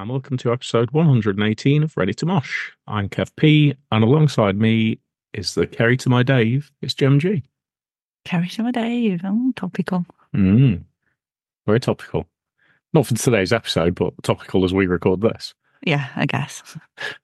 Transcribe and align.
And 0.00 0.08
welcome 0.08 0.38
to 0.38 0.50
episode 0.50 0.92
118 0.92 1.82
of 1.82 1.94
Ready 1.94 2.14
to 2.14 2.24
Mosh. 2.24 2.70
I'm 2.86 3.10
Kev 3.10 3.36
P, 3.36 3.74
and 3.92 4.02
alongside 4.02 4.56
me 4.56 4.98
is 5.34 5.54
the 5.54 5.66
Kerry 5.66 5.98
to 5.98 6.08
my 6.08 6.22
Dave. 6.22 6.72
It's 6.80 6.94
Gem 6.94 7.18
G. 7.20 7.42
Kerry 8.24 8.48
to 8.48 8.62
my 8.62 8.70
Dave. 8.70 9.20
Oh, 9.24 9.52
topical. 9.56 10.06
Mm, 10.34 10.84
very 11.66 11.80
topical. 11.80 12.24
Not 12.94 13.08
for 13.08 13.14
today's 13.14 13.52
episode, 13.52 13.94
but 13.94 14.14
topical 14.22 14.64
as 14.64 14.72
we 14.72 14.86
record 14.86 15.20
this. 15.20 15.52
Yeah, 15.84 16.08
I 16.16 16.24
guess. 16.24 16.78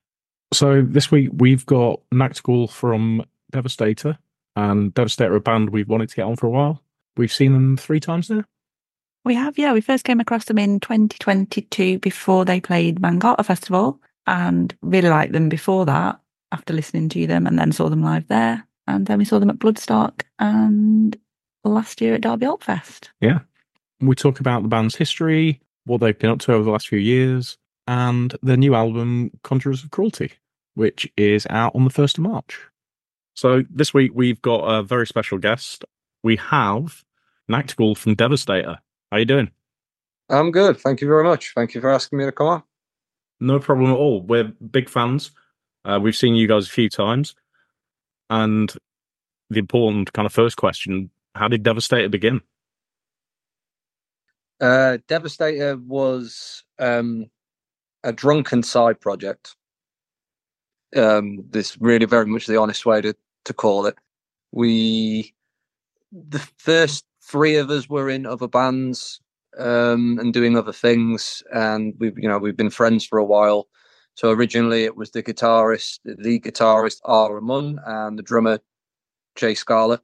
So 0.52 0.82
this 0.82 1.10
week 1.10 1.30
we've 1.32 1.64
got 1.64 2.00
Nachtghul 2.12 2.70
from 2.70 3.24
Devastator, 3.52 4.18
and 4.54 4.92
Devastator, 4.92 5.34
a 5.34 5.40
band 5.40 5.70
we've 5.70 5.88
wanted 5.88 6.10
to 6.10 6.16
get 6.16 6.26
on 6.26 6.36
for 6.36 6.46
a 6.46 6.50
while. 6.50 6.82
We've 7.16 7.32
seen 7.32 7.54
them 7.54 7.78
three 7.78 8.00
times 8.00 8.28
now. 8.28 8.44
We 9.26 9.34
have, 9.34 9.58
yeah. 9.58 9.72
We 9.72 9.80
first 9.80 10.04
came 10.04 10.20
across 10.20 10.44
them 10.44 10.56
in 10.56 10.78
2022 10.78 11.98
before 11.98 12.44
they 12.44 12.60
played 12.60 13.00
Mangata 13.00 13.42
Festival 13.42 14.00
and 14.24 14.72
really 14.82 15.08
liked 15.08 15.32
them 15.32 15.48
before 15.48 15.84
that 15.86 16.20
after 16.52 16.72
listening 16.72 17.08
to 17.08 17.26
them 17.26 17.44
and 17.44 17.58
then 17.58 17.72
saw 17.72 17.88
them 17.88 18.04
live 18.04 18.28
there. 18.28 18.64
And 18.86 19.06
then 19.06 19.18
we 19.18 19.24
saw 19.24 19.40
them 19.40 19.50
at 19.50 19.58
Bloodstock 19.58 20.22
and 20.38 21.16
last 21.64 22.00
year 22.00 22.14
at 22.14 22.20
Derby 22.20 22.46
Alt 22.46 22.62
Fest. 22.62 23.10
Yeah. 23.20 23.40
We 24.00 24.14
talk 24.14 24.38
about 24.38 24.62
the 24.62 24.68
band's 24.68 24.94
history, 24.94 25.60
what 25.86 26.00
they've 26.00 26.16
been 26.16 26.30
up 26.30 26.38
to 26.42 26.52
over 26.52 26.62
the 26.62 26.70
last 26.70 26.86
few 26.86 27.00
years, 27.00 27.58
and 27.88 28.36
their 28.44 28.56
new 28.56 28.76
album, 28.76 29.32
Conjurers 29.42 29.82
of 29.82 29.90
Cruelty, 29.90 30.34
which 30.74 31.10
is 31.16 31.48
out 31.50 31.74
on 31.74 31.82
the 31.82 31.90
1st 31.90 32.18
of 32.18 32.22
March. 32.22 32.60
So 33.34 33.64
this 33.68 33.92
week 33.92 34.12
we've 34.14 34.40
got 34.40 34.60
a 34.60 34.84
very 34.84 35.08
special 35.08 35.38
guest. 35.38 35.84
We 36.22 36.36
have 36.36 37.02
Nachtghul 37.50 37.96
from 37.96 38.14
Devastator. 38.14 38.78
How 39.10 39.16
are 39.16 39.20
you 39.20 39.26
doing? 39.26 39.50
I'm 40.28 40.50
good. 40.50 40.78
Thank 40.78 41.00
you 41.00 41.06
very 41.06 41.22
much. 41.22 41.52
Thank 41.54 41.74
you 41.74 41.80
for 41.80 41.90
asking 41.90 42.18
me 42.18 42.24
to 42.24 42.32
come 42.32 42.48
on. 42.48 42.62
No 43.38 43.60
problem 43.60 43.90
at 43.90 43.96
all. 43.96 44.22
We're 44.22 44.44
big 44.44 44.88
fans. 44.88 45.30
Uh, 45.84 46.00
we've 46.02 46.16
seen 46.16 46.34
you 46.34 46.48
guys 46.48 46.66
a 46.66 46.70
few 46.70 46.88
times. 46.88 47.34
And 48.28 48.72
the 49.50 49.60
important 49.60 50.12
kind 50.12 50.26
of 50.26 50.32
first 50.32 50.56
question 50.56 51.10
how 51.36 51.48
did 51.48 51.62
Devastator 51.62 52.08
begin? 52.08 52.40
Uh, 54.58 54.96
Devastator 55.06 55.76
was 55.76 56.64
um, 56.78 57.26
a 58.02 58.12
drunken 58.12 58.62
side 58.62 59.00
project. 59.00 59.54
Um, 60.96 61.44
this 61.50 61.76
really 61.78 62.06
very 62.06 62.24
much 62.24 62.46
the 62.46 62.58
honest 62.58 62.86
way 62.86 63.02
to, 63.02 63.14
to 63.44 63.52
call 63.52 63.84
it. 63.84 63.96
We, 64.50 65.34
the 66.10 66.38
first 66.56 67.04
three 67.26 67.56
of 67.56 67.70
us 67.70 67.88
were 67.88 68.08
in 68.08 68.26
other 68.26 68.48
bands 68.48 69.20
um, 69.58 70.18
and 70.18 70.32
doing 70.32 70.56
other 70.56 70.72
things, 70.72 71.42
and 71.52 71.94
we've 71.98 72.18
you 72.18 72.28
know 72.28 72.38
we've 72.38 72.56
been 72.56 72.70
friends 72.70 73.04
for 73.04 73.18
a 73.18 73.24
while. 73.24 73.68
So 74.14 74.30
originally 74.30 74.84
it 74.84 74.96
was 74.96 75.10
the 75.10 75.22
guitarist, 75.22 75.98
the 76.04 76.40
guitarist 76.40 77.00
Ara 77.06 77.42
Munn, 77.42 77.78
and 77.86 78.18
the 78.18 78.22
drummer 78.22 78.60
Jay 79.34 79.54
Scarlett. 79.54 80.00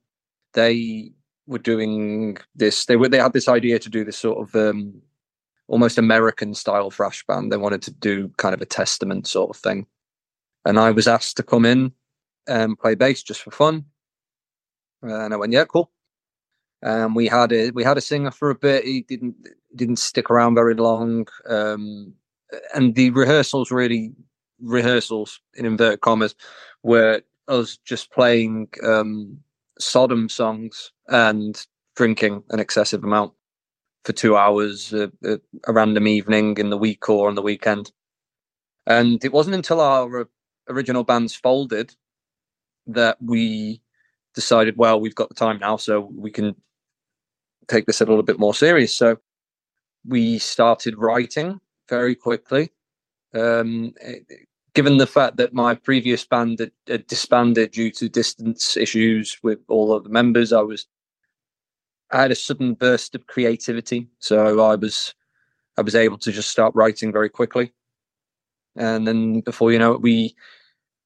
They 0.54 1.12
were 1.46 1.58
doing 1.58 2.36
this. 2.54 2.86
They 2.86 2.96
were 2.96 3.08
they 3.08 3.18
had 3.18 3.32
this 3.32 3.48
idea 3.48 3.78
to 3.78 3.88
do 3.88 4.04
this 4.04 4.18
sort 4.18 4.48
of 4.48 4.54
um, 4.54 5.00
almost 5.68 5.98
American 5.98 6.54
style 6.54 6.90
thrash 6.90 7.24
band. 7.26 7.52
They 7.52 7.56
wanted 7.56 7.82
to 7.82 7.90
do 7.90 8.30
kind 8.36 8.54
of 8.54 8.60
a 8.60 8.66
testament 8.66 9.26
sort 9.26 9.50
of 9.50 9.56
thing, 9.56 9.86
and 10.64 10.78
I 10.78 10.90
was 10.90 11.08
asked 11.08 11.36
to 11.38 11.42
come 11.42 11.64
in 11.64 11.92
and 12.46 12.78
play 12.78 12.94
bass 12.94 13.22
just 13.22 13.42
for 13.42 13.50
fun. 13.50 13.84
And 15.02 15.34
I 15.34 15.36
went, 15.36 15.52
yeah, 15.52 15.64
cool. 15.64 15.90
Um, 16.82 17.14
we 17.14 17.26
had 17.26 17.52
a 17.52 17.70
we 17.70 17.84
had 17.84 17.98
a 17.98 18.02
singer 18.02 18.30
for 18.30 18.50
a 18.50 18.54
bit. 18.54 18.84
He 18.84 19.02
didn't 19.02 19.36
didn't 19.76 19.98
stick 19.98 20.30
around 20.30 20.54
very 20.54 20.74
long. 20.74 21.26
Um, 21.48 22.14
and 22.74 22.94
the 22.94 23.10
rehearsals 23.10 23.70
really 23.70 24.12
rehearsals 24.60 25.40
in 25.54 25.66
inverted 25.66 26.00
commas 26.00 26.34
were 26.82 27.22
us 27.48 27.76
just 27.78 28.10
playing 28.10 28.68
um, 28.84 29.38
Sodom 29.78 30.28
songs 30.28 30.92
and 31.08 31.66
drinking 31.96 32.42
an 32.50 32.60
excessive 32.60 33.04
amount 33.04 33.32
for 34.04 34.12
two 34.12 34.36
hours 34.36 34.92
uh, 34.92 35.08
a 35.24 35.72
random 35.72 36.06
evening 36.08 36.56
in 36.58 36.70
the 36.70 36.78
week 36.78 37.08
or 37.08 37.28
on 37.28 37.34
the 37.34 37.42
weekend. 37.42 37.92
And 38.86 39.24
it 39.24 39.32
wasn't 39.32 39.54
until 39.54 39.80
our 39.80 40.28
original 40.68 41.04
bands 41.04 41.34
folded 41.34 41.94
that 42.86 43.16
we 43.22 43.80
decided, 44.34 44.76
well, 44.76 45.00
we've 45.00 45.14
got 45.14 45.28
the 45.28 45.34
time 45.34 45.58
now, 45.58 45.76
so 45.76 46.10
we 46.14 46.30
can 46.30 46.56
take 47.68 47.86
this 47.86 48.00
a 48.00 48.04
little 48.04 48.22
bit 48.22 48.38
more 48.38 48.54
serious. 48.54 48.94
So 48.94 49.18
we 50.06 50.38
started 50.38 50.98
writing 50.98 51.60
very 51.88 52.14
quickly. 52.14 52.70
Um, 53.34 53.94
given 54.74 54.98
the 54.98 55.06
fact 55.06 55.36
that 55.36 55.54
my 55.54 55.74
previous 55.74 56.24
band 56.24 56.58
had, 56.58 56.72
had, 56.86 57.06
disbanded 57.06 57.72
due 57.72 57.90
to 57.92 58.08
distance 58.08 58.76
issues 58.76 59.38
with 59.42 59.58
all 59.68 59.92
of 59.92 60.04
the 60.04 60.10
members, 60.10 60.52
I 60.52 60.60
was 60.60 60.86
I 62.10 62.20
had 62.20 62.30
a 62.30 62.34
sudden 62.34 62.74
burst 62.74 63.14
of 63.14 63.26
creativity, 63.26 64.08
so 64.18 64.60
I 64.60 64.76
was 64.76 65.14
I 65.78 65.82
was 65.82 65.94
able 65.94 66.18
to 66.18 66.32
just 66.32 66.50
start 66.50 66.74
writing 66.74 67.10
very 67.10 67.30
quickly, 67.30 67.72
and 68.76 69.06
then 69.06 69.40
before 69.40 69.72
you 69.72 69.78
know 69.78 69.92
it, 69.92 70.02
we 70.02 70.34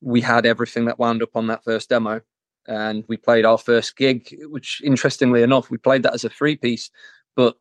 we 0.01 0.21
had 0.21 0.47
everything 0.47 0.87
that 0.87 0.99
wound 0.99 1.23
up 1.23 1.37
on 1.37 1.47
that 1.47 1.65
first 1.65 1.89
demo 1.91 2.21
and 2.69 3.05
we 3.09 3.17
played 3.17 3.45
our 3.45 3.59
first 3.59 3.97
gig, 3.97 4.37
which 4.49 4.81
interestingly 4.85 5.43
enough, 5.43 5.71
we 5.71 5.79
played 5.79 6.03
that 6.03 6.15
as 6.15 6.25
a 6.25 6.29
three 6.29 6.57
piece, 6.57 6.91
but 7.35 7.57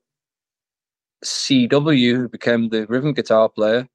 CW, 1.24 2.16
who 2.16 2.30
became 2.30 2.70
the 2.70 2.86
rhythm 2.88 3.14
guitar 3.14 3.50
player, 3.50 3.88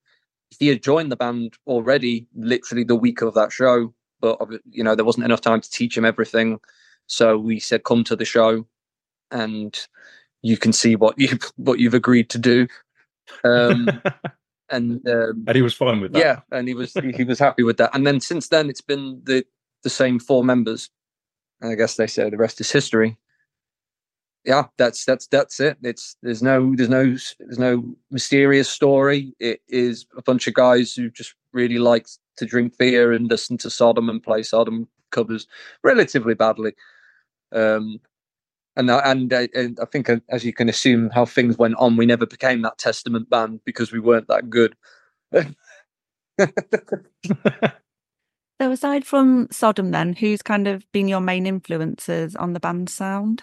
he 0.59 0.69
had 0.69 0.83
joined 0.83 1.13
the 1.13 1.17
band 1.17 1.55
already, 1.67 2.27
literally 2.35 2.85
the 2.85 2.97
week 2.97 3.23
of 3.23 3.35
that 3.35 3.53
show. 3.53 3.95
But 4.21 4.39
you 4.71 4.85
know, 4.85 4.95
there 4.95 5.05
wasn't 5.05 5.25
enough 5.25 5.41
time 5.41 5.61
to 5.61 5.71
teach 5.71 5.97
him 5.97 6.05
everything, 6.05 6.61
so 7.07 7.39
we 7.39 7.59
said, 7.59 7.85
"Come 7.85 8.05
to 8.05 8.17
the 8.17 8.25
show, 8.25 8.67
and 9.31 9.79
you 10.43 10.57
can 10.57 10.73
see 10.73 10.97
what 10.97 11.19
you 11.19 11.39
what 11.57 11.79
you've 11.79 11.95
agreed 11.95 12.29
to 12.31 12.39
do." 12.39 12.67
Um, 13.45 13.89
and 14.71 15.07
um, 15.09 15.45
and 15.47 15.57
he 15.57 15.63
was 15.63 15.75
fine 15.75 16.01
with 16.01 16.13
that. 16.13 16.19
Yeah, 16.19 16.41
and 16.53 16.69
he 16.69 16.75
was 16.75 16.93
he 16.93 17.25
was 17.25 17.39
happy 17.39 17.63
with 17.63 17.79
that. 17.79 17.95
And 17.95 18.07
then 18.07 18.21
since 18.21 18.49
then, 18.49 18.69
it's 18.69 18.83
been 18.83 19.23
the 19.25 19.45
the 19.83 19.91
same 19.91 20.19
four 20.19 20.45
members. 20.45 20.91
I 21.63 21.75
guess 21.75 21.97
they 21.97 22.07
say 22.07 22.31
the 22.31 22.37
rest 22.37 22.61
is 22.61 22.71
history. 22.71 23.19
Yeah, 24.45 24.65
that's 24.79 25.05
that's 25.05 25.27
that's 25.27 25.61
it. 25.61 25.77
It's 25.83 26.17
there's 26.23 26.43
no 26.43 26.75
there's 26.75 26.89
no 26.89 27.05
there's 27.39 27.59
no 27.59 27.85
mysterious 28.11 28.69
story. 28.71 29.35
It 29.39 29.61
is 29.69 30.07
a 30.17 30.23
bunch 30.23 30.47
of 30.47 30.55
guys 30.55 30.95
who 30.95 31.11
just 31.11 31.35
really 31.53 31.79
like 31.79 32.07
to 32.39 32.47
drink 32.47 32.79
beer 32.79 33.13
and 33.13 33.29
listen 33.29 33.59
to 33.59 33.71
Sodom 33.71 34.09
and 34.09 34.23
play 34.23 34.43
Sodom 34.43 34.89
covers 35.11 35.47
relatively 35.85 36.35
badly. 36.35 36.73
Um, 37.53 38.01
and 38.77 38.91
and, 38.91 39.33
and 39.33 39.79
I 39.81 39.85
think 39.87 40.09
as 40.31 40.45
you 40.45 40.55
can 40.55 40.71
assume 40.71 41.11
how 41.11 41.27
things 41.27 41.59
went 41.59 41.75
on, 41.77 41.97
we 41.97 42.07
never 42.07 42.27
became 42.27 42.63
that 42.63 42.79
Testament 42.79 43.29
band 43.29 43.61
because 43.67 43.93
we 43.93 44.01
weren't 44.01 44.29
that 44.29 44.49
good. 44.49 44.75
So, 48.61 48.71
aside 48.71 49.07
from 49.07 49.49
Sodom, 49.51 49.91
then, 49.91 50.13
who's 50.13 50.43
kind 50.43 50.69
of 50.69 50.85
been 50.93 51.09
your 51.09 51.23
main 51.23 51.47
influences 51.47 52.37
on 52.37 52.53
the 52.53 52.61
band 52.61 52.91
sound? 52.91 53.43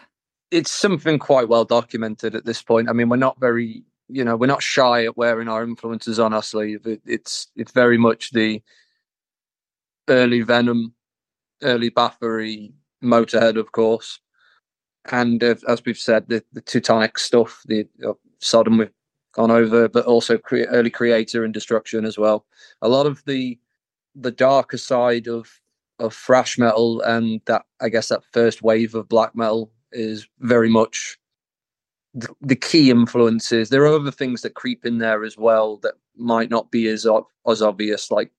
It's 0.51 0.69
something 0.69 1.17
quite 1.17 1.49
well 1.49 1.65
documented 1.65 2.35
at 2.35 2.45
this 2.45 2.61
point. 2.61 2.87
I 2.87 2.93
mean, 2.93 3.09
we're 3.09 3.15
not 3.15 3.39
very, 3.39 3.83
you 4.09 4.23
know, 4.23 4.35
we're 4.37 4.45
not 4.45 4.61
shy 4.61 5.05
at 5.05 5.17
wearing 5.17 5.47
our 5.47 5.63
influences 5.63 6.19
on 6.19 6.33
our 6.33 6.43
sleeve. 6.43 6.85
It, 6.85 7.01
it's 7.03 7.47
it's 7.55 7.71
very 7.71 7.97
much 7.97 8.29
the 8.29 8.61
early 10.07 10.41
Venom, 10.41 10.93
early 11.63 11.89
Bathory, 11.89 12.73
Motorhead, 13.03 13.57
of 13.57 13.71
course, 13.71 14.19
and 15.11 15.43
uh, 15.43 15.55
as 15.67 15.83
we've 15.83 15.97
said, 15.97 16.29
the, 16.29 16.43
the 16.53 16.61
Teutonic 16.61 17.17
stuff, 17.17 17.63
the 17.65 17.87
uh, 18.07 18.13
Sodom 18.37 18.77
we've 18.77 18.91
gone 19.33 19.49
over, 19.49 19.89
but 19.89 20.05
also 20.05 20.37
cre- 20.37 20.69
early 20.69 20.91
Kreator 20.91 21.43
and 21.43 21.55
Destruction 21.55 22.05
as 22.05 22.19
well. 22.19 22.45
A 22.83 22.87
lot 22.87 23.07
of 23.07 23.23
the 23.25 23.57
the 24.19 24.31
darker 24.31 24.77
side 24.77 25.27
of 25.27 25.61
of 25.99 26.13
thrash 26.13 26.57
metal 26.57 27.01
and 27.01 27.41
that 27.45 27.65
I 27.81 27.89
guess 27.89 28.09
that 28.09 28.23
first 28.31 28.61
wave 28.61 28.93
of 28.95 29.09
black 29.09 29.35
metal 29.35 29.71
is 29.91 30.27
very 30.39 30.69
much 30.69 31.17
the, 32.13 32.29
the 32.41 32.55
key 32.55 32.89
influences. 32.89 33.69
There 33.69 33.83
are 33.83 33.95
other 33.99 34.11
things 34.11 34.41
that 34.41 34.55
creep 34.55 34.85
in 34.85 34.97
there 34.99 35.23
as 35.23 35.37
well 35.37 35.77
that 35.77 35.95
might 36.15 36.49
not 36.49 36.71
be 36.71 36.87
as 36.87 37.05
as 37.47 37.61
obvious, 37.61 38.11
like 38.11 38.31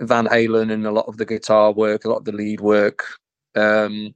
Van 0.00 0.26
Halen 0.26 0.72
and 0.72 0.86
a 0.86 0.90
lot 0.92 1.06
of 1.06 1.16
the 1.18 1.26
guitar 1.26 1.72
work, 1.72 2.04
a 2.04 2.08
lot 2.08 2.18
of 2.18 2.24
the 2.24 2.32
lead 2.32 2.60
work. 2.60 3.04
Um, 3.54 4.14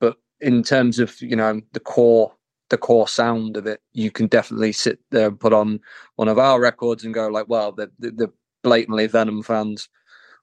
but 0.00 0.16
in 0.40 0.62
terms 0.62 0.98
of 0.98 1.20
you 1.22 1.36
know 1.36 1.60
the 1.72 1.80
core 1.80 2.32
the 2.70 2.78
core 2.78 3.08
sound 3.08 3.56
of 3.56 3.66
it, 3.66 3.80
you 3.92 4.10
can 4.10 4.26
definitely 4.26 4.72
sit 4.72 4.98
there 5.10 5.28
and 5.28 5.38
put 5.38 5.52
on 5.52 5.80
one 6.16 6.28
of 6.28 6.38
our 6.38 6.60
records 6.60 7.04
and 7.04 7.14
go 7.14 7.28
like, 7.28 7.48
well, 7.48 7.72
the 7.72 7.90
the, 7.98 8.10
the 8.10 8.32
blatantly 8.64 9.06
Venom 9.06 9.44
fans 9.44 9.88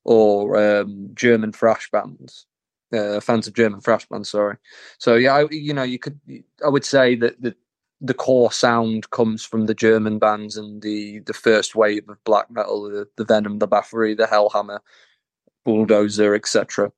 or 0.06 0.57
um, 0.57 1.09
German 1.13 1.51
thrash 1.51 1.89
bands, 1.91 2.45
uh, 2.94 3.19
fans 3.19 3.47
of 3.47 3.53
German 3.53 3.81
thrash 3.81 4.07
bands. 4.07 4.29
Sorry. 4.29 4.56
So 4.97 5.15
yeah, 5.15 5.35
I, 5.35 5.47
you 5.51 5.73
know, 5.73 5.83
you 5.83 6.00
could, 6.00 6.19
I 6.65 6.69
would 6.69 6.85
say 6.85 7.15
that 7.15 7.41
the 7.41 7.53
the 8.03 8.13
core 8.15 8.51
sound 8.51 9.09
comes 9.12 9.45
from 9.45 9.68
the 9.68 9.75
German 9.75 10.18
bands 10.18 10.57
and 10.57 10.81
the 10.81 11.19
the 11.19 11.33
first 11.33 11.75
wave 11.75 12.07
of 12.09 12.23
black 12.23 12.50
metal, 12.50 12.83
the, 12.89 13.07
the 13.18 13.25
Venom, 13.25 13.59
the 13.59 13.68
Bathory, 13.68 14.15
the 14.18 14.25
Hellhammer, 14.25 14.79
Bulldozer, 15.65 16.33
etc. 16.33 16.91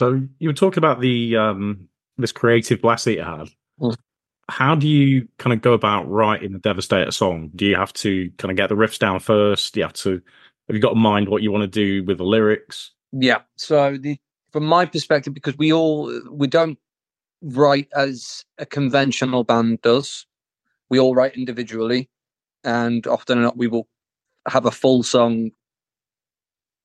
So 0.00 0.22
you 0.38 0.48
were 0.48 0.54
talking 0.54 0.78
about 0.78 1.00
the 1.00 1.36
um, 1.36 1.88
this 2.18 2.32
creative 2.32 2.80
blast 2.80 3.04
that 3.04 3.14
you 3.14 3.22
had. 3.22 3.48
Mm. 3.80 3.96
How 4.50 4.74
do 4.74 4.88
you 4.88 5.28
kind 5.38 5.52
of 5.52 5.62
go 5.62 5.72
about 5.72 6.10
writing 6.10 6.52
the 6.52 6.58
Devastator 6.58 7.10
song? 7.12 7.50
Do 7.54 7.64
you 7.64 7.76
have 7.76 7.92
to 7.94 8.30
kind 8.36 8.50
of 8.50 8.56
get 8.56 8.68
the 8.68 8.74
riffs 8.74 8.98
down 8.98 9.20
first? 9.20 9.74
Do 9.74 9.80
you 9.80 9.84
have 9.84 9.92
to 9.94 10.20
have 10.68 10.76
you 10.76 10.80
got 10.80 10.94
in 10.94 10.98
mind 10.98 11.28
what 11.28 11.42
you 11.42 11.50
want 11.50 11.62
to 11.62 11.66
do 11.68 12.04
with 12.04 12.18
the 12.18 12.24
lyrics? 12.24 12.92
Yeah. 13.12 13.40
So 13.56 13.96
the 13.96 14.18
from 14.50 14.64
my 14.66 14.86
perspective, 14.86 15.34
because 15.34 15.56
we 15.56 15.72
all 15.72 16.12
we 16.30 16.46
don't 16.46 16.78
write 17.42 17.88
as 17.94 18.44
a 18.58 18.66
conventional 18.66 19.44
band 19.44 19.80
does. 19.82 20.26
We 20.88 20.98
all 20.98 21.14
write 21.14 21.36
individually, 21.36 22.10
and 22.64 23.06
often 23.06 23.38
enough 23.38 23.56
we 23.56 23.68
will 23.68 23.88
have 24.48 24.66
a 24.66 24.70
full 24.70 25.02
song 25.02 25.52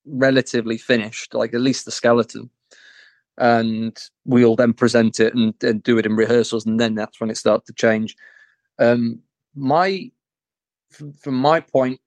relatively 0.05 0.77
finished, 0.77 1.33
like 1.33 1.53
at 1.53 1.61
least 1.61 1.85
the 1.85 1.91
skeleton, 1.91 2.49
and 3.37 3.97
we'll 4.25 4.55
then 4.55 4.73
present 4.73 5.19
it 5.19 5.33
and, 5.33 5.53
and 5.61 5.83
do 5.83 5.97
it 5.97 6.05
in 6.05 6.15
rehearsals, 6.15 6.65
and 6.65 6.79
then 6.79 6.95
that's 6.95 7.19
when 7.19 7.29
it 7.29 7.37
starts 7.37 7.65
to 7.67 7.73
change. 7.73 8.15
Um, 8.79 9.19
my 9.55 10.11
from, 10.89 11.13
from 11.13 11.35
my 11.35 11.59
point, 11.59 11.99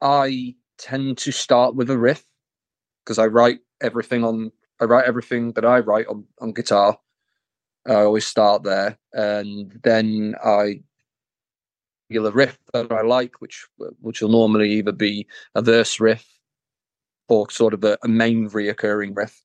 I 0.00 0.54
tend 0.78 1.18
to 1.18 1.32
start 1.32 1.74
with 1.74 1.90
a 1.90 1.98
riff 1.98 2.24
because 3.04 3.18
I 3.18 3.26
write 3.26 3.60
everything 3.80 4.24
on 4.24 4.50
I 4.80 4.84
write 4.84 5.06
everything 5.06 5.52
that 5.52 5.64
I 5.64 5.78
write 5.80 6.06
on, 6.08 6.24
on 6.40 6.52
guitar. 6.52 6.98
I 7.86 7.94
always 7.94 8.26
start 8.26 8.62
there, 8.62 8.98
and 9.12 9.78
then 9.82 10.34
I 10.42 10.80
get 12.10 12.24
a 12.24 12.30
riff 12.30 12.58
that 12.72 12.90
I 12.92 13.02
like, 13.02 13.40
which 13.40 13.66
which 14.00 14.20
will 14.20 14.30
normally 14.30 14.72
either 14.72 14.92
be 14.92 15.26
a 15.54 15.62
verse 15.62 16.00
riff 16.00 16.26
or 17.28 17.50
sort 17.50 17.74
of 17.74 17.84
a, 17.84 17.96
a 18.02 18.08
main 18.08 18.48
reoccurring 18.50 19.16
riff, 19.16 19.40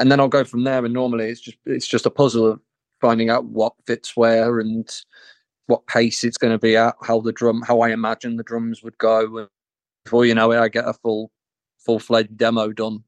and 0.00 0.10
then 0.10 0.18
I'll 0.18 0.28
go 0.28 0.44
from 0.44 0.64
there. 0.64 0.84
And 0.84 0.94
normally 0.94 1.26
it's 1.26 1.40
just 1.40 1.58
it's 1.66 1.86
just 1.86 2.06
a 2.06 2.10
puzzle 2.10 2.46
of 2.46 2.60
finding 3.00 3.30
out 3.30 3.44
what 3.44 3.74
fits 3.86 4.16
where 4.16 4.58
and 4.58 4.88
what 5.66 5.86
pace 5.86 6.24
it's 6.24 6.38
going 6.38 6.52
to 6.52 6.58
be 6.58 6.76
at, 6.76 6.96
how 7.02 7.20
the 7.20 7.32
drum, 7.32 7.62
how 7.62 7.80
I 7.80 7.90
imagine 7.90 8.36
the 8.36 8.42
drums 8.42 8.82
would 8.82 8.98
go. 8.98 9.46
Before 10.04 10.24
you 10.24 10.34
know 10.34 10.50
it, 10.50 10.58
I 10.58 10.68
get 10.68 10.88
a 10.88 10.94
full 10.94 11.30
full 11.78 11.98
fledged 11.98 12.36
demo 12.36 12.72
done 12.72 13.04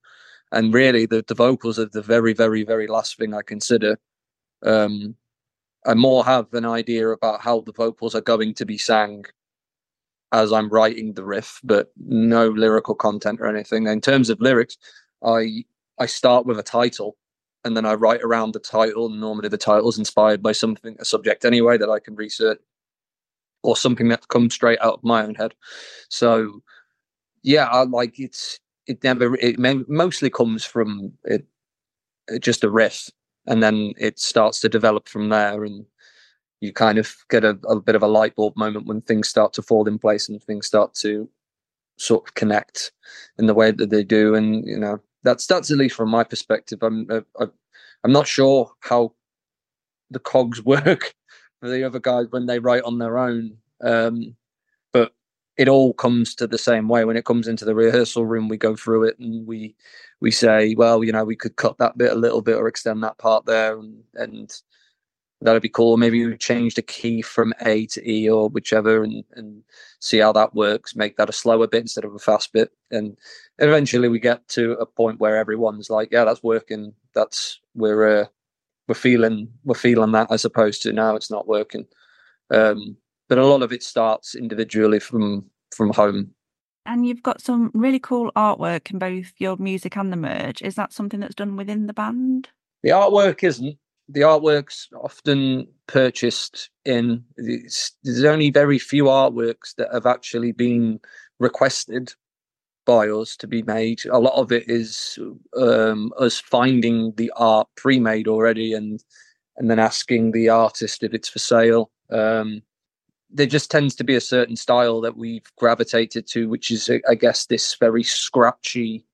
and 0.53 0.75
really 0.75 1.07
the, 1.07 1.25
the 1.27 1.35
vocals 1.35 1.79
are 1.79 1.87
the 1.87 2.03
very 2.03 2.33
very 2.33 2.63
very 2.63 2.87
last 2.87 3.17
thing 3.17 3.35
i 3.35 3.43
consider 3.43 3.99
um 4.65 5.15
i 5.87 5.95
more 5.95 6.25
have 6.25 6.53
an 6.55 6.65
idea 6.65 7.09
about 7.09 7.41
how 7.41 7.61
the 7.61 7.73
vocals 7.73 8.15
are 8.15 8.21
going 8.21 8.55
to 8.55 8.65
be 8.65 8.79
sang 8.79 9.25
as 10.33 10.53
i'm 10.53 10.69
writing 10.69 11.15
the 11.15 11.25
riff 11.25 11.61
but 11.65 11.91
no 11.97 12.49
lyrical 12.49 12.95
content 12.95 13.41
or 13.41 13.47
anything 13.47 13.87
in 13.87 14.01
terms 14.01 14.31
of 14.31 14.41
lyrics 14.41 14.77
i 15.25 15.65
i 15.99 16.07
start 16.07 16.47
with 16.47 16.59
a 16.59 16.63
title 16.63 17.17
and 17.65 17.77
then 17.77 17.87
i 17.87 17.95
write 17.95 18.23
around 18.23 18.53
the 18.53 18.59
title 18.59 19.07
and 19.07 19.21
normally 19.21 19.49
the 19.49 19.59
title 19.59 19.89
is 19.89 19.99
inspired 19.99 20.43
by 20.43 20.53
something 20.53 20.97
a 20.99 21.05
subject 21.05 21.45
anyway 21.45 21.77
that 21.77 21.91
i 21.91 21.99
can 21.99 22.15
research 22.15 22.59
or 23.63 23.77
something 23.77 24.09
that 24.09 24.29
comes 24.29 24.55
straight 24.55 24.79
out 24.81 24.95
of 24.95 25.05
my 25.05 25.23
own 25.23 25.35
head. 25.35 25.55
So 26.09 26.63
yeah 27.45 27.67
i 27.67 27.83
like 27.83 28.21
it's 28.21 28.61
it 28.87 29.03
never 29.03 29.35
it 29.37 29.59
mostly 29.89 30.31
comes 30.31 30.65
from 30.65 31.13
it, 31.25 31.45
just 32.41 32.65
a 32.65 32.71
riff 32.71 33.11
and 33.47 33.63
then 33.63 33.93
it 33.99 34.19
starts 34.19 34.61
to 34.61 34.69
develop 34.69 35.09
from 35.09 35.29
there 35.29 35.65
and 35.65 35.85
you 36.61 36.73
kind 36.73 36.99
of 36.99 37.13
get 37.29 37.45
a, 37.45 37.59
a, 37.69 37.81
bit 37.81 37.97
of 37.97 38.03
a 38.05 38.07
light 38.07 38.37
bulb 38.37 38.57
moment 38.57 38.87
when 38.87 39.01
things 39.01 39.29
start 39.29 39.53
to 39.53 39.63
fall 39.63 39.89
in 39.89 39.99
place 39.99 40.29
and 40.29 40.41
things 40.41 40.67
start 40.67 40.95
to 40.95 41.29
sort 41.99 42.29
of 42.29 42.35
connect 42.35 42.93
in 43.39 43.47
the 43.47 43.55
way 43.55 43.73
that 43.73 43.91
they 43.91 44.05
do 44.05 44.37
and 44.37 44.65
you 44.65 44.79
know 44.79 45.01
that's 45.25 45.47
that's 45.47 45.71
at 45.71 45.79
least 45.79 45.97
from 45.97 46.11
my 46.11 46.25
perspective. 46.25 46.81
I'm 46.83 47.07
uh, 47.11 47.47
i'm 48.05 48.13
not 48.13 48.27
sure 48.27 48.71
how 48.81 49.15
the 50.11 50.19
cogs 50.19 50.63
work 50.65 51.15
for 51.61 51.69
the 51.69 51.85
other 51.85 52.01
guys 52.01 52.27
when 52.31 52.47
they 52.47 52.59
write 52.59 52.83
on 52.85 52.99
their 52.99 53.19
own. 53.19 53.57
Um, 53.83 54.37
but 54.93 55.13
it 55.57 55.69
all 55.69 55.93
comes 55.95 56.35
to 56.37 56.47
the 56.47 56.59
same 56.59 56.89
way. 56.89 57.05
When 57.05 57.17
it 57.17 57.25
comes 57.25 57.49
into 57.49 57.65
the 57.65 57.75
rehearsal 57.75 58.27
room 58.27 58.49
we 58.49 58.57
go 58.57 58.77
through 58.77 59.05
it 59.05 59.19
and 59.19 59.47
we 59.47 59.75
we 60.21 60.31
say 60.31 60.75
well 60.77 61.05
you 61.05 61.13
know 61.13 61.25
we 61.25 61.37
could 61.37 61.57
cut 61.57 61.79
that 61.79 61.99
bit 61.99 62.13
a 62.13 62.17
little 62.17 62.43
bit 62.43 62.57
or 62.57 62.69
extend 62.69 63.03
that 63.03 63.19
part 63.19 63.47
there 63.47 63.79
and 63.79 64.03
and 64.15 64.63
that'd 65.45 65.63
be 65.63 65.69
cool 65.69 65.97
maybe 65.97 66.27
we 66.27 66.37
change 66.37 66.75
the 66.75 66.83
key 66.83 67.23
from 67.23 67.53
a 67.65 67.87
to 67.87 68.11
e 68.11 68.29
or 68.29 68.49
whichever 68.49 69.03
and 69.03 69.25
and 69.35 69.63
see 70.01 70.19
how 70.19 70.33
that 70.33 70.55
works 70.55 70.97
make 70.97 71.17
that 71.17 71.29
a 71.29 71.33
slower 71.33 71.67
bit 71.67 71.83
instead 71.83 72.05
of 72.05 72.15
a 72.15 72.19
fast 72.19 72.53
bit 72.53 72.71
and 72.91 73.17
eventually 73.59 74.09
we 74.09 74.19
get 74.19 74.47
to 74.49 74.73
a 74.73 74.87
point 74.87 75.21
where 75.21 75.37
everyone's 75.37 75.91
like 75.91 76.09
yeah 76.13 76.25
that's 76.25 76.43
working 76.43 76.93
that's 77.15 77.61
we're 77.75 78.23
uh, 78.23 78.27
we're 78.89 78.95
feeling 78.95 79.49
we're 79.65 79.75
feeling 79.75 80.13
that 80.13 80.31
as 80.31 80.45
opposed 80.45 80.83
to 80.83 80.93
now 80.93 81.15
it's 81.17 81.31
not 81.31 81.49
working 81.49 81.87
um 82.51 82.97
but 83.29 83.39
a 83.39 83.47
lot 83.47 83.63
of 83.63 83.73
it 83.73 83.83
starts 83.83 84.35
individually 84.35 85.01
from 85.01 85.47
from 85.75 85.91
home. 85.91 86.35
And 86.85 87.07
you've 87.07 87.23
got 87.23 87.41
some 87.41 87.71
really 87.73 87.99
cool 87.99 88.31
artwork 88.37 88.91
in 88.91 88.99
both 88.99 89.33
your 89.39 89.57
music 89.57 89.97
and 89.97 90.13
the 90.13 90.17
merge. 90.17 90.61
Is 90.61 90.75
that 90.75 90.93
something 90.93 91.21
that's 91.21 91.35
done 91.35 91.57
within 91.57 91.87
the 91.87 91.95
band? 91.95 92.49
The 92.83 92.91
artwork 92.91 93.43
isn't. 93.43 93.79
The 94.13 94.21
artwork's 94.21 94.89
often 95.03 95.67
purchased 95.87 96.71
in. 96.85 97.25
There's 97.37 98.25
only 98.25 98.51
very 98.51 98.79
few 98.79 99.05
artworks 99.05 99.75
that 99.77 99.89
have 99.93 100.07
actually 100.07 100.53
been 100.53 101.01
requested 101.39 102.13
by 102.85 103.09
us 103.09 103.37
to 103.37 103.47
be 103.47 103.63
made. 103.63 104.05
A 104.11 104.19
lot 104.19 104.35
of 104.35 104.53
it 104.53 104.65
is 104.69 105.19
um, 105.57 106.13
us 106.19 106.39
finding 106.39 107.13
the 107.17 107.33
art 107.37 107.69
pre-made 107.77 108.29
already 108.29 108.73
and 108.75 109.03
and 109.57 109.71
then 109.71 109.79
asking 109.79 110.33
the 110.33 110.49
artist 110.49 111.03
if 111.03 111.15
it's 111.15 111.29
for 111.29 111.39
sale. 111.39 111.91
Um, 112.11 112.63
there 113.31 113.47
just 113.47 113.71
tends 113.71 113.95
to 113.97 114.05
be 114.05 114.15
a 114.15 114.21
certain 114.21 114.57
style 114.57 115.01
that 115.03 115.17
we've 115.17 115.51
gravitated 115.57 116.27
to, 116.29 116.49
which 116.49 116.71
is, 116.71 116.91
I 117.09 117.15
guess, 117.15 117.47
this 117.47 117.75
very 117.77 118.03
scratchy, 118.03 119.07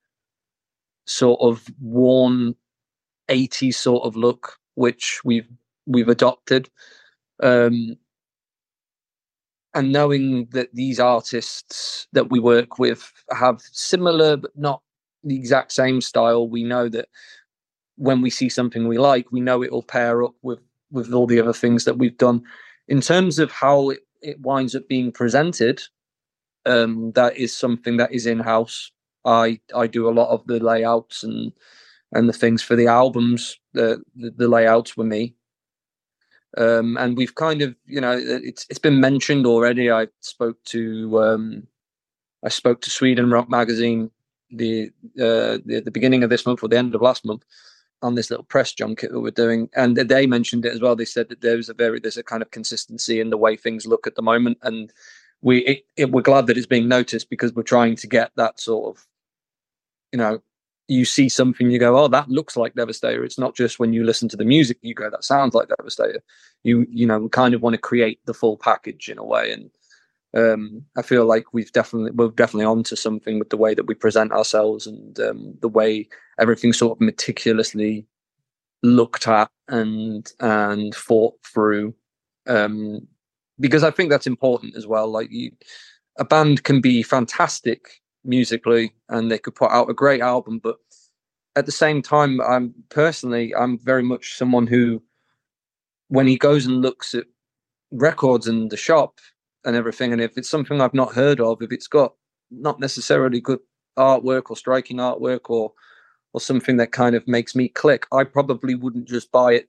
sort 1.06 1.40
of 1.40 1.64
worn 1.80 2.54
80s 3.28 3.74
sort 3.74 4.04
of 4.04 4.16
look, 4.16 4.58
which 4.78 5.20
we've 5.24 5.48
we've 5.86 6.08
adopted. 6.08 6.70
Um, 7.42 7.96
and 9.74 9.92
knowing 9.92 10.46
that 10.52 10.72
these 10.72 11.00
artists 11.00 12.06
that 12.12 12.30
we 12.30 12.38
work 12.38 12.78
with 12.78 13.12
have 13.30 13.60
similar 13.72 14.36
but 14.36 14.56
not 14.56 14.80
the 15.24 15.34
exact 15.36 15.72
same 15.72 16.00
style, 16.00 16.48
we 16.48 16.62
know 16.62 16.88
that 16.88 17.08
when 17.96 18.22
we 18.22 18.30
see 18.30 18.48
something 18.48 18.86
we 18.86 18.98
like, 18.98 19.32
we 19.32 19.40
know 19.40 19.62
it 19.62 19.72
will 19.72 19.82
pair 19.82 20.22
up 20.22 20.34
with 20.42 20.60
with 20.90 21.12
all 21.12 21.26
the 21.26 21.40
other 21.40 21.52
things 21.52 21.84
that 21.84 21.98
we've 21.98 22.16
done. 22.16 22.42
In 22.86 23.00
terms 23.00 23.38
of 23.40 23.50
how 23.50 23.90
it 23.90 24.00
it 24.22 24.40
winds 24.40 24.76
up 24.76 24.86
being 24.88 25.10
presented, 25.10 25.82
um, 26.66 27.12
that 27.12 27.36
is 27.36 27.52
something 27.54 27.96
that 27.96 28.12
is 28.12 28.26
in 28.26 28.38
house. 28.38 28.92
I 29.24 29.60
I 29.74 29.88
do 29.88 30.08
a 30.08 30.16
lot 30.20 30.30
of 30.30 30.46
the 30.46 30.60
layouts 30.60 31.24
and 31.24 31.52
and 32.12 32.28
the 32.28 32.32
things 32.32 32.62
for 32.62 32.76
the 32.76 32.86
albums. 32.86 33.58
The 33.72 34.02
the, 34.16 34.30
the 34.30 34.48
layouts 34.48 34.96
were 34.96 35.04
me. 35.04 35.34
Um, 36.56 36.96
and 36.96 37.16
we've 37.16 37.34
kind 37.34 37.60
of, 37.60 37.76
you 37.84 38.00
know, 38.00 38.18
it's 38.18 38.66
it's 38.70 38.78
been 38.78 39.00
mentioned 39.00 39.46
already. 39.46 39.90
I 39.90 40.08
spoke 40.20 40.62
to 40.64 41.22
um, 41.22 41.66
I 42.44 42.48
spoke 42.48 42.80
to 42.82 42.90
Sweden 42.90 43.30
Rock 43.30 43.50
Magazine 43.50 44.10
the, 44.50 44.90
uh, 45.20 45.58
the 45.66 45.82
the 45.84 45.90
beginning 45.90 46.22
of 46.22 46.30
this 46.30 46.46
month 46.46 46.62
or 46.62 46.68
the 46.68 46.78
end 46.78 46.94
of 46.94 47.02
last 47.02 47.24
month, 47.24 47.44
on 48.02 48.14
this 48.14 48.30
little 48.30 48.44
press 48.44 48.72
junket 48.72 49.10
that 49.10 49.20
we're 49.20 49.30
doing, 49.30 49.68
and 49.74 49.96
they 49.96 50.26
mentioned 50.26 50.64
it 50.64 50.72
as 50.72 50.80
well. 50.80 50.96
They 50.96 51.04
said 51.04 51.28
that 51.28 51.40
there's 51.40 51.68
a 51.68 51.74
very 51.74 52.00
there's 52.00 52.16
a 52.16 52.22
kind 52.22 52.42
of 52.42 52.50
consistency 52.50 53.20
in 53.20 53.30
the 53.30 53.36
way 53.36 53.56
things 53.56 53.86
look 53.86 54.06
at 54.06 54.14
the 54.14 54.22
moment, 54.22 54.58
and 54.62 54.92
we 55.42 55.58
it, 55.60 55.86
it, 55.96 56.10
we're 56.10 56.22
glad 56.22 56.46
that 56.46 56.56
it's 56.56 56.66
being 56.66 56.88
noticed 56.88 57.30
because 57.30 57.52
we're 57.52 57.62
trying 57.62 57.96
to 57.96 58.06
get 58.06 58.30
that 58.36 58.60
sort 58.60 58.96
of, 58.96 59.06
you 60.12 60.18
know, 60.18 60.40
you 60.88 61.04
see 61.04 61.28
something, 61.28 61.70
you 61.70 61.78
go, 61.78 61.98
oh, 61.98 62.08
that 62.08 62.28
looks 62.30 62.56
like 62.56 62.74
Devastator. 62.74 63.22
It's 63.22 63.38
not 63.38 63.54
just 63.54 63.78
when 63.78 63.92
you 63.92 64.04
listen 64.04 64.28
to 64.30 64.36
the 64.36 64.44
music, 64.44 64.78
you 64.80 64.94
go, 64.94 65.10
that 65.10 65.22
sounds 65.22 65.54
like 65.54 65.68
Devastator. 65.68 66.22
You 66.64 66.86
you 66.90 67.06
know, 67.06 67.28
kind 67.28 67.54
of 67.54 67.62
want 67.62 67.74
to 67.74 67.78
create 67.78 68.24
the 68.24 68.34
full 68.34 68.56
package 68.56 69.08
in 69.08 69.18
a 69.18 69.24
way, 69.24 69.52
and 69.52 69.70
um, 70.34 70.84
I 70.96 71.02
feel 71.02 71.24
like 71.24 71.52
we've 71.52 71.70
definitely 71.72 72.10
we're 72.12 72.30
definitely 72.30 72.66
onto 72.66 72.96
something 72.96 73.38
with 73.38 73.50
the 73.50 73.56
way 73.56 73.74
that 73.74 73.86
we 73.86 73.94
present 73.94 74.32
ourselves 74.32 74.86
and 74.86 75.18
um, 75.20 75.54
the 75.60 75.68
way 75.68 76.08
everything 76.38 76.72
sort 76.72 76.96
of 76.96 77.00
meticulously 77.00 78.06
looked 78.82 79.28
at 79.28 79.50
and 79.68 80.32
and 80.40 80.94
thought 80.94 81.34
through. 81.44 81.94
Um, 82.46 83.06
because 83.60 83.84
I 83.84 83.90
think 83.90 84.10
that's 84.10 84.26
important 84.26 84.76
as 84.76 84.86
well. 84.86 85.08
Like 85.08 85.30
you, 85.30 85.52
a 86.18 86.24
band 86.24 86.64
can 86.64 86.80
be 86.80 87.02
fantastic 87.02 88.00
musically 88.24 88.92
and 89.08 89.30
they 89.30 89.38
could 89.38 89.54
put 89.54 89.70
out 89.70 89.90
a 89.90 89.94
great 89.94 90.20
album, 90.20 90.58
but 90.58 90.76
at 91.56 91.66
the 91.66 91.72
same 91.72 92.02
time, 92.02 92.40
I'm 92.40 92.74
personally 92.88 93.54
I'm 93.54 93.78
very 93.78 94.02
much 94.02 94.36
someone 94.36 94.66
who, 94.66 95.02
when 96.08 96.26
he 96.26 96.36
goes 96.36 96.66
and 96.66 96.82
looks 96.82 97.14
at 97.14 97.24
records 97.90 98.46
in 98.46 98.68
the 98.68 98.76
shop 98.76 99.18
and 99.64 99.74
everything, 99.74 100.12
and 100.12 100.22
if 100.22 100.38
it's 100.38 100.48
something 100.48 100.80
I've 100.80 100.94
not 100.94 101.14
heard 101.14 101.40
of, 101.40 101.62
if 101.62 101.72
it's 101.72 101.88
got 101.88 102.14
not 102.50 102.80
necessarily 102.80 103.40
good 103.40 103.60
artwork 103.98 104.50
or 104.50 104.56
striking 104.56 104.98
artwork 104.98 105.50
or 105.50 105.72
or 106.34 106.40
something 106.40 106.76
that 106.76 106.92
kind 106.92 107.16
of 107.16 107.26
makes 107.26 107.54
me 107.56 107.68
click, 107.68 108.06
I 108.12 108.24
probably 108.24 108.74
wouldn't 108.74 109.08
just 109.08 109.32
buy 109.32 109.54
it. 109.54 109.68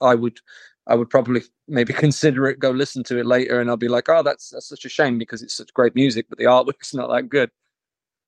I 0.00 0.14
would 0.14 0.38
I 0.86 0.94
would 0.94 1.10
probably 1.10 1.42
maybe 1.68 1.92
consider 2.06 2.46
it, 2.46 2.58
go 2.58 2.70
listen 2.70 3.02
to 3.04 3.18
it 3.18 3.26
later, 3.26 3.60
and 3.60 3.70
I'll 3.70 3.76
be 3.76 3.88
like, 3.88 4.08
oh, 4.08 4.22
that's 4.22 4.50
that's 4.50 4.68
such 4.68 4.84
a 4.84 4.90
shame 4.90 5.18
because 5.18 5.42
it's 5.42 5.56
such 5.56 5.74
great 5.74 5.94
music, 5.94 6.26
but 6.28 6.38
the 6.38 6.44
artwork's 6.44 6.94
not 6.94 7.10
that 7.10 7.28
good. 7.28 7.50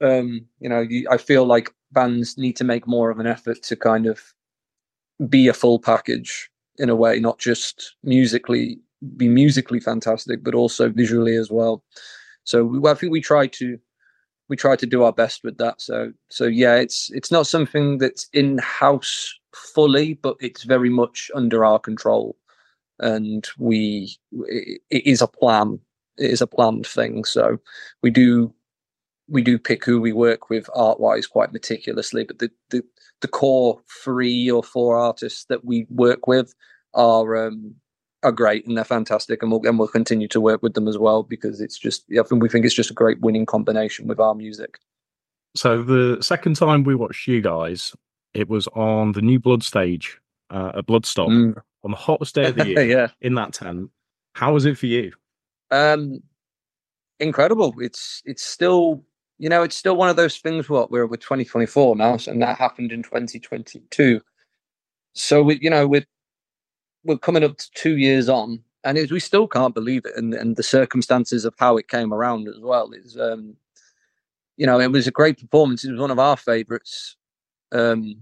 Um, 0.00 0.46
you 0.60 0.68
know, 0.68 0.80
you, 0.80 1.08
I 1.10 1.16
feel 1.16 1.44
like 1.44 1.74
bands 1.92 2.38
need 2.38 2.56
to 2.56 2.64
make 2.64 2.86
more 2.86 3.10
of 3.10 3.18
an 3.18 3.26
effort 3.26 3.62
to 3.64 3.76
kind 3.76 4.06
of 4.06 4.22
be 5.28 5.48
a 5.48 5.52
full 5.54 5.80
package 5.80 6.50
in 6.78 6.88
a 6.88 6.96
way, 6.96 7.18
not 7.18 7.38
just 7.38 7.96
musically 8.04 8.78
be 9.16 9.28
musically 9.28 9.80
fantastic, 9.80 10.42
but 10.42 10.54
also 10.54 10.88
visually 10.88 11.36
as 11.36 11.50
well. 11.50 11.84
So 12.44 12.64
we, 12.64 12.90
I 12.90 12.94
think 12.94 13.12
we 13.12 13.20
try 13.20 13.46
to 13.46 13.78
we 14.48 14.56
try 14.56 14.76
to 14.76 14.86
do 14.86 15.02
our 15.02 15.12
best 15.12 15.44
with 15.44 15.58
that. 15.58 15.80
So 15.80 16.12
so 16.30 16.44
yeah, 16.44 16.76
it's 16.76 17.10
it's 17.12 17.30
not 17.30 17.46
something 17.46 17.98
that's 17.98 18.28
in 18.32 18.58
house 18.58 19.34
fully, 19.54 20.14
but 20.14 20.36
it's 20.40 20.62
very 20.64 20.90
much 20.90 21.30
under 21.34 21.64
our 21.64 21.78
control, 21.78 22.36
and 22.98 23.46
we 23.58 24.16
it, 24.32 24.80
it 24.90 25.06
is 25.06 25.22
a 25.22 25.26
plan. 25.26 25.80
It 26.16 26.30
is 26.30 26.40
a 26.40 26.46
planned 26.46 26.86
thing. 26.86 27.24
So 27.24 27.58
we 28.02 28.10
do 28.10 28.52
we 29.28 29.42
do 29.42 29.58
pick 29.58 29.84
who 29.84 30.00
we 30.00 30.12
work 30.12 30.50
with 30.50 30.68
art 30.74 31.00
wise 31.00 31.26
quite 31.26 31.52
meticulously, 31.52 32.24
but 32.24 32.38
the, 32.38 32.50
the 32.70 32.82
the 33.20 33.28
core 33.28 33.80
three 34.04 34.50
or 34.50 34.62
four 34.62 34.96
artists 34.96 35.44
that 35.46 35.64
we 35.64 35.86
work 35.90 36.26
with 36.26 36.54
are 36.94 37.46
um, 37.46 37.74
are 38.22 38.32
great 38.32 38.66
and 38.66 38.76
they're 38.76 38.84
fantastic, 38.84 39.42
and 39.42 39.52
we'll 39.52 39.64
and 39.64 39.78
we'll 39.78 39.88
continue 39.88 40.28
to 40.28 40.40
work 40.40 40.62
with 40.62 40.74
them 40.74 40.88
as 40.88 40.98
well 40.98 41.22
because 41.22 41.60
it's 41.60 41.78
just 41.78 42.04
I 42.12 42.22
think 42.22 42.42
we 42.42 42.48
think 42.48 42.64
it's 42.64 42.74
just 42.74 42.90
a 42.90 42.94
great 42.94 43.20
winning 43.20 43.46
combination 43.46 44.06
with 44.06 44.18
our 44.18 44.34
music. 44.34 44.78
So 45.56 45.82
the 45.82 46.18
second 46.20 46.56
time 46.56 46.84
we 46.84 46.94
watched 46.94 47.26
you 47.26 47.40
guys, 47.40 47.94
it 48.34 48.48
was 48.48 48.66
on 48.68 49.12
the 49.12 49.22
new 49.22 49.38
Blood 49.38 49.62
stage 49.62 50.20
uh, 50.50 50.72
at 50.76 50.86
Bloodstock 50.86 51.28
mm. 51.28 51.62
On 51.84 51.90
the 51.90 51.96
hottest 51.96 52.34
day 52.34 52.46
of 52.46 52.56
the 52.56 52.66
year. 52.68 52.82
yeah, 52.82 53.08
in 53.20 53.34
that 53.34 53.52
tent. 53.52 53.90
How 54.34 54.52
was 54.52 54.66
it 54.66 54.78
for 54.78 54.86
you? 54.86 55.12
Um, 55.70 56.22
incredible. 57.20 57.74
It's 57.78 58.22
it's 58.24 58.44
still 58.44 59.04
you 59.38 59.48
know, 59.48 59.62
it's 59.62 59.76
still 59.76 59.96
one 59.96 60.08
of 60.08 60.16
those 60.16 60.36
things. 60.38 60.68
What 60.68 60.90
we're 60.90 61.06
with 61.06 61.20
2024 61.20 61.96
now, 61.96 62.18
and 62.26 62.42
that 62.42 62.58
happened 62.58 62.92
in 62.92 63.02
2022. 63.02 64.20
So 65.14 65.42
we, 65.42 65.58
you 65.62 65.70
know, 65.70 65.86
we're 65.86 66.06
we're 67.04 67.18
coming 67.18 67.44
up 67.44 67.56
to 67.56 67.70
two 67.74 67.96
years 67.96 68.28
on, 68.28 68.60
and 68.84 68.98
we 69.10 69.20
still 69.20 69.46
can't 69.46 69.74
believe 69.74 70.04
it, 70.04 70.16
and 70.16 70.34
and 70.34 70.56
the 70.56 70.62
circumstances 70.62 71.44
of 71.44 71.54
how 71.58 71.76
it 71.76 71.88
came 71.88 72.12
around 72.12 72.48
as 72.48 72.58
well 72.60 72.90
is, 72.92 73.16
um, 73.16 73.56
you 74.56 74.66
know, 74.66 74.80
it 74.80 74.90
was 74.90 75.06
a 75.06 75.12
great 75.12 75.38
performance. 75.38 75.84
It 75.84 75.92
was 75.92 76.00
one 76.00 76.10
of 76.10 76.18
our 76.18 76.36
favourites. 76.36 77.16
Um, 77.70 78.16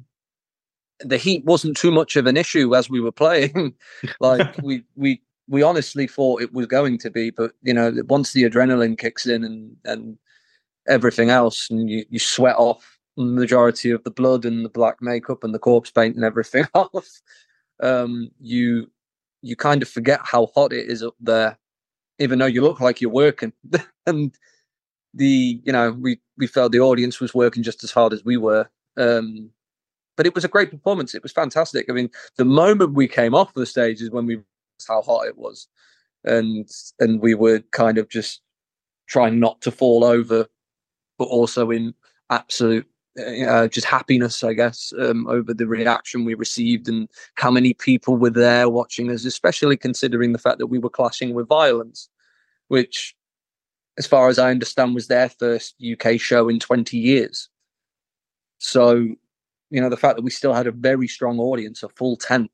the 1.01 1.19
heat 1.19 1.45
wasn't 1.45 1.77
too 1.77 1.91
much 1.91 2.17
of 2.17 2.27
an 2.27 2.37
issue 2.37 2.75
as 2.75 2.89
we 2.89 3.01
were 3.01 3.13
playing. 3.13 3.75
like 4.21 4.57
we 4.63 4.83
we 4.95 5.21
we 5.49 5.63
honestly 5.63 6.07
thought 6.07 6.43
it 6.43 6.53
was 6.53 6.67
going 6.67 6.99
to 6.99 7.11
be, 7.11 7.31
but 7.31 7.53
you 7.63 7.73
know, 7.73 7.93
once 8.09 8.33
the 8.33 8.45
adrenaline 8.45 8.99
kicks 8.99 9.27
in 9.27 9.45
and 9.45 9.77
and 9.85 10.19
everything 10.89 11.31
else, 11.31 11.69
and 11.71 11.89
you, 11.89 12.05
you 12.11 12.19
sweat 12.19 12.57
off 12.57 12.99
the 13.17 13.25
majority 13.25 13.91
of 13.91 14.05
the 14.05 14.11
blood 14.11 14.45
and 14.45 14.65
the 14.65 14.71
black 14.71 15.01
makeup 15.01 15.43
and 15.43 15.55
the 15.55 15.59
corpse 15.59 15.91
paint 15.91 16.17
and 16.17 16.25
everything 16.25 16.67
off. 16.75 17.21
Um, 17.83 18.31
you 18.41 18.91
you 19.43 19.57
kind 19.57 19.83
of 19.83 19.89
forget 19.89 20.21
how 20.23 20.47
hot 20.55 20.73
it 20.73 20.89
is 20.89 21.03
up 21.03 21.15
there, 21.21 21.59
even 22.19 22.39
though 22.39 22.47
you 22.47 22.63
look 22.63 22.81
like 22.81 23.01
you're 23.01 23.11
working. 23.11 23.53
and 24.07 24.37
the 25.15 25.61
you 25.65 25.73
know 25.73 25.93
we 25.93 26.21
we 26.37 26.47
felt 26.47 26.73
the 26.73 26.81
audience 26.81 27.21
was 27.21 27.35
working 27.35 27.63
just 27.63 27.85
as 27.85 27.91
hard 27.91 28.13
as 28.13 28.25
we 28.25 28.37
were. 28.37 28.69
Um, 28.97 29.51
but 30.17 30.27
it 30.27 30.35
was 30.35 30.45
a 30.45 30.49
great 30.49 30.71
performance. 30.71 31.15
It 31.15 31.23
was 31.23 31.33
fantastic. 31.33 31.87
I 31.89 31.93
mean, 31.93 32.11
the 32.37 32.45
moment 32.45 32.95
we 32.95 33.09
came 33.09 33.35
off 33.35 33.55
the 33.55 33.67
stage 33.67 34.01
is 34.01 34.11
when 34.11 34.27
we 34.27 34.41
saw 34.79 34.95
how 34.95 35.03
hot 35.03 35.27
it 35.27 35.39
was, 35.39 35.69
and 36.25 36.69
and 36.99 37.21
we 37.21 37.35
were 37.35 37.61
kind 37.73 37.99
of 37.99 38.09
just 38.09 38.41
trying 39.07 39.39
not 39.39 39.61
to 39.63 39.71
fall 39.71 40.05
over 40.05 40.49
but 41.19 41.29
also 41.29 41.71
in 41.71 41.95
absolute 42.31 42.87
uh, 43.47 43.67
just 43.69 43.87
happiness, 43.87 44.45
I 44.45 44.53
guess, 44.53 44.93
um, 44.99 45.27
over 45.27 45.55
the 45.55 45.67
reaction 45.67 46.27
we 46.27 46.35
received 46.35 46.87
and 46.87 47.09
how 47.37 47.51
many 47.51 47.73
people 47.73 48.19
were 48.19 48.29
there 48.29 48.69
watching 48.69 49.11
us, 49.11 49.25
especially 49.25 49.79
considering 49.79 50.33
the 50.33 50.39
fact 50.39 50.59
that 50.59 50.67
we 50.67 50.79
were 50.79 50.91
clashing 50.91 51.33
with 51.33 51.49
Vio-lence, 51.49 52.11
which, 52.69 53.17
as 53.97 54.07
far 54.07 54.29
as 54.29 54.39
I 54.39 54.51
understand, 54.51 54.95
was 54.95 55.07
their 55.07 55.31
first 55.31 55.77
UK 55.83 56.21
show 56.21 56.51
in 56.51 56.61
20 56.61 56.99
years. 56.99 57.49
So, 58.59 59.09
you 59.71 59.81
know, 59.81 59.89
the 59.89 59.97
fact 59.97 60.17
that 60.17 60.23
we 60.23 60.31
still 60.31 60.55
had 60.55 60.67
a 60.67 60.73
very 60.73 61.09
strong 61.09 61.39
audience, 61.39 61.83
a 61.83 61.89
full 61.91 62.17
tent, 62.17 62.51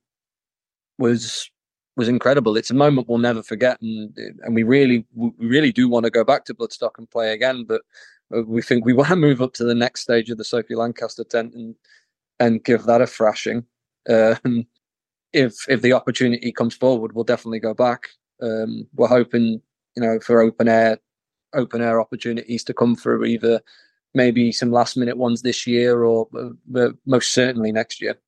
was 0.99 1.51
was 1.97 2.09
incredible. 2.09 2.57
It's 2.57 2.71
a 2.71 2.75
moment 2.75 3.09
we'll 3.09 3.19
never 3.19 3.43
forget, 3.43 3.81
and 3.81 4.17
and 4.43 4.55
we 4.55 4.63
really 4.63 5.05
we 5.15 5.31
really 5.39 5.73
do 5.73 5.89
want 5.89 6.05
to 6.05 6.11
go 6.11 6.25
back 6.25 6.45
to 6.47 6.55
Bloodstock 6.55 6.99
and 6.99 7.11
play 7.11 7.33
again, 7.33 7.65
but 7.65 7.83
uh, 8.35 8.43
we 8.43 8.63
think 8.63 8.85
we 8.85 8.93
want 8.93 9.11
to 9.11 9.17
move 9.17 9.43
up 9.43 9.53
to 9.55 9.65
the 9.65 9.75
next 9.75 10.01
stage 10.01 10.31
of 10.31 10.39
the 10.39 10.45
Sophie 10.45 10.75
Lancaster 10.75 11.25
tent 11.25 11.55
and 11.55 11.75
and 12.41 12.65
give 12.65 12.85
that 12.85 13.03
a 13.03 13.07
thrashing. 13.07 13.65
Um, 14.09 14.67
if 15.33 15.69
if 15.69 15.83
the 15.83 15.93
opportunity 15.93 16.53
comes 16.53 16.75
forward, 16.75 17.13
we'll 17.13 17.25
definitely 17.25 17.61
go 17.61 17.75
back. 17.75 18.09
Um, 18.41 18.87
we're 18.95 19.09
hoping, 19.09 19.63
you 19.97 20.03
know, 20.03 20.19
for 20.21 20.41
open 20.41 20.69
air 20.69 20.99
open 21.55 21.83
air 21.83 22.01
opportunities 22.01 22.65
to 22.65 22.75
come 22.75 22.97
through 22.97 23.25
either 23.25 23.61
maybe 24.15 24.53
some 24.53 24.71
last 24.71 24.97
minute 24.97 25.17
ones 25.17 25.43
this 25.43 25.67
year 25.67 26.05
or 26.05 26.29
uh, 26.39 26.91
most 27.07 27.33
certainly 27.33 27.73
next 27.73 28.01
year. 28.01 28.19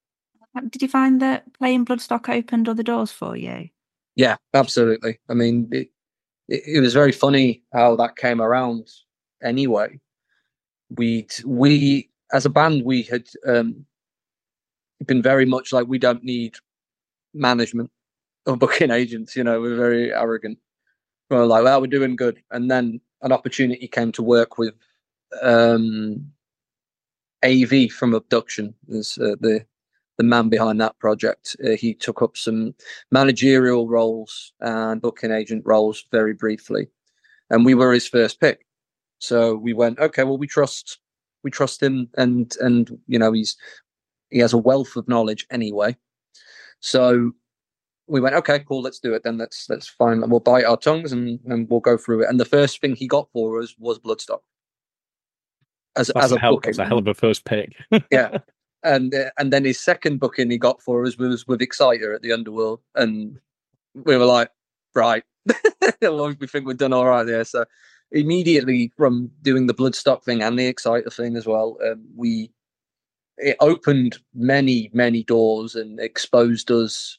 Did 0.71 0.83
you 0.83 0.88
find 0.88 1.21
that 1.21 1.53
playing 1.55 1.85
Bloodstock 1.85 2.29
opened 2.29 2.69
other 2.69 2.83
doors 2.83 3.11
for 3.11 3.37
you? 3.37 3.69
Yeah, 4.14 4.37
absolutely. 4.55 5.19
I 5.29 5.35
mean, 5.35 5.69
it, 5.73 5.91
it, 6.49 6.62
it 6.67 6.81
was 6.81 6.95
very 6.95 7.12
funny 7.12 7.62
how 7.73 7.97
that 7.97 8.17
came 8.17 8.41
around 8.41 8.88
anyway. 9.43 9.99
We'd, 10.91 11.33
we 11.45 12.09
as 12.33 12.47
a 12.47 12.50
band 12.50 12.85
we 12.85 13.03
had 13.03 13.26
um, 13.47 13.85
been 15.07 15.23
very 15.23 15.47
much 15.47 15.73
like 15.73 15.87
we 15.87 15.99
don't 15.99 16.23
need 16.23 16.57
management 17.33 17.91
or 18.47 18.57
booking 18.57 18.91
agents. 18.91 19.35
You 19.35 19.45
know, 19.45 19.61
we're 19.61 19.76
very 19.76 20.12
arrogant. 20.12 20.59
We're 21.31 21.47
like, 21.47 21.64
well, 21.64 21.81
we're 21.81 21.87
doing 21.87 22.17
good, 22.17 22.43
and 22.50 22.71
then 22.71 23.00
an 23.23 23.33
opportunity 23.33 23.88
came 23.88 24.12
to 24.12 24.23
work 24.23 24.59
with 24.59 24.75
um, 25.43 26.31
AV 27.45 27.91
from 27.91 28.14
Abduction, 28.14 28.75
as 28.97 29.19
uh, 29.21 29.37
the 29.41 29.64
the 30.17 30.25
man 30.25 30.49
behind 30.49 30.81
that 30.81 30.99
project. 30.99 31.57
Uh, 31.64 31.71
he 31.71 31.93
took 31.93 32.23
up 32.23 32.37
some 32.37 32.75
managerial 33.11 33.88
roles 33.88 34.53
and 34.61 35.03
booking 35.03 35.33
agent 35.33 35.62
roles 35.67 36.05
very 36.12 36.35
briefly, 36.35 36.88
and 37.50 37.64
we 37.64 37.75
were 37.75 37.93
his 37.93 38.07
first 38.07 38.41
pick. 38.41 38.67
So 39.19 39.55
we 39.57 39.73
went, 39.73 39.99
okay, 39.99 40.23
well, 40.25 40.38
we 40.38 40.47
trust 40.47 40.99
we 41.43 41.50
trust 41.50 41.83
him, 41.83 42.09
and 42.17 42.55
and 42.61 42.99
you 43.07 43.19
know 43.19 43.33
he's 43.33 43.57
he 44.31 44.38
has 44.38 44.53
a 44.53 44.59
wealth 44.59 44.97
of 44.97 45.09
knowledge 45.09 45.47
anyway. 45.50 45.97
So 46.81 47.33
we 48.07 48.21
went, 48.21 48.35
okay, 48.35 48.61
cool, 48.61 48.83
let's 48.83 48.99
do 48.99 49.14
it. 49.14 49.23
Then 49.23 49.38
let's 49.38 49.67
let's 49.69 49.88
find 49.88 50.29
we'll 50.31 50.41
bite 50.41 50.64
our 50.64 50.76
tongues 50.76 51.12
and 51.12 51.38
and 51.47 51.69
we'll 51.71 51.81
go 51.81 51.97
through 51.97 52.23
it. 52.23 52.29
And 52.29 52.41
the 52.41 52.45
first 52.45 52.81
thing 52.81 52.97
he 52.97 53.07
got 53.07 53.29
for 53.33 53.61
us 53.61 53.75
was 53.79 53.99
Bloodstock. 53.99 54.41
As 55.97 56.09
that's 56.09 56.27
as 56.27 56.33
a, 56.33 56.37
a 56.37 56.39
hell, 56.39 56.55
booking, 56.57 56.79
a 56.79 56.85
hell 56.85 56.99
of 56.99 57.07
a 57.07 57.15
first 57.15 57.45
pick. 57.45 57.75
yeah, 58.11 58.39
and 58.83 59.15
uh, 59.15 59.31
and 59.39 59.53
then 59.53 59.65
his 59.65 59.81
second 59.81 60.19
booking 60.19 60.51
he 60.51 60.59
got 60.59 60.83
for 60.83 61.05
us 61.05 61.17
was 61.17 61.47
with 61.47 61.63
Exciter 61.63 62.15
at 62.15 62.23
the 62.23 62.33
Underworld, 62.33 62.81
and 62.95 63.39
we 63.95 64.17
were 64.17 64.25
like, 64.25 64.51
right, 64.95 65.23
we 66.01 66.47
think 66.47 66.67
we've 66.67 66.77
done 66.77 66.93
all 66.93 67.07
right 67.07 67.25
there. 67.25 67.45
So 67.45 67.65
immediately 68.11 68.93
from 68.97 69.31
doing 69.43 69.67
the 69.67 69.75
Bloodstock 69.75 70.25
thing 70.25 70.43
and 70.43 70.59
the 70.59 70.67
Exciter 70.67 71.11
thing 71.11 71.37
as 71.37 71.47
well, 71.47 71.79
um, 71.85 72.05
we 72.17 72.51
it 73.39 73.57
opened 73.61 74.19
many 74.35 74.91
many 74.93 75.25
doors 75.25 75.75
and 75.75 75.99
exposed 75.99 76.71
us 76.71 77.19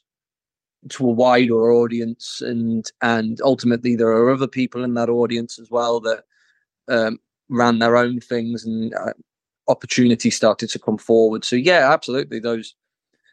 to 0.88 1.06
a 1.06 1.12
wider 1.12 1.72
audience 1.72 2.40
and 2.40 2.90
and 3.02 3.40
ultimately 3.42 3.96
there 3.96 4.08
are 4.08 4.30
other 4.30 4.46
people 4.46 4.84
in 4.84 4.94
that 4.94 5.08
audience 5.08 5.58
as 5.58 5.70
well 5.70 6.00
that 6.00 6.24
um, 6.88 7.18
ran 7.48 7.78
their 7.78 7.96
own 7.96 8.20
things 8.20 8.64
and 8.64 8.94
uh, 8.94 9.12
opportunity 9.68 10.30
started 10.30 10.68
to 10.70 10.78
come 10.78 10.98
forward 10.98 11.44
so 11.44 11.56
yeah 11.56 11.92
absolutely 11.92 12.38
those 12.38 12.74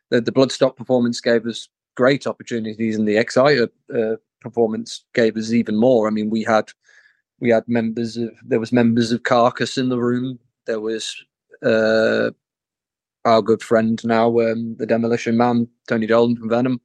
the, 0.10 0.22
the 0.22 0.32
bloodstock 0.32 0.76
performance 0.76 1.22
gave 1.22 1.46
us 1.46 1.68
great 1.96 2.26
opportunities 2.26 2.98
and 2.98 3.08
the 3.08 3.18
exciter 3.18 3.70
uh, 3.96 4.16
performance 4.42 5.06
gave 5.14 5.38
us 5.38 5.52
even 5.52 5.76
more 5.76 6.08
i 6.08 6.12
mean 6.12 6.30
we 6.30 6.44
had 6.44 6.72
we 7.44 7.50
had 7.50 7.68
members 7.68 8.16
of 8.16 8.32
there 8.46 8.60
was 8.60 8.72
members 8.72 9.12
of 9.12 9.24
Carcass 9.24 9.78
in 9.78 9.90
the 9.90 10.00
room. 10.00 10.40
There 10.66 10.80
was 10.80 11.14
uh, 11.62 12.32
our 13.26 13.42
good 13.42 13.62
friend 13.62 14.02
now, 14.06 14.40
um, 14.40 14.78
the 14.80 14.86
Demolition 14.86 15.36
Man, 15.36 15.68
Tony 15.90 16.08
Dolan 16.08 16.38
from 16.38 16.50
Venom. 16.50 16.82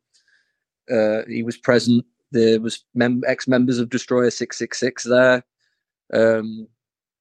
Uh, 0.90 1.20
he 1.28 1.44
was 1.44 1.56
present. 1.56 2.04
There 2.32 2.60
was 2.60 2.84
mem- 2.94 3.22
ex 3.26 3.46
members 3.46 3.78
of 3.78 3.88
Destroyer 3.88 4.30
Six 4.30 4.58
Six 4.58 4.80
Six 4.80 5.04
there. 5.04 5.44
Um, 6.12 6.66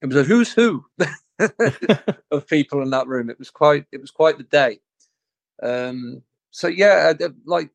it 0.01 0.08
was 0.08 0.16
a 0.16 0.24
who's 0.24 0.54
who 0.54 0.86
of 2.32 2.48
people 2.48 2.82
in 2.82 2.89
that 2.92 3.08
room. 3.08 3.30
It 3.30 3.39
was 3.39 3.50
quite 3.50 3.86
it 3.92 4.01
was 4.01 4.12
quite 4.12 4.38
the 4.38 4.44
day. 4.44 4.80
Um, 5.62 6.22
so 6.51 6.68
yeah, 6.68 7.13
uh, 7.20 7.30
like 7.46 7.70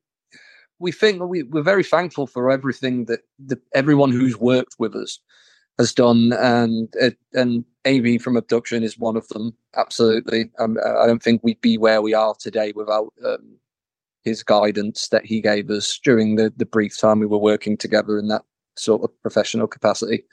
we 0.79 0.91
think 0.91 1.21
we, 1.21 1.43
we're 1.43 1.61
very 1.61 1.83
thankful 1.83 2.27
for 2.27 2.51
everything 2.51 3.05
that 3.05 3.21
the, 3.39 3.59
everyone 3.73 4.11
who's 4.11 4.37
worked 4.37 4.75
with 4.79 4.95
us 4.95 5.19
has 5.79 5.93
done, 5.93 6.33
and 6.33 6.93
uh, 7.01 7.11
and 7.33 7.65
AV 7.85 8.21
from 8.21 8.37
Abduction 8.37 8.83
is 8.83 8.97
one 8.97 9.17
of 9.17 9.27
them. 9.29 9.55
Absolutely, 9.75 10.51
um, 10.59 10.77
I 10.85 11.05
don't 11.07 11.23
think 11.23 11.41
we'd 11.43 11.61
be 11.61 11.77
where 11.77 12.01
we 12.01 12.13
are 12.13 12.35
today 12.39 12.73
without 12.75 13.13
um, 13.25 13.57
his 14.23 14.43
guidance 14.43 15.09
that 15.09 15.25
he 15.25 15.41
gave 15.41 15.69
us 15.69 15.99
during 16.03 16.35
the 16.35 16.53
the 16.55 16.65
brief 16.65 16.97
time 16.97 17.19
we 17.19 17.25
were 17.25 17.37
working 17.37 17.77
together 17.77 18.17
in 18.17 18.27
that 18.29 18.43
sort 18.77 19.03
of 19.03 19.21
professional 19.21 19.67
capacity. 19.67 20.23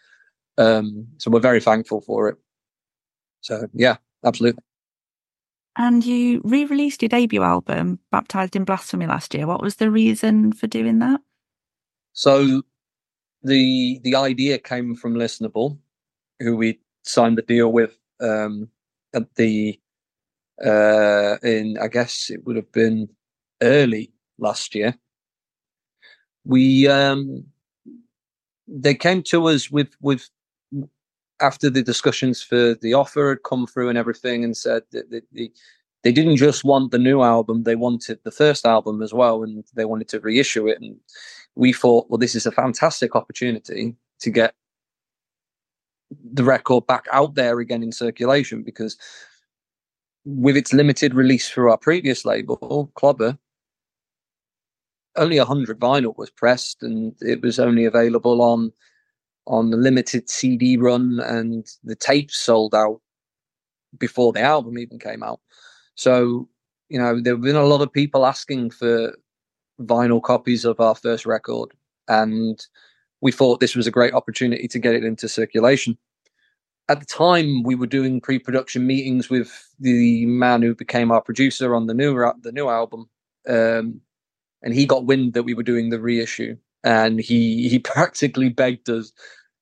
Um, 0.61 1.07
so 1.17 1.31
we're 1.31 1.41
very 1.41 1.61
thankful 1.61 2.03
for 2.03 2.29
it. 2.29 2.37
So 3.41 3.67
yeah, 3.73 3.97
absolutely. 4.25 4.63
And 5.77 6.05
you 6.05 6.43
re 6.45 6.67
released 6.67 7.01
your 7.01 7.09
debut 7.09 7.43
album, 7.43 7.99
Baptized 8.13 8.57
in 8.57 8.65
Blasphemy, 8.65 9.07
last 9.07 9.35
year. 9.35 9.47
What 9.47 9.63
was 9.63 9.77
the 9.77 9.91
reason 9.91 10.53
for 10.53 10.67
doing 10.67 10.99
that? 10.99 11.21
So 12.13 12.63
the 13.43 14.01
the 14.05 14.17
idea 14.17 14.59
came 14.59 14.95
from 14.95 15.15
Listenable, 15.15 15.79
who 16.41 16.57
we 16.57 16.79
signed 17.05 17.39
the 17.39 17.43
deal 17.43 17.73
with 17.73 17.97
um, 18.21 18.69
at 19.15 19.35
the 19.37 19.81
uh, 20.63 21.37
in 21.43 21.79
I 21.81 21.89
guess 21.89 22.29
it 22.29 22.45
would 22.45 22.57
have 22.57 22.71
been 22.73 23.09
early 23.63 24.13
last 24.39 24.75
year. 24.75 24.95
We 26.45 26.87
um, 26.89 27.45
they 28.69 28.95
came 28.95 29.23
to 29.25 29.47
us 29.47 29.71
with 29.71 29.97
with 30.03 30.29
after 31.41 31.71
the 31.71 31.83
discussions 31.83 32.43
for 32.43 32.75
the 32.75 32.95
offer 32.95 33.31
had 33.31 33.43
come 33.43 33.67
through 33.67 33.89
and 33.89 33.99
everything, 33.99 34.45
and 34.45 34.57
said 34.57 34.83
that 34.93 35.11
they, 35.33 35.51
they 36.03 36.13
didn't 36.13 36.37
just 36.37 36.65
want 36.65 36.91
the 36.91 36.99
new 36.99 37.23
album; 37.23 37.65
they 37.65 37.77
wanted 37.77 38.19
the 38.25 38.31
first 38.31 38.67
album 38.67 39.03
as 39.03 39.13
well, 39.13 39.43
and 39.43 39.65
they 39.75 39.85
wanted 39.85 40.09
to 40.09 40.21
reissue 40.21 40.69
it. 40.69 40.81
And 40.81 40.97
we 41.55 41.73
thought, 41.73 42.09
well, 42.09 42.19
this 42.19 42.35
is 42.35 42.47
a 42.47 42.53
fantastic 42.53 43.15
opportunity 43.17 43.97
to 44.21 44.31
get 44.31 44.55
the 46.33 46.45
record 46.45 46.87
back 46.87 47.07
out 47.13 47.35
there 47.35 47.61
again 47.61 47.83
in 47.83 47.93
circulation 47.93 48.63
because 48.63 48.97
with 50.25 50.57
its 50.57 50.73
limited 50.73 51.15
release 51.15 51.49
through 51.49 51.71
our 51.71 51.79
previous 51.79 52.25
label, 52.25 52.91
Clobber, 52.95 53.39
only 55.17 55.39
100 55.39 55.79
vinyl 55.79 56.17
was 56.17 56.31
pressed 56.31 56.83
and 56.83 57.15
it 57.21 57.43
was 57.43 57.59
only 57.59 57.85
available 57.85 58.43
on 58.43 58.73
on 59.51 59.71
the 59.71 59.77
limited 59.77 60.31
CD 60.31 60.77
run, 60.77 61.21
and 61.21 61.67
the 61.83 61.97
tapes 61.97 62.39
sold 62.39 62.75
out 62.75 63.01
before 63.99 64.33
the 64.33 64.41
album 64.41 64.79
even 64.79 64.99
came 64.99 65.25
out. 65.25 65.41
So, 65.97 66.49
you 66.89 66.99
know, 66.99 67.21
there 67.21 67.35
have 67.35 67.43
been 67.43 67.57
a 67.57 67.65
lot 67.65 67.83
of 67.83 67.93
people 67.93 68.25
asking 68.25 68.71
for 68.71 69.17
vinyl 69.81 70.23
copies 70.23 70.65
of 70.65 70.79
our 70.79 70.95
first 70.95 71.27
record, 71.27 71.73
and 72.07 72.65
we 73.21 73.33
thought 73.33 73.59
this 73.59 73.75
was 73.75 73.89
a 73.89 73.91
great 73.91 74.15
opportunity 74.15 74.69
to 74.69 74.79
get 74.79 74.95
it 74.95 75.05
into 75.05 75.29
circulation. 75.29 75.99
At 76.89 77.01
the 77.01 77.07
time, 77.07 77.65
we 77.65 77.75
were 77.75 77.87
doing 77.87 78.21
pre-production 78.21 78.87
meetings 78.87 79.29
with 79.29 79.69
the 79.81 80.27
man 80.27 80.63
who 80.63 80.77
became 80.77 81.11
our 81.11 81.21
producer 81.21 81.75
on 81.75 81.87
the 81.87 81.95
new 81.95 82.15
the 82.41 82.53
new 82.53 82.69
album, 82.69 83.11
um, 83.49 84.01
and 84.63 84.75
he 84.75 84.87
got 84.87 85.07
wind 85.07 85.33
that 85.35 85.43
we 85.43 85.55
were 85.55 85.65
doing 85.65 85.91
the 85.91 86.01
reissue, 86.01 86.57
and 86.85 87.19
he 87.19 87.69
he 87.69 87.79
practically 87.95 88.49
begged 88.49 88.89
us, 88.89 89.13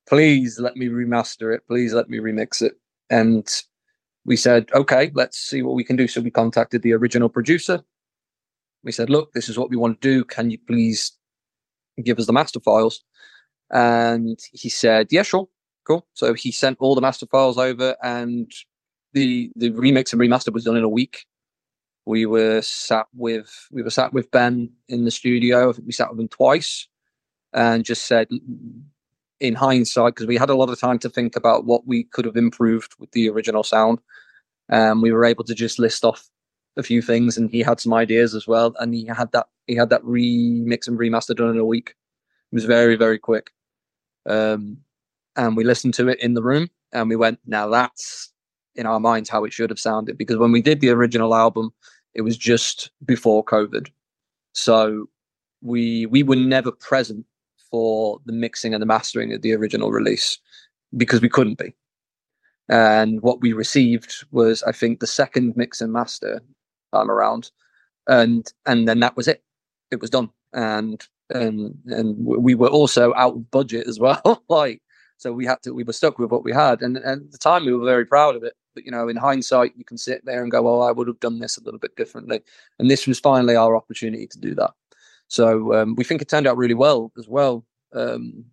please 0.09 0.59
let 0.59 0.75
me 0.75 0.87
remaster 0.87 1.53
it, 1.55 1.65
please 1.67 1.93
let 1.93 2.09
me 2.09 2.17
remix 2.17 2.61
it. 2.61 2.73
And 3.11 3.47
we 4.25 4.35
said, 4.35 4.69
okay, 4.73 5.11
let's 5.13 5.37
see 5.37 5.61
what 5.61 5.75
we 5.75 5.83
can 5.83 5.95
do. 5.95 6.07
So 6.07 6.19
we 6.19 6.31
contacted 6.31 6.81
the 6.81 6.93
original 6.93 7.29
producer. 7.29 7.81
We 8.83 8.91
said, 8.91 9.09
look, 9.09 9.33
this 9.33 9.49
is 9.49 9.57
what 9.57 9.69
we 9.69 9.77
want 9.77 10.01
to 10.01 10.07
do. 10.09 10.23
Can 10.25 10.49
you 10.49 10.57
please 10.67 11.11
give 12.03 12.17
us 12.17 12.25
the 12.25 12.33
master 12.33 12.59
files? 12.59 13.03
And 13.71 14.39
he 14.51 14.69
said, 14.69 15.07
yeah, 15.11 15.21
sure, 15.21 15.47
cool. 15.85 16.07
So 16.13 16.33
he 16.33 16.51
sent 16.51 16.77
all 16.79 16.95
the 16.95 17.01
master 17.01 17.27
files 17.27 17.57
over, 17.57 17.95
and 18.01 18.51
the 19.13 19.51
the 19.55 19.71
remix 19.71 20.11
and 20.11 20.21
remaster 20.21 20.51
was 20.51 20.63
done 20.63 20.77
in 20.77 20.83
a 20.83 20.89
week. 20.89 21.25
We 22.05 22.25
were 22.25 22.61
sat 22.63 23.05
with 23.13 23.51
we 23.71 23.83
were 23.83 23.91
sat 23.91 24.11
with 24.11 24.31
Ben 24.31 24.71
in 24.87 25.05
the 25.05 25.11
studio. 25.11 25.69
I 25.69 25.73
think 25.73 25.85
we 25.85 25.93
sat 25.93 26.09
with 26.09 26.19
him 26.19 26.29
twice 26.29 26.87
and 27.53 27.85
just 27.85 28.07
said, 28.07 28.27
in 29.39 29.55
hindsight, 29.55 30.15
because 30.15 30.27
we 30.27 30.37
had 30.37 30.49
a 30.49 30.55
lot 30.55 30.69
of 30.69 30.79
time 30.79 30.99
to 30.99 31.09
think 31.09 31.35
about 31.35 31.65
what 31.65 31.87
we 31.87 32.03
could 32.03 32.25
have 32.25 32.35
improved 32.35 32.93
with 32.99 33.11
the 33.11 33.29
original 33.29 33.63
sound. 33.63 33.99
Um, 34.71 35.01
we 35.01 35.11
were 35.11 35.25
able 35.25 35.43
to 35.45 35.55
just 35.55 35.79
list 35.79 36.03
off 36.05 36.29
a 36.77 36.83
few 36.83 37.01
things, 37.01 37.37
and 37.37 37.49
he 37.49 37.61
had 37.61 37.79
some 37.79 37.93
ideas 37.93 38.35
as 38.35 38.47
well. 38.47 38.75
And 38.79 38.93
he 38.93 39.05
had 39.05 39.31
that 39.31 39.47
he 39.67 39.75
had 39.75 39.89
that 39.89 40.03
remix 40.03 40.87
and 40.87 40.99
remaster 40.99 41.35
done 41.35 41.49
in 41.49 41.57
a 41.57 41.65
week. 41.65 41.95
It 42.51 42.55
was 42.55 42.65
very 42.65 42.95
very 42.95 43.19
quick. 43.19 43.51
Um, 44.25 44.77
and 45.35 45.55
we 45.55 45.63
listened 45.63 45.93
to 45.95 46.07
it 46.09 46.19
in 46.19 46.33
the 46.33 46.43
room, 46.43 46.69
and 46.91 47.09
we 47.09 47.15
went, 47.15 47.39
now 47.45 47.69
that's 47.69 48.31
in 48.75 48.85
our 48.85 48.99
minds 48.99 49.29
how 49.29 49.45
it 49.45 49.53
should 49.53 49.69
have 49.69 49.79
sounded. 49.79 50.17
Because 50.17 50.37
when 50.37 50.51
we 50.51 50.61
did 50.61 50.81
the 50.81 50.89
original 50.89 51.33
album, 51.33 51.71
it 52.13 52.21
was 52.21 52.37
just 52.37 52.91
before 53.05 53.43
COVID, 53.43 53.89
so 54.53 55.07
we 55.61 56.05
we 56.07 56.23
were 56.23 56.35
never 56.35 56.71
present 56.71 57.25
for 57.71 58.19
the 58.25 58.33
mixing 58.33 58.73
and 58.73 58.81
the 58.81 58.87
mastering 58.87 59.33
of 59.33 59.41
the 59.41 59.53
original 59.53 59.91
release 59.91 60.39
because 60.97 61.21
we 61.21 61.29
couldn't 61.29 61.57
be. 61.57 61.73
And 62.69 63.21
what 63.21 63.41
we 63.41 63.53
received 63.53 64.25
was, 64.31 64.61
I 64.63 64.71
think, 64.71 64.99
the 64.99 65.07
second 65.07 65.53
mix 65.55 65.81
and 65.81 65.91
master 65.91 66.41
time 66.93 67.09
around, 67.09 67.51
and 68.07 68.51
and 68.65 68.87
then 68.87 68.99
that 68.99 69.17
was 69.17 69.27
it. 69.27 69.43
It 69.91 70.01
was 70.01 70.11
done, 70.11 70.29
and 70.53 71.03
and 71.31 71.75
and 71.87 72.15
we 72.19 72.53
were 72.53 72.67
also 72.67 73.13
out 73.15 73.35
of 73.35 73.51
budget 73.51 73.87
as 73.87 73.99
well. 74.05 74.43
like 74.49 74.81
so, 75.17 75.33
we 75.33 75.45
had 75.45 75.61
to 75.63 75.73
we 75.73 75.83
were 75.83 75.93
stuck 75.93 76.17
with 76.17 76.31
what 76.31 76.43
we 76.43 76.53
had, 76.53 76.81
and, 76.81 76.95
and 76.97 77.23
at 77.23 77.31
the 77.31 77.37
time 77.37 77.65
we 77.65 77.73
were 77.73 77.85
very 77.85 78.05
proud 78.05 78.35
of 78.35 78.43
it. 78.43 78.53
But 78.73 78.85
you 78.85 78.91
know, 78.91 79.09
in 79.09 79.17
hindsight, 79.17 79.73
you 79.75 79.83
can 79.83 79.97
sit 79.97 80.23
there 80.23 80.41
and 80.41 80.51
go, 80.51 80.61
"Well, 80.61 80.81
I 80.81 80.91
would 80.91 81.07
have 81.07 81.19
done 81.19 81.39
this 81.39 81.57
a 81.57 81.63
little 81.63 81.79
bit 81.79 81.95
differently," 81.95 82.41
and 82.79 82.89
this 82.89 83.05
was 83.07 83.19
finally 83.19 83.55
our 83.55 83.75
opportunity 83.75 84.27
to 84.27 84.39
do 84.39 84.55
that. 84.55 84.71
So 85.29 85.73
um, 85.75 85.95
we 85.95 86.03
think 86.03 86.21
it 86.21 86.27
turned 86.27 86.47
out 86.47 86.57
really 86.57 86.73
well 86.73 87.11
as 87.17 87.27
well. 87.27 87.65
Um, 87.93 88.45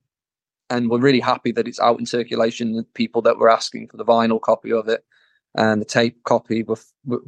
and 0.71 0.91
we're 0.91 1.01
really 1.01 1.21
happy 1.21 1.53
that 1.53 1.67
it's 1.67 1.81
out 1.81 1.99
in 1.99 2.07
circulation. 2.07 2.77
The 2.77 2.85
people 2.95 3.23
that 3.23 3.39
were 3.39 3.51
asking 3.51 3.89
for 3.89 3.97
the 3.97 4.05
vinyl 4.05 4.41
copy 4.41 4.73
of 4.73 4.89
it 4.89 5.05
and 5.57 5.81
the 5.81 5.87
tape 5.87 6.23
copy 6.25 6.63
were, 6.63 6.79
were, 7.05 7.23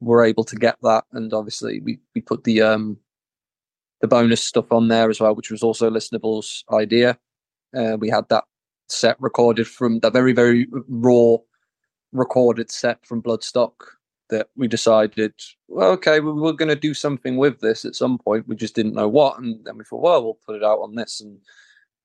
were 0.00 0.24
able 0.24 0.44
to 0.44 0.56
get 0.56 0.76
that. 0.82 1.04
And 1.12 1.32
obviously, 1.32 1.80
we, 1.80 1.98
we 2.14 2.20
put 2.20 2.44
the 2.44 2.62
um, 2.62 2.98
the 4.00 4.08
bonus 4.08 4.42
stuff 4.42 4.72
on 4.72 4.88
there 4.88 5.10
as 5.10 5.20
well, 5.20 5.34
which 5.34 5.50
was 5.50 5.62
also 5.62 5.90
Listenable's 5.90 6.64
idea. 6.72 7.18
Uh, 7.76 7.96
we 7.98 8.08
had 8.08 8.28
that 8.28 8.44
set 8.88 9.16
recorded 9.20 9.68
from 9.68 10.00
that 10.00 10.12
very 10.12 10.32
very 10.32 10.66
raw 10.88 11.36
recorded 12.12 12.70
set 12.70 13.06
from 13.06 13.22
Bloodstock 13.22 13.72
that 14.30 14.48
we 14.56 14.68
decided, 14.68 15.34
well, 15.68 15.90
okay, 15.92 16.20
we 16.20 16.32
were 16.32 16.52
going 16.52 16.68
to 16.68 16.76
do 16.76 16.94
something 16.94 17.36
with 17.36 17.60
this 17.60 17.84
at 17.84 17.94
some 17.94 18.18
point. 18.18 18.48
We 18.48 18.56
just 18.56 18.74
didn't 18.74 18.94
know 18.94 19.08
what, 19.08 19.38
and 19.38 19.64
then 19.64 19.76
we 19.76 19.84
thought, 19.84 20.02
well, 20.02 20.22
we'll 20.22 20.38
put 20.46 20.56
it 20.56 20.64
out 20.64 20.80
on 20.80 20.94
this, 20.94 21.20
and 21.20 21.38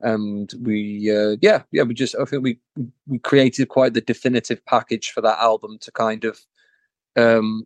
and 0.01 0.53
we, 0.61 1.09
uh, 1.09 1.37
yeah, 1.41 1.63
yeah, 1.71 1.83
we 1.83 1.93
just, 1.93 2.15
I 2.15 2.25
think 2.25 2.43
we 2.43 2.59
we 3.07 3.19
created 3.19 3.69
quite 3.69 3.93
the 3.93 4.01
definitive 4.01 4.63
package 4.65 5.11
for 5.11 5.21
that 5.21 5.39
album 5.39 5.77
to 5.79 5.91
kind 5.91 6.25
of 6.25 6.39
um, 7.15 7.65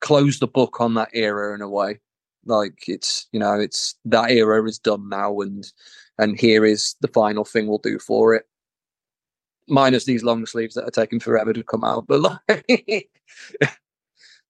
close 0.00 0.38
the 0.38 0.46
book 0.46 0.80
on 0.80 0.94
that 0.94 1.10
era 1.12 1.54
in 1.54 1.60
a 1.60 1.68
way. 1.68 2.00
Like 2.46 2.84
it's, 2.88 3.28
you 3.32 3.40
know, 3.40 3.60
it's 3.60 3.96
that 4.06 4.30
era 4.30 4.64
is 4.66 4.78
done 4.78 5.08
now, 5.08 5.40
and 5.40 5.70
and 6.18 6.40
here 6.40 6.64
is 6.64 6.96
the 7.00 7.08
final 7.08 7.44
thing 7.44 7.66
we'll 7.66 7.78
do 7.78 7.98
for 7.98 8.34
it 8.34 8.46
minus 9.68 10.04
these 10.04 10.22
long 10.22 10.46
sleeves 10.46 10.74
that 10.74 10.84
are 10.84 10.90
taking 10.90 11.20
forever 11.20 11.52
to 11.52 11.62
come 11.62 11.84
out. 11.84 12.06
But 12.06 12.20
like, 12.20 12.64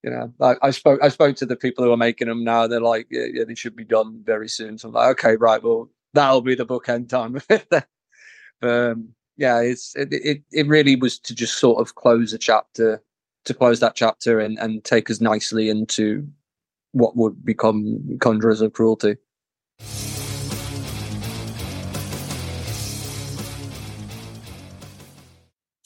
you 0.02 0.10
know, 0.10 0.32
I, 0.40 0.56
I, 0.62 0.70
spoke 0.70 1.00
I 1.02 1.08
spoke 1.08 1.36
to 1.36 1.46
the 1.46 1.56
people 1.56 1.84
who 1.84 1.92
are 1.92 1.96
making 1.96 2.28
them 2.28 2.44
now. 2.44 2.66
They're 2.66 2.80
like, 2.80 3.06
yeah, 3.10 3.26
yeah, 3.32 3.44
they 3.44 3.54
should 3.54 3.76
be 3.76 3.84
done 3.84 4.22
very 4.24 4.48
soon. 4.48 4.78
So 4.78 4.88
I'm 4.88 4.94
like, 4.94 5.10
okay, 5.18 5.36
right, 5.36 5.62
well, 5.62 5.90
that'll 6.14 6.40
be 6.40 6.54
the 6.54 6.66
bookend 6.66 7.08
time. 7.08 7.40
um, 8.62 9.10
yeah, 9.36 9.60
it's 9.60 9.94
it, 9.96 10.08
it 10.10 10.42
it 10.52 10.66
really 10.66 10.96
was 10.96 11.18
to 11.20 11.34
just 11.34 11.58
sort 11.58 11.80
of 11.80 11.94
close 11.94 12.32
a 12.32 12.38
chapter, 12.38 13.02
to 13.44 13.54
close 13.54 13.80
that 13.80 13.94
chapter 13.94 14.40
and 14.40 14.58
and 14.58 14.84
take 14.84 15.10
us 15.10 15.20
nicely 15.20 15.70
into 15.70 16.26
what 16.92 17.16
would 17.16 17.44
become 17.44 18.18
Conjurers 18.18 18.60
of 18.60 18.72
Cruelty. 18.72 19.16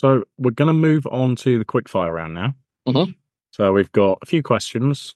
So 0.04 0.22
we're 0.36 0.50
going 0.50 0.68
to 0.68 0.74
move 0.74 1.06
on 1.06 1.34
to 1.36 1.58
the 1.58 1.64
quickfire 1.64 2.12
round 2.12 2.34
now. 2.34 2.54
Mm-hmm. 2.86 3.12
So 3.52 3.72
we've 3.72 3.90
got 3.92 4.18
a 4.20 4.26
few 4.26 4.42
questions. 4.42 5.14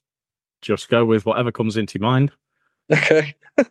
Just 0.63 0.89
go 0.89 1.05
with 1.05 1.27
whatever 1.27 1.51
comes 1.51 1.77
into 1.77 1.99
your 1.99 2.09
mind. 2.09 2.31
Okay. 2.91 3.35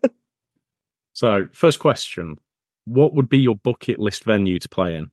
So, 1.15 1.49
first 1.53 1.81
question: 1.81 2.39
What 2.85 3.13
would 3.13 3.29
be 3.29 3.41
your 3.41 3.57
bucket 3.57 3.99
list 3.99 4.23
venue 4.23 4.61
to 4.61 4.69
play 4.69 4.95
in? 4.95 5.11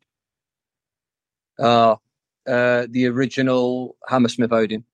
Uh, 1.58 1.96
uh, 2.48 2.86
the 2.88 3.08
original 3.08 3.98
Hammersmith 4.08 4.52
Odeon. 4.52 4.86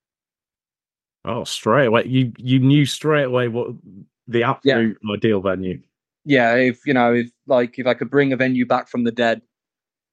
Oh, 1.26 1.44
straight 1.44 1.88
away! 1.88 2.06
You 2.06 2.32
you 2.38 2.60
knew 2.60 2.86
straight 2.86 3.26
away 3.26 3.50
what 3.50 3.72
the 4.30 4.44
absolute 4.44 4.98
ideal 5.14 5.42
venue. 5.42 5.82
Yeah, 6.24 6.56
if 6.56 6.80
you 6.86 6.94
know, 6.94 7.14
if 7.14 7.30
like 7.46 7.78
if 7.78 7.88
I 7.88 7.94
could 7.94 8.10
bring 8.10 8.32
a 8.32 8.38
venue 8.38 8.66
back 8.66 8.88
from 8.88 9.04
the 9.04 9.12
dead, 9.12 9.42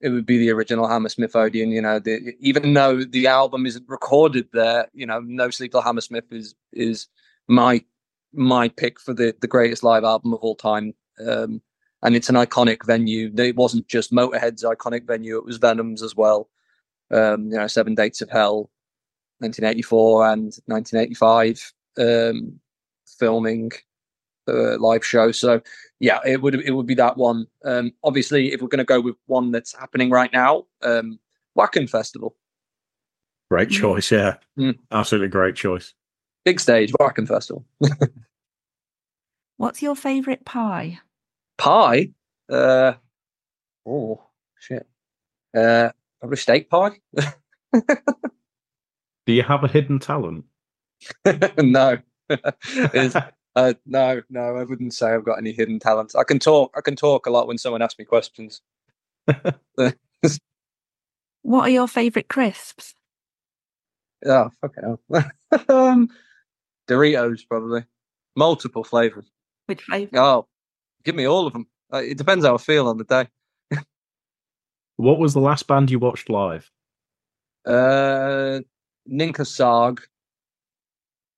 it 0.01 0.11
would 0.11 0.27
be 0.27 0.39
the 0.39 0.51
original 0.51 0.89
Hammersmith 0.89 1.35
Odeon. 1.35 1.71
You 1.71 1.83
know, 1.83 1.99
the, 1.99 2.35
even 2.41 2.75
though 2.75 3.03
the 3.05 3.27
album 3.27 3.67
isn't 3.67 3.89
recorded 3.89 4.49
there, 4.53 4.89
you 4.93 5.07
know, 5.07 5.21
No 5.21 5.51
Sleep 5.51 5.73
Till 5.73 5.83
Hammersmith 5.83 6.33
is 6.33 6.55
is 6.73 7.09
my 7.49 7.85
my 8.33 8.69
pick 8.69 9.01
for 9.01 9.15
the 9.15 9.35
the 9.41 9.49
greatest 9.49 9.83
live 9.83 10.05
album 10.05 10.35
of 10.35 10.41
all 10.41 10.57
time. 10.57 10.95
Um, 11.27 11.63
and 12.03 12.15
it's 12.15 12.29
an 12.29 12.37
iconic 12.37 12.87
venue. 12.87 13.33
It 13.37 13.57
wasn't 13.57 13.89
just 13.89 14.13
Motorhead's 14.13 14.65
iconic 14.65 15.07
venue; 15.07 15.37
it 15.37 15.45
was 15.45 15.59
Venom's 15.59 16.03
as 16.03 16.15
well. 16.15 16.49
Um, 17.11 17.51
you 17.51 17.57
know, 17.57 17.67
Seven 17.67 17.95
Dates 17.95 18.21
of 18.21 18.31
Hell, 18.31 18.71
1984 19.39 20.33
and 20.33 20.45
1985 20.67 21.73
um, 21.99 22.61
filming 23.19 23.73
uh, 24.49 24.79
live 24.79 25.05
show. 25.05 25.31
So 25.33 25.61
yeah, 26.01 26.19
it 26.27 26.41
would 26.43 26.55
it 26.55 26.73
would 26.73 26.87
be 26.87 26.95
that 26.95 27.17
one. 27.17 27.47
Um, 27.65 27.93
obviously, 28.03 28.53
if 28.53 28.61
we're 28.63 28.69
going 28.69 28.79
to 28.79 28.85
go 28.85 29.01
with 29.01 29.17
one 29.27 29.51
that's 29.53 29.77
happening 29.77 30.11
right 30.11 30.33
now, 30.33 30.65
um, 30.83 31.19
Wacken 31.57 31.89
Festival. 31.89 32.35
Great 33.51 33.71
choice, 33.71 34.11
yeah, 34.13 34.35
Mm. 34.59 34.79
absolutely 34.91 35.29
great 35.29 35.55
choice. 35.57 35.95
Big 36.45 36.61
stage, 36.61 36.93
Wacken 37.01 37.27
Festival. 37.27 37.65
What's 39.57 39.83
your 39.83 39.97
favourite 39.97 40.45
pie? 40.45 41.01
Pie. 41.57 42.11
Uh, 42.49 42.93
oh 43.87 44.23
shit. 44.59 44.87
Uh, 45.57 45.91
probably 46.21 46.37
steak 46.37 46.71
pie. 46.71 46.93
Do 49.27 49.33
you 49.33 49.43
have 49.43 49.65
a 49.65 49.69
hidden 49.69 49.99
talent? 49.99 50.45
no. 51.59 51.99
It's- 52.31 53.33
uh, 53.59 53.75
no, 53.87 54.23
no, 54.31 54.57
I 54.57 54.65
wouldn't 54.65 54.95
say 54.95 55.11
I've 55.11 55.25
got 55.25 55.39
any 55.39 55.53
hidden 55.53 55.79
talents. 55.79 56.15
I 56.15 56.25
can 56.25 56.39
talk. 56.39 56.73
I 56.77 56.81
can 56.81 56.97
talk 56.97 57.27
a 57.27 57.31
lot 57.31 57.47
when 57.47 57.59
someone 57.59 57.83
asks 57.83 57.99
me 57.99 58.05
questions. 58.05 58.61
What 61.43 61.63
are 61.63 61.71
your 61.71 61.89
favourite 61.89 62.29
crisps? 62.29 62.95
Oh, 64.27 64.51
fucking 64.61 64.83
hell. 64.83 65.31
um, 65.71 66.11
Doritos, 66.87 67.41
probably. 67.49 67.85
Multiple 68.37 68.85
flavors. 68.85 69.31
Which 69.65 69.83
flavour? 69.83 70.19
Oh, 70.19 70.47
give 71.05 71.15
me 71.15 71.27
all 71.27 71.47
of 71.47 71.55
them. 71.55 71.67
Uh, 71.91 71.99
it 71.99 72.19
depends 72.19 72.45
how 72.45 72.55
I 72.55 72.59
feel 72.59 72.87
on 72.87 72.99
the 72.99 73.05
day. 73.05 73.29
What 74.97 75.19
was 75.19 75.33
the 75.33 75.41
last 75.41 75.67
band 75.69 75.91
you 75.91 75.99
watched 75.99 76.29
live? 76.29 76.71
Uh, 77.65 78.61
Ninkharsag, 79.09 80.01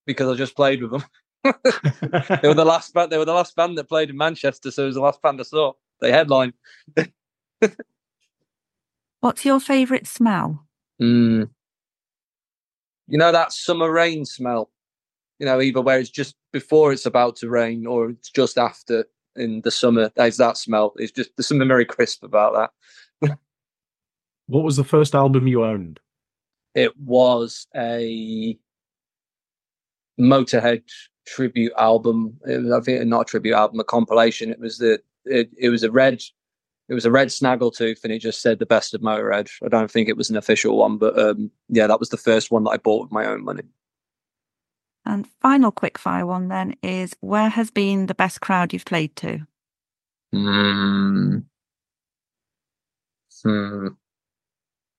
because 0.07 0.29
I 0.29 0.35
just 0.35 0.57
played 0.57 0.83
with 0.83 0.91
them. 0.93 1.05
They 1.45 2.49
were 2.49 2.55
the 2.55 2.65
last 2.65 2.93
band. 2.93 3.11
They 3.11 3.19
were 3.19 3.25
the 3.25 3.33
last 3.33 3.57
band 3.57 3.79
that 3.79 3.89
played 3.89 4.11
in 4.11 4.17
Manchester, 4.17 4.71
so 4.71 4.83
it 4.85 4.87
was 4.87 4.95
the 4.97 5.01
last 5.01 5.23
band 5.23 5.41
I 5.41 5.45
saw. 5.45 5.73
They 6.01 6.13
headlined. 6.13 6.53
What's 9.21 9.45
your 9.45 9.61
favourite 9.61 10.07
smell? 10.07 10.67
Mm. 11.01 11.51
You 13.09 13.19
know 13.19 13.33
that 13.33 13.53
summer 13.53 13.91
rain 13.91 14.25
smell. 14.25 14.71
You 15.39 15.47
know, 15.47 15.61
either 15.61 15.81
where 15.81 15.99
it's 15.99 16.11
just 16.11 16.37
before 16.53 16.93
it's 16.93 17.07
about 17.07 17.37
to 17.37 17.49
rain 17.49 17.87
or 17.87 18.11
it's 18.11 18.31
just 18.31 18.59
after 18.59 19.07
in 19.37 19.63
the 19.63 19.71
summer. 19.71 20.11
There's 20.15 20.37
that 20.37 20.59
smell. 20.59 20.93
It's 20.97 21.13
just 21.13 21.31
there's 21.37 21.49
something 21.49 21.69
very 21.69 21.87
crisp 21.87 22.23
about 22.23 22.71
that. 23.23 23.39
What 24.47 24.65
was 24.65 24.77
the 24.77 24.83
first 24.83 25.15
album 25.15 25.47
you 25.47 25.65
owned? 25.65 26.01
It 26.75 26.99
was 26.99 27.69
a 27.77 28.59
Motorhead 30.19 30.83
tribute 31.31 31.73
album. 31.79 32.39
It 32.47 32.63
was, 32.63 32.73
I 32.73 32.81
think, 32.81 33.07
not 33.07 33.23
a 33.23 33.25
tribute 33.25 33.55
album, 33.55 33.81
a 33.81 33.85
compilation. 33.85 34.51
It 34.51 34.61
was 34.61 34.79
the 34.79 35.01
it, 35.25 35.51
it 35.57 35.69
was 35.69 35.83
a 35.83 35.91
red 35.91 36.23
it 36.89 36.95
was 36.95 37.07
a 37.07 37.11
red 37.11 37.29
snaggletooth, 37.29 38.03
and 38.03 38.13
it 38.13 38.19
just 38.19 38.43
said 38.43 38.59
the 38.59 38.67
best 38.67 38.95
of 38.95 39.01
Motorhead. 39.01 39.49
I 39.65 39.69
don't 39.69 39.91
think 39.91 40.09
it 40.09 40.17
was 40.17 40.29
an 40.29 40.37
official 40.37 40.77
one, 40.77 40.99
but 40.99 41.17
um, 41.17 41.53
yeah, 41.69 41.87
that 41.87 42.01
was 42.01 42.09
the 42.09 42.17
first 42.17 42.51
one 42.51 42.65
that 42.65 42.71
I 42.71 42.79
bought 42.79 43.03
with 43.03 43.13
my 43.13 43.27
own 43.27 43.45
money. 43.45 43.63
And 45.07 45.27
final 45.41 45.71
quickfire 45.71 46.27
one 46.27 46.49
then 46.49 46.75
is 46.83 47.15
where 47.21 47.49
has 47.49 47.71
been 47.71 48.07
the 48.07 48.15
best 48.15 48.41
crowd 48.41 48.73
you've 48.73 48.85
played 48.85 49.15
to? 49.17 49.47
Hmm. 50.33 51.39
Hmm. 53.43 53.87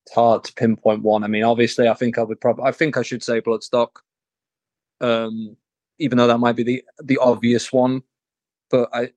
It's 0.05 0.15
hard 0.15 0.45
to 0.45 0.53
pinpoint 0.53 1.03
one. 1.03 1.25
I 1.25 1.27
mean, 1.27 1.43
obviously, 1.43 1.89
I 1.89 1.93
think 1.93 2.17
I 2.17 2.23
would 2.23 2.39
probably. 2.39 2.63
I 2.65 2.71
think 2.71 2.95
I 2.95 3.03
should 3.03 3.21
say 3.21 3.41
Bloodstock. 3.41 3.97
Um, 5.01 5.57
even 6.01 6.17
though 6.17 6.27
that 6.27 6.39
might 6.39 6.55
be 6.55 6.63
the 6.63 6.83
the 7.03 7.17
obvious 7.19 7.71
one, 7.71 8.01
but 8.69 8.89
I 8.93 9.11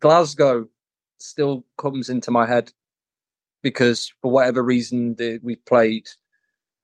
Glasgow 0.00 0.68
still 1.18 1.64
comes 1.78 2.10
into 2.10 2.30
my 2.30 2.46
head 2.46 2.72
because 3.62 4.12
for 4.20 4.30
whatever 4.30 4.62
reason 4.62 5.14
the, 5.14 5.40
we 5.42 5.56
played 5.56 6.08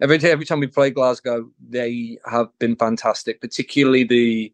every 0.01 0.17
day 0.17 0.31
every 0.31 0.47
time 0.47 0.61
we 0.61 0.67
play 0.67 0.91
Glasgow 0.91 1.51
they 1.69 2.19
have 2.25 2.49
been 2.59 2.77
fantastic 2.77 3.41
particularly 3.41 4.05
the 4.05 4.53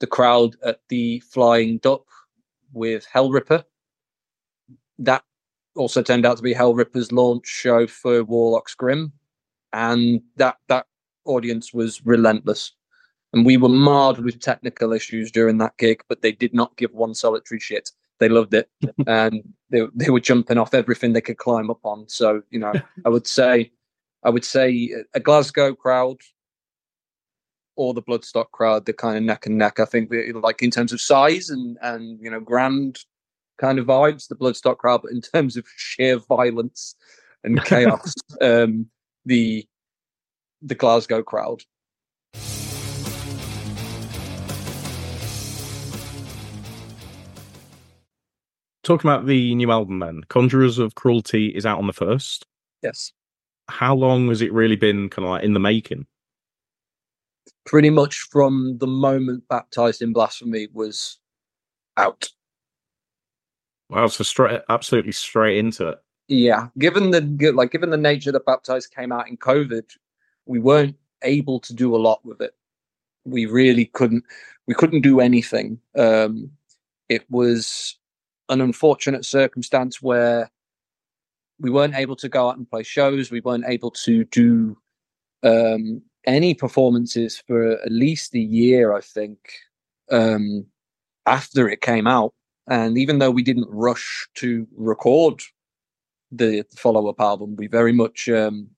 the 0.00 0.06
crowd 0.06 0.56
at 0.62 0.80
the 0.90 1.20
Flying 1.20 1.78
Duck 1.78 2.04
with 2.72 3.06
Hellripper 3.12 3.64
that 4.98 5.24
also 5.74 6.02
turned 6.02 6.26
out 6.26 6.36
to 6.36 6.42
be 6.42 6.54
Hellripper's 6.54 7.12
launch 7.12 7.46
show 7.46 7.86
for 7.86 8.22
Warlock's 8.24 8.74
Grim 8.74 9.12
and 9.72 10.20
that 10.36 10.56
that 10.68 10.86
audience 11.24 11.72
was 11.72 12.04
relentless 12.04 12.72
and 13.34 13.44
we 13.44 13.56
were 13.56 13.68
marred 13.68 14.18
with 14.18 14.40
technical 14.40 14.92
issues 14.92 15.30
during 15.30 15.58
that 15.58 15.76
gig 15.76 16.02
but 16.08 16.22
they 16.22 16.32
did 16.32 16.54
not 16.54 16.76
give 16.76 16.92
one 16.92 17.14
solitary 17.14 17.60
shit 17.60 17.90
they 18.18 18.28
loved 18.28 18.54
it 18.54 18.68
and 19.06 19.42
they 19.70 19.82
they 19.94 20.10
were 20.10 20.20
jumping 20.20 20.58
off 20.58 20.74
everything 20.74 21.12
they 21.12 21.20
could 21.20 21.38
climb 21.38 21.70
up 21.70 21.84
on. 21.84 22.08
So 22.08 22.42
you 22.50 22.58
know, 22.58 22.72
I 23.04 23.08
would 23.08 23.26
say, 23.26 23.72
I 24.22 24.30
would 24.30 24.44
say 24.44 24.94
a 25.14 25.20
Glasgow 25.20 25.74
crowd 25.74 26.18
or 27.76 27.92
the 27.92 28.02
Bloodstock 28.02 28.50
crowd, 28.52 28.86
they're 28.86 28.94
kind 28.94 29.16
of 29.16 29.24
neck 29.24 29.46
and 29.46 29.58
neck. 29.58 29.80
I 29.80 29.84
think 29.84 30.12
like 30.34 30.62
in 30.62 30.70
terms 30.70 30.92
of 30.92 31.00
size 31.00 31.50
and 31.50 31.76
and 31.82 32.20
you 32.20 32.30
know 32.30 32.40
grand 32.40 33.00
kind 33.58 33.78
of 33.78 33.86
vibes, 33.86 34.28
the 34.28 34.36
Bloodstock 34.36 34.78
crowd, 34.78 35.02
but 35.02 35.12
in 35.12 35.20
terms 35.20 35.56
of 35.56 35.66
sheer 35.76 36.18
violence 36.18 36.94
and 37.42 37.62
chaos, 37.64 38.14
um, 38.40 38.86
the 39.24 39.66
the 40.62 40.74
Glasgow 40.74 41.22
crowd. 41.22 41.62
Talking 48.84 49.10
about 49.10 49.26
the 49.26 49.54
new 49.54 49.70
album, 49.70 49.98
then 49.98 50.22
Conjurers 50.28 50.78
of 50.78 50.94
Cruelty 50.94 51.48
is 51.48 51.64
out 51.66 51.78
on 51.78 51.86
the 51.86 51.92
first. 51.92 52.46
Yes. 52.82 53.12
How 53.68 53.94
long 53.94 54.28
has 54.28 54.42
it 54.42 54.52
really 54.52 54.76
been 54.76 55.08
kind 55.08 55.24
of 55.24 55.30
like 55.30 55.42
in 55.44 55.54
the 55.54 55.60
making? 55.60 56.06
pretty 57.66 57.88
much 57.90 58.26
from 58.30 58.76
the 58.78 58.86
moment 58.86 59.42
baptized 59.48 60.02
in 60.02 60.12
blasphemy 60.12 60.68
was 60.72 61.18
out 61.96 62.28
Wow, 63.90 64.06
so 64.06 64.22
straight, 64.24 64.60
absolutely 64.68 65.12
straight 65.12 65.58
into 65.58 65.88
it. 65.88 65.98
yeah 66.28 66.68
given 66.78 67.10
the 67.10 67.52
like 67.54 67.70
given 67.70 67.88
the 67.90 67.96
nature 67.96 68.32
that 68.32 68.44
baptized 68.46 68.94
came 68.94 69.12
out 69.12 69.28
in 69.28 69.36
covid 69.38 69.84
we 70.46 70.58
weren't 70.58 70.96
able 71.22 71.58
to 71.60 71.74
do 71.74 71.94
a 71.94 71.98
lot 71.98 72.20
with 72.24 72.40
it 72.42 72.54
we 73.24 73.46
really 73.46 73.86
couldn't 73.86 74.24
we 74.66 74.74
couldn't 74.74 75.00
do 75.02 75.20
anything 75.20 75.78
um 75.98 76.50
it 77.08 77.24
was 77.30 77.96
an 78.48 78.60
unfortunate 78.60 79.24
circumstance 79.24 80.02
where 80.02 80.50
we 81.58 81.70
weren't 81.70 81.94
able 81.94 82.16
to 82.16 82.28
go 82.28 82.48
out 82.48 82.56
and 82.56 82.68
play 82.68 82.82
shows. 82.82 83.30
We 83.30 83.40
weren't 83.40 83.64
able 83.66 83.90
to 83.90 84.24
do 84.24 84.76
um 85.44 86.02
any 86.26 86.54
performances 86.54 87.42
for 87.46 87.72
at 87.72 87.92
least 87.92 88.34
a 88.34 88.38
year 88.38 88.94
i 88.94 89.00
think 89.00 89.38
um 90.10 90.64
after 91.26 91.68
it 91.68 91.80
came 91.80 92.06
out. 92.06 92.34
And 92.66 92.96
even 92.98 93.18
though 93.18 93.30
we 93.30 93.42
didn't 93.42 93.68
rush 93.70 94.28
to 94.36 94.66
record 94.74 95.40
the 96.32 96.64
follow-up 96.76 97.20
album 97.20 97.56
we 97.56 97.66
very 97.66 97.92
much 97.92 98.28
um 98.28 98.68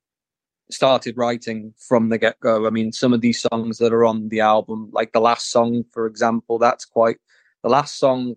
started 0.71 1.17
writing 1.17 1.73
from 1.79 2.09
the 2.09 2.19
get-go. 2.19 2.67
I 2.67 2.71
mean 2.71 2.91
some 2.91 3.13
of 3.13 3.21
these 3.21 3.41
songs 3.41 3.79
that 3.79 3.93
are 3.93 4.05
on 4.05 4.29
the 4.29 4.41
album 4.41 4.91
like 4.93 5.13
the 5.13 5.21
last 5.21 5.51
song 5.53 5.85
for 5.93 6.07
example 6.07 6.59
that's 6.59 6.85
quite 6.85 7.19
the 7.63 7.69
last 7.69 7.99
song 7.99 8.35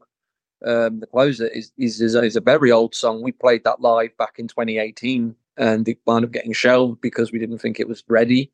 um 0.66 1.00
the 1.00 1.08
closer 1.08 1.48
is 1.48 1.72
is 1.78 2.02
is 2.02 2.36
a, 2.36 2.42
very 2.42 2.72
old 2.72 2.94
song 2.94 3.22
we 3.22 3.32
played 3.32 3.64
that 3.64 3.82
live 3.82 4.16
back 4.18 4.38
in 4.38 4.48
2018 4.48 5.36
and 5.58 5.88
it 5.88 5.98
wound 6.06 6.26
up 6.26 6.32
getting 6.32 6.54
shelved 6.54 7.00
because 7.02 7.32
we 7.32 7.40
didn't 7.40 7.60
think 7.60 7.80
it 7.80 7.88
was 7.88 8.04
ready 8.08 8.52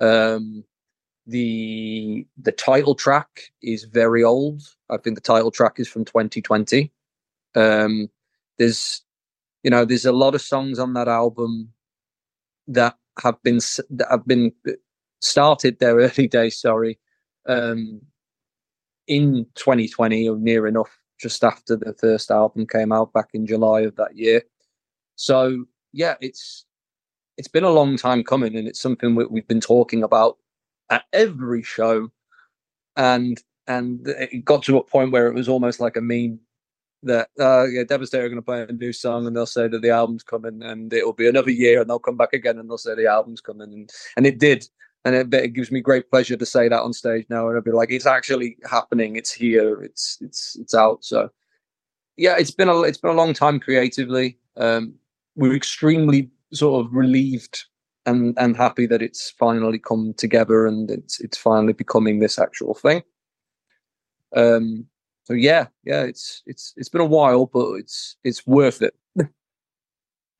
um 0.00 0.64
the 1.28 2.26
the 2.38 2.52
title 2.52 2.94
track 2.94 3.52
is 3.62 3.84
very 3.84 4.24
old. 4.24 4.62
I 4.90 4.96
think 4.96 5.14
the 5.14 5.20
title 5.20 5.50
track 5.50 5.74
is 5.76 5.86
from 5.86 6.06
2020. 6.06 6.90
Um, 7.54 8.08
there's 8.58 9.02
you 9.62 9.70
know 9.70 9.84
there's 9.84 10.06
a 10.06 10.12
lot 10.12 10.34
of 10.34 10.40
songs 10.40 10.78
on 10.78 10.94
that 10.94 11.06
album 11.06 11.74
that 12.68 12.96
have 13.22 13.42
been 13.42 13.60
that 13.90 14.08
have 14.10 14.26
been 14.26 14.52
started 15.20 15.78
their 15.78 15.96
early 15.98 16.28
days. 16.28 16.58
Sorry, 16.58 16.98
um, 17.46 18.00
in 19.06 19.46
2020 19.54 20.30
or 20.30 20.36
near 20.38 20.66
enough, 20.66 20.97
just 21.18 21.44
after 21.44 21.76
the 21.76 21.94
first 21.94 22.30
album 22.30 22.66
came 22.66 22.92
out 22.92 23.12
back 23.12 23.28
in 23.34 23.46
July 23.46 23.80
of 23.82 23.96
that 23.96 24.16
year. 24.16 24.42
So 25.16 25.64
yeah, 25.92 26.14
it's 26.20 26.64
it's 27.36 27.48
been 27.48 27.64
a 27.64 27.70
long 27.70 27.96
time 27.96 28.24
coming, 28.24 28.56
and 28.56 28.66
it's 28.66 28.80
something 28.80 29.14
we, 29.14 29.26
we've 29.26 29.48
been 29.48 29.60
talking 29.60 30.02
about 30.02 30.38
at 30.90 31.04
every 31.12 31.62
show, 31.62 32.10
and 32.96 33.42
and 33.66 34.06
it 34.06 34.44
got 34.44 34.62
to 34.64 34.78
a 34.78 34.84
point 34.84 35.12
where 35.12 35.28
it 35.28 35.34
was 35.34 35.48
almost 35.48 35.80
like 35.80 35.96
a 35.96 36.00
meme 36.00 36.40
that 37.02 37.28
uh, 37.38 37.64
yeah, 37.64 37.84
Devastator 37.84 38.24
are 38.24 38.28
going 38.28 38.40
to 38.40 38.42
play 38.42 38.62
a 38.62 38.72
new 38.72 38.92
song 38.92 39.26
and 39.26 39.36
they'll 39.36 39.46
say 39.46 39.68
that 39.68 39.82
the 39.82 39.90
album's 39.90 40.24
coming 40.24 40.62
and 40.62 40.92
it'll 40.92 41.12
be 41.12 41.28
another 41.28 41.50
year 41.50 41.80
and 41.80 41.88
they'll 41.88 41.98
come 41.98 42.16
back 42.16 42.32
again 42.32 42.58
and 42.58 42.68
they'll 42.68 42.78
say 42.78 42.94
the 42.94 43.06
album's 43.06 43.40
coming. 43.40 43.72
And 43.72 43.90
and 44.16 44.26
it 44.26 44.38
did 44.38 44.68
and 45.04 45.14
it, 45.14 45.32
it 45.32 45.52
gives 45.52 45.70
me 45.70 45.80
great 45.80 46.10
pleasure 46.10 46.36
to 46.36 46.46
say 46.46 46.68
that 46.68 46.82
on 46.82 46.92
stage 46.92 47.26
now 47.30 47.48
and 47.48 47.56
I'll 47.56 47.62
be 47.62 47.70
like 47.70 47.90
it's 47.90 48.06
actually 48.06 48.56
happening. 48.68 49.16
It's 49.16 49.32
here. 49.32 49.82
It's 49.82 50.18
it's 50.20 50.56
it's 50.56 50.74
out. 50.74 51.04
So 51.04 51.30
yeah 52.16 52.36
it's 52.38 52.50
been 52.50 52.68
a 52.68 52.80
it's 52.82 52.98
been 52.98 53.12
a 53.12 53.14
long 53.14 53.32
time 53.32 53.60
creatively. 53.60 54.38
Um, 54.56 54.94
we're 55.36 55.54
extremely 55.54 56.30
sort 56.52 56.84
of 56.84 56.92
relieved 56.92 57.64
and 58.06 58.34
and 58.38 58.56
happy 58.56 58.86
that 58.86 59.02
it's 59.02 59.30
finally 59.30 59.78
come 59.78 60.14
together 60.16 60.66
and 60.66 60.90
it's 60.90 61.20
it's 61.20 61.36
finally 61.36 61.72
becoming 61.72 62.18
this 62.18 62.38
actual 62.38 62.74
thing. 62.74 63.02
Um 64.34 64.86
so 65.24 65.34
yeah, 65.34 65.66
yeah, 65.84 66.04
it's 66.04 66.42
it's 66.46 66.72
it's 66.76 66.88
been 66.88 67.02
a 67.02 67.04
while, 67.04 67.46
but 67.46 67.74
it's 67.74 68.16
it's 68.24 68.46
worth 68.46 68.82
it. 68.82 68.94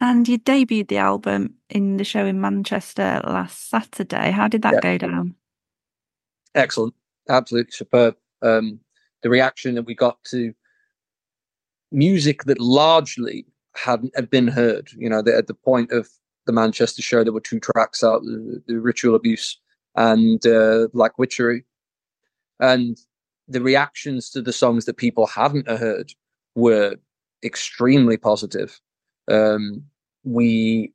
and 0.00 0.28
you 0.28 0.38
debuted 0.38 0.88
the 0.88 0.98
album 0.98 1.54
in 1.68 1.96
the 1.96 2.04
show 2.04 2.24
in 2.24 2.40
Manchester 2.40 3.20
last 3.24 3.68
Saturday. 3.68 4.30
How 4.30 4.48
did 4.48 4.62
that 4.62 4.74
yeah. 4.74 4.80
go 4.80 4.98
down? 4.98 5.34
Excellent, 6.54 6.94
absolutely 7.28 7.72
superb. 7.72 8.16
Um, 8.42 8.80
the 9.22 9.30
reaction 9.30 9.74
that 9.74 9.86
we 9.86 9.94
got 9.94 10.22
to 10.30 10.54
music 11.90 12.44
that 12.44 12.60
largely 12.60 13.46
hadn't 13.74 14.14
had 14.14 14.30
been 14.30 14.48
heard. 14.48 14.90
You 14.96 15.08
know, 15.08 15.18
at 15.18 15.46
the 15.46 15.54
point 15.54 15.92
of 15.92 16.08
the 16.46 16.52
Manchester 16.52 17.02
show, 17.02 17.24
there 17.24 17.32
were 17.32 17.40
two 17.40 17.60
tracks 17.60 18.04
out: 18.04 18.22
the, 18.22 18.62
the 18.66 18.80
Ritual 18.80 19.14
Abuse 19.14 19.58
and 19.96 20.44
uh, 20.46 20.88
Black 20.92 21.18
Witchery, 21.18 21.64
and 22.60 22.98
the 23.48 23.60
reactions 23.60 24.30
to 24.30 24.42
the 24.42 24.52
songs 24.52 24.84
that 24.84 24.96
people 24.96 25.26
hadn't 25.26 25.68
heard 25.68 26.12
were 26.54 26.96
extremely 27.42 28.16
positive. 28.16 28.80
Um, 29.28 29.84
we, 30.24 30.92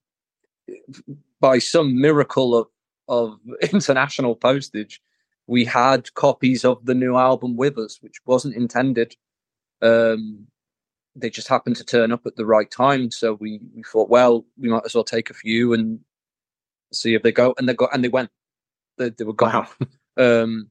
by 1.39 1.59
some 1.59 1.99
miracle 1.99 2.55
of 2.55 2.67
of 3.07 3.39
international 3.73 4.35
postage, 4.35 5.01
we 5.47 5.65
had 5.65 6.13
copies 6.13 6.63
of 6.65 6.85
the 6.85 6.95
new 6.95 7.17
album 7.17 7.55
with 7.55 7.77
us, 7.77 7.99
which 8.01 8.17
wasn't 8.25 8.55
intended. 8.55 9.15
Um, 9.81 10.47
they 11.15 11.29
just 11.29 11.47
happened 11.47 11.75
to 11.75 11.85
turn 11.85 12.11
up 12.11 12.25
at 12.25 12.35
the 12.35 12.45
right 12.45 12.69
time, 12.69 13.11
so 13.11 13.33
we 13.33 13.59
we 13.75 13.83
thought, 13.83 14.09
well, 14.09 14.45
we 14.57 14.69
might 14.69 14.85
as 14.85 14.95
well 14.95 15.03
take 15.03 15.29
a 15.29 15.33
few 15.35 15.73
and 15.73 15.99
see 16.91 17.13
if 17.13 17.23
they 17.23 17.31
go, 17.31 17.53
and 17.57 17.67
they 17.67 17.73
got 17.73 17.93
and 17.93 18.03
they 18.03 18.09
went. 18.09 18.29
They, 18.97 19.09
they 19.09 19.23
were 19.23 19.33
gone. 19.33 19.67
Wow. 20.17 20.43
um, 20.43 20.69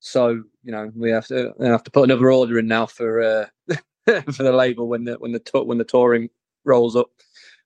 so 0.00 0.42
you 0.64 0.72
know 0.72 0.90
we 0.96 1.10
have 1.10 1.26
to 1.28 1.54
we 1.58 1.66
have 1.66 1.84
to 1.84 1.90
put 1.90 2.04
another 2.04 2.30
order 2.30 2.58
in 2.58 2.66
now 2.66 2.86
for 2.86 3.22
uh, 3.22 3.46
for 4.32 4.42
the 4.42 4.52
label 4.52 4.88
when 4.88 5.04
the 5.04 5.14
when 5.14 5.32
the 5.32 5.62
when 5.64 5.78
the 5.78 5.84
touring 5.84 6.28
rolls 6.64 6.96
up, 6.96 7.10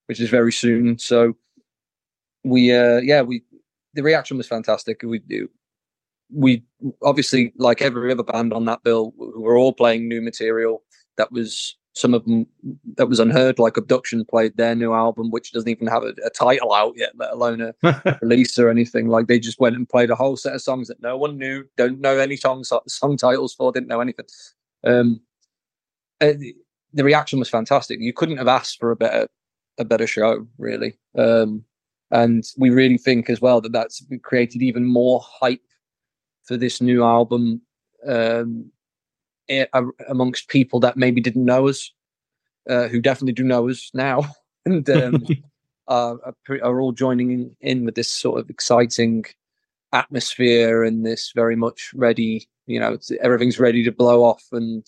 which 0.07 0.21
is 0.21 0.31
very 0.31 0.53
soon. 0.53 0.99
So 0.99 1.35
we 2.45 2.73
uh 2.73 2.99
yeah 2.99 3.23
we 3.23 3.43
the 3.95 4.03
reaction 4.03 4.37
was 4.37 4.47
fantastic. 4.47 5.03
We 5.03 5.19
do 5.19 5.49
we 6.33 6.65
obviously 7.03 7.53
like 7.57 7.83
every 7.83 8.11
other 8.11 8.23
band 8.23 8.53
on 8.53 8.65
that 8.67 8.83
bill, 8.83 9.13
we 9.17 9.43
were 9.43 9.57
all 9.57 9.73
playing 9.73 10.09
new 10.09 10.21
material 10.21 10.83
that 11.17 11.33
was 11.33 11.77
some 11.97 12.13
of 12.13 12.25
them 12.25 12.47
that 12.97 13.09
was 13.09 13.19
unheard, 13.19 13.59
like 13.59 13.79
Abduction 13.79 14.23
played 14.27 14.55
their 14.59 14.75
new 14.75 14.93
album, 14.93 15.31
which 15.31 15.53
doesn't 15.53 15.69
even 15.69 15.87
have 15.87 16.03
a, 16.03 16.13
a 16.27 16.31
title 16.31 16.75
out 16.75 16.93
yet, 16.95 17.13
let 17.17 17.33
alone 17.33 17.73
a 17.83 18.19
release 18.23 18.59
or 18.59 18.69
anything. 18.69 19.09
Like 19.09 19.29
they 19.29 19.39
just 19.39 19.59
went 19.59 19.77
and 19.77 19.89
played 19.89 20.11
a 20.11 20.15
whole 20.15 20.37
set 20.37 20.55
of 20.55 20.61
songs 20.61 20.89
that 20.89 21.01
no 21.01 21.17
one 21.17 21.39
knew, 21.39 21.65
don't 21.79 22.01
know 22.01 22.19
any 22.19 22.37
song 22.37 22.65
song 22.65 23.17
titles 23.17 23.55
for, 23.55 23.73
didn't 23.73 23.89
know 23.89 24.01
anything. 24.01 24.27
Um, 24.85 25.21
the 26.97 27.05
reaction 27.05 27.39
was 27.39 27.49
fantastic. 27.49 28.01
You 28.01 28.13
couldn't 28.13 28.39
have 28.39 28.49
asked 28.49 28.81
for 28.81 28.91
a 28.91 28.97
better 28.97 29.29
a 29.79 29.85
better 29.85 30.07
show, 30.07 30.47
really. 30.59 30.99
Um, 31.17 31.63
and 32.11 32.45
we 32.57 32.71
really 32.71 32.99
think 32.99 33.29
as 33.29 33.41
well 33.41 33.61
that 33.61 33.73
that's 33.73 34.03
created 34.23 34.63
even 34.63 34.85
more 34.85 35.21
hype 35.23 35.61
for 36.45 36.57
this 36.57 36.81
new 36.81 37.05
album 37.05 37.61
um, 38.07 38.71
amongst 40.09 40.49
people 40.49 40.81
that 40.81 40.97
maybe 40.97 41.21
didn't 41.21 41.45
know 41.45 41.69
us, 41.69 41.93
uh, 42.71 42.89
who 42.89 43.01
definitely 43.01 43.33
do 43.33 43.45
know 43.45 43.69
us 43.69 43.91
now, 43.93 44.25
and 44.67 44.89
um, 44.89 45.27
are, 45.89 46.19
are 46.63 46.81
all 46.81 46.93
joining 46.93 47.31
in, 47.31 47.57
in 47.61 47.85
with 47.85 47.97
this 47.97 48.11
sort 48.11 48.41
of 48.41 48.49
exciting 48.49 49.25
atmosphere 49.93 50.83
and 50.83 51.05
this 51.05 51.33
very 51.35 51.57
much 51.57 51.91
ready. 51.95 52.49
You 52.67 52.81
know, 52.81 52.99
everything's 53.21 53.61
ready 53.61 53.85
to 53.85 53.93
blow 53.93 54.25
off, 54.25 54.45
and 54.53 54.87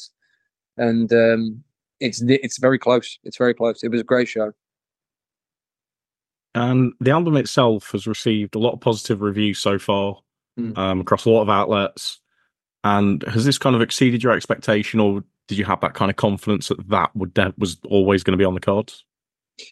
and 0.78 1.12
um, 1.12 1.64
it's 2.00 2.22
it's 2.22 2.58
very 2.58 2.78
close. 2.78 3.18
It's 3.24 3.36
very 3.36 3.54
close. 3.54 3.82
It 3.82 3.90
was 3.90 4.00
a 4.00 4.04
great 4.04 4.28
show. 4.28 4.52
And 6.54 6.92
the 7.00 7.10
album 7.10 7.36
itself 7.36 7.90
has 7.92 8.06
received 8.06 8.54
a 8.54 8.58
lot 8.58 8.72
of 8.72 8.80
positive 8.80 9.20
reviews 9.20 9.58
so 9.58 9.78
far 9.78 10.16
mm. 10.58 10.76
um, 10.76 11.00
across 11.00 11.24
a 11.24 11.30
lot 11.30 11.42
of 11.42 11.48
outlets. 11.48 12.20
And 12.84 13.22
has 13.24 13.44
this 13.44 13.58
kind 13.58 13.76
of 13.76 13.82
exceeded 13.82 14.22
your 14.22 14.32
expectation, 14.32 15.00
or 15.00 15.22
did 15.46 15.58
you 15.58 15.64
have 15.64 15.80
that 15.80 15.94
kind 15.94 16.10
of 16.10 16.16
confidence 16.16 16.68
that 16.68 16.88
that 16.88 17.14
would 17.14 17.34
de- 17.34 17.54
was 17.58 17.78
always 17.88 18.22
going 18.22 18.32
to 18.32 18.38
be 18.38 18.44
on 18.44 18.54
the 18.54 18.60
cards? 18.60 19.04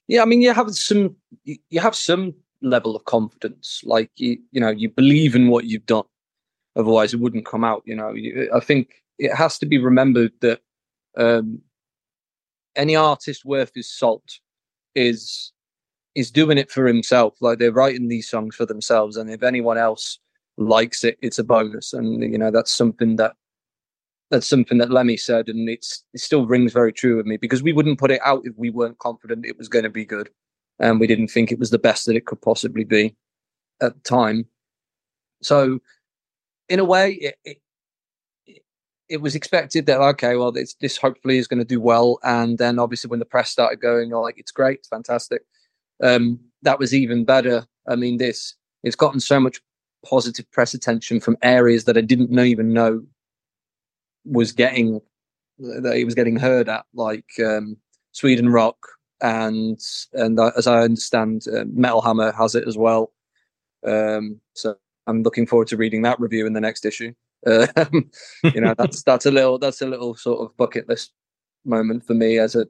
Yeah, 0.08 0.22
I 0.22 0.24
mean, 0.24 0.42
you 0.42 0.52
have 0.52 0.74
some 0.74 1.14
you 1.44 1.80
have 1.80 1.94
some 1.94 2.34
level 2.62 2.96
of 2.96 3.04
confidence, 3.04 3.80
like 3.84 4.10
you 4.16 4.38
you 4.50 4.60
know 4.60 4.70
you 4.70 4.90
believe 4.90 5.36
in 5.36 5.48
what 5.48 5.66
you've 5.66 5.86
done, 5.86 6.04
otherwise 6.74 7.14
it 7.14 7.20
wouldn't 7.20 7.46
come 7.46 7.62
out. 7.62 7.82
You 7.86 7.94
know, 7.94 8.14
I 8.52 8.60
think 8.60 8.88
it 9.18 9.34
has 9.34 9.58
to 9.58 9.66
be 9.66 9.78
remembered 9.78 10.32
that 10.40 10.60
um, 11.16 11.60
any 12.76 12.96
artist 12.96 13.44
worth 13.44 13.72
his 13.74 13.90
salt 13.90 14.40
is 14.94 15.52
is 16.14 16.30
doing 16.30 16.56
it 16.58 16.70
for 16.70 16.86
himself. 16.86 17.34
Like 17.40 17.58
they're 17.58 17.72
writing 17.72 18.08
these 18.08 18.28
songs 18.28 18.54
for 18.54 18.66
themselves, 18.66 19.16
and 19.16 19.30
if 19.30 19.42
anyone 19.42 19.78
else 19.78 20.18
likes 20.56 21.04
it, 21.04 21.18
it's 21.22 21.38
a 21.38 21.44
bonus. 21.44 21.92
And 21.92 22.22
you 22.22 22.38
know 22.38 22.50
that's 22.50 22.72
something 22.72 23.16
that 23.16 23.34
that's 24.30 24.48
something 24.48 24.78
that 24.78 24.90
Lemmy 24.90 25.16
said, 25.16 25.48
and 25.48 25.68
it's 25.68 26.04
it 26.14 26.20
still 26.20 26.46
rings 26.46 26.72
very 26.72 26.92
true 26.92 27.16
with 27.16 27.26
me 27.26 27.36
because 27.36 27.62
we 27.62 27.72
wouldn't 27.72 27.98
put 27.98 28.10
it 28.10 28.20
out 28.24 28.42
if 28.44 28.54
we 28.56 28.70
weren't 28.70 28.98
confident 28.98 29.46
it 29.46 29.58
was 29.58 29.68
going 29.68 29.84
to 29.84 29.90
be 29.90 30.04
good, 30.04 30.30
and 30.78 30.98
we 31.00 31.06
didn't 31.06 31.28
think 31.28 31.52
it 31.52 31.58
was 31.58 31.70
the 31.70 31.78
best 31.78 32.06
that 32.06 32.16
it 32.16 32.26
could 32.26 32.40
possibly 32.42 32.84
be 32.84 33.14
at 33.80 33.94
the 33.94 34.00
time. 34.00 34.46
So, 35.42 35.80
in 36.68 36.80
a 36.80 36.84
way, 36.84 37.12
it, 37.12 37.38
it, 37.44 37.58
it 39.08 39.20
was 39.20 39.34
expected 39.34 39.86
that 39.86 40.00
okay, 40.00 40.36
well, 40.36 40.52
this 40.52 40.74
this 40.80 40.96
hopefully 40.96 41.38
is 41.38 41.46
going 41.46 41.58
to 41.58 41.64
do 41.64 41.80
well, 41.80 42.18
and 42.22 42.58
then 42.58 42.78
obviously 42.78 43.08
when 43.08 43.20
the 43.20 43.24
press 43.24 43.50
started 43.50 43.80
going, 43.80 44.10
like 44.10 44.38
it's 44.38 44.52
great, 44.52 44.78
it's 44.78 44.88
fantastic, 44.88 45.42
um, 46.02 46.40
that 46.62 46.78
was 46.78 46.94
even 46.94 47.24
better. 47.24 47.66
I 47.88 47.96
mean, 47.96 48.18
this 48.18 48.54
it's 48.82 48.96
gotten 48.96 49.20
so 49.20 49.40
much 49.40 49.60
positive 50.04 50.50
press 50.52 50.74
attention 50.74 51.20
from 51.20 51.36
areas 51.42 51.84
that 51.84 51.96
I 51.96 52.00
didn't 52.00 52.30
know, 52.30 52.44
even 52.44 52.72
know 52.72 53.02
was 54.24 54.52
getting 54.52 55.00
that 55.58 55.96
he 55.96 56.04
was 56.04 56.14
getting 56.14 56.36
heard 56.36 56.68
at, 56.68 56.84
like 56.94 57.24
um, 57.44 57.76
Sweden 58.12 58.48
Rock, 58.50 58.76
and 59.20 59.78
and 60.12 60.38
as 60.40 60.66
I 60.66 60.80
understand, 60.80 61.44
uh, 61.48 61.64
Metal 61.72 62.02
Hammer 62.02 62.32
has 62.32 62.54
it 62.54 62.66
as 62.66 62.76
well. 62.76 63.12
Um, 63.86 64.40
so 64.54 64.76
I'm 65.06 65.22
looking 65.22 65.46
forward 65.46 65.68
to 65.68 65.76
reading 65.76 66.02
that 66.02 66.20
review 66.20 66.46
in 66.46 66.52
the 66.52 66.60
next 66.60 66.84
issue. 66.84 67.14
Uh, 67.44 67.66
you 68.54 68.60
know, 68.60 68.74
that's 68.78 69.02
that's 69.02 69.26
a 69.26 69.30
little 69.30 69.58
that's 69.58 69.80
a 69.80 69.86
little 69.86 70.14
sort 70.14 70.40
of 70.40 70.56
bucket 70.56 70.88
list 70.88 71.12
moment 71.64 72.06
for 72.06 72.14
me 72.14 72.38
as 72.38 72.54
a 72.54 72.66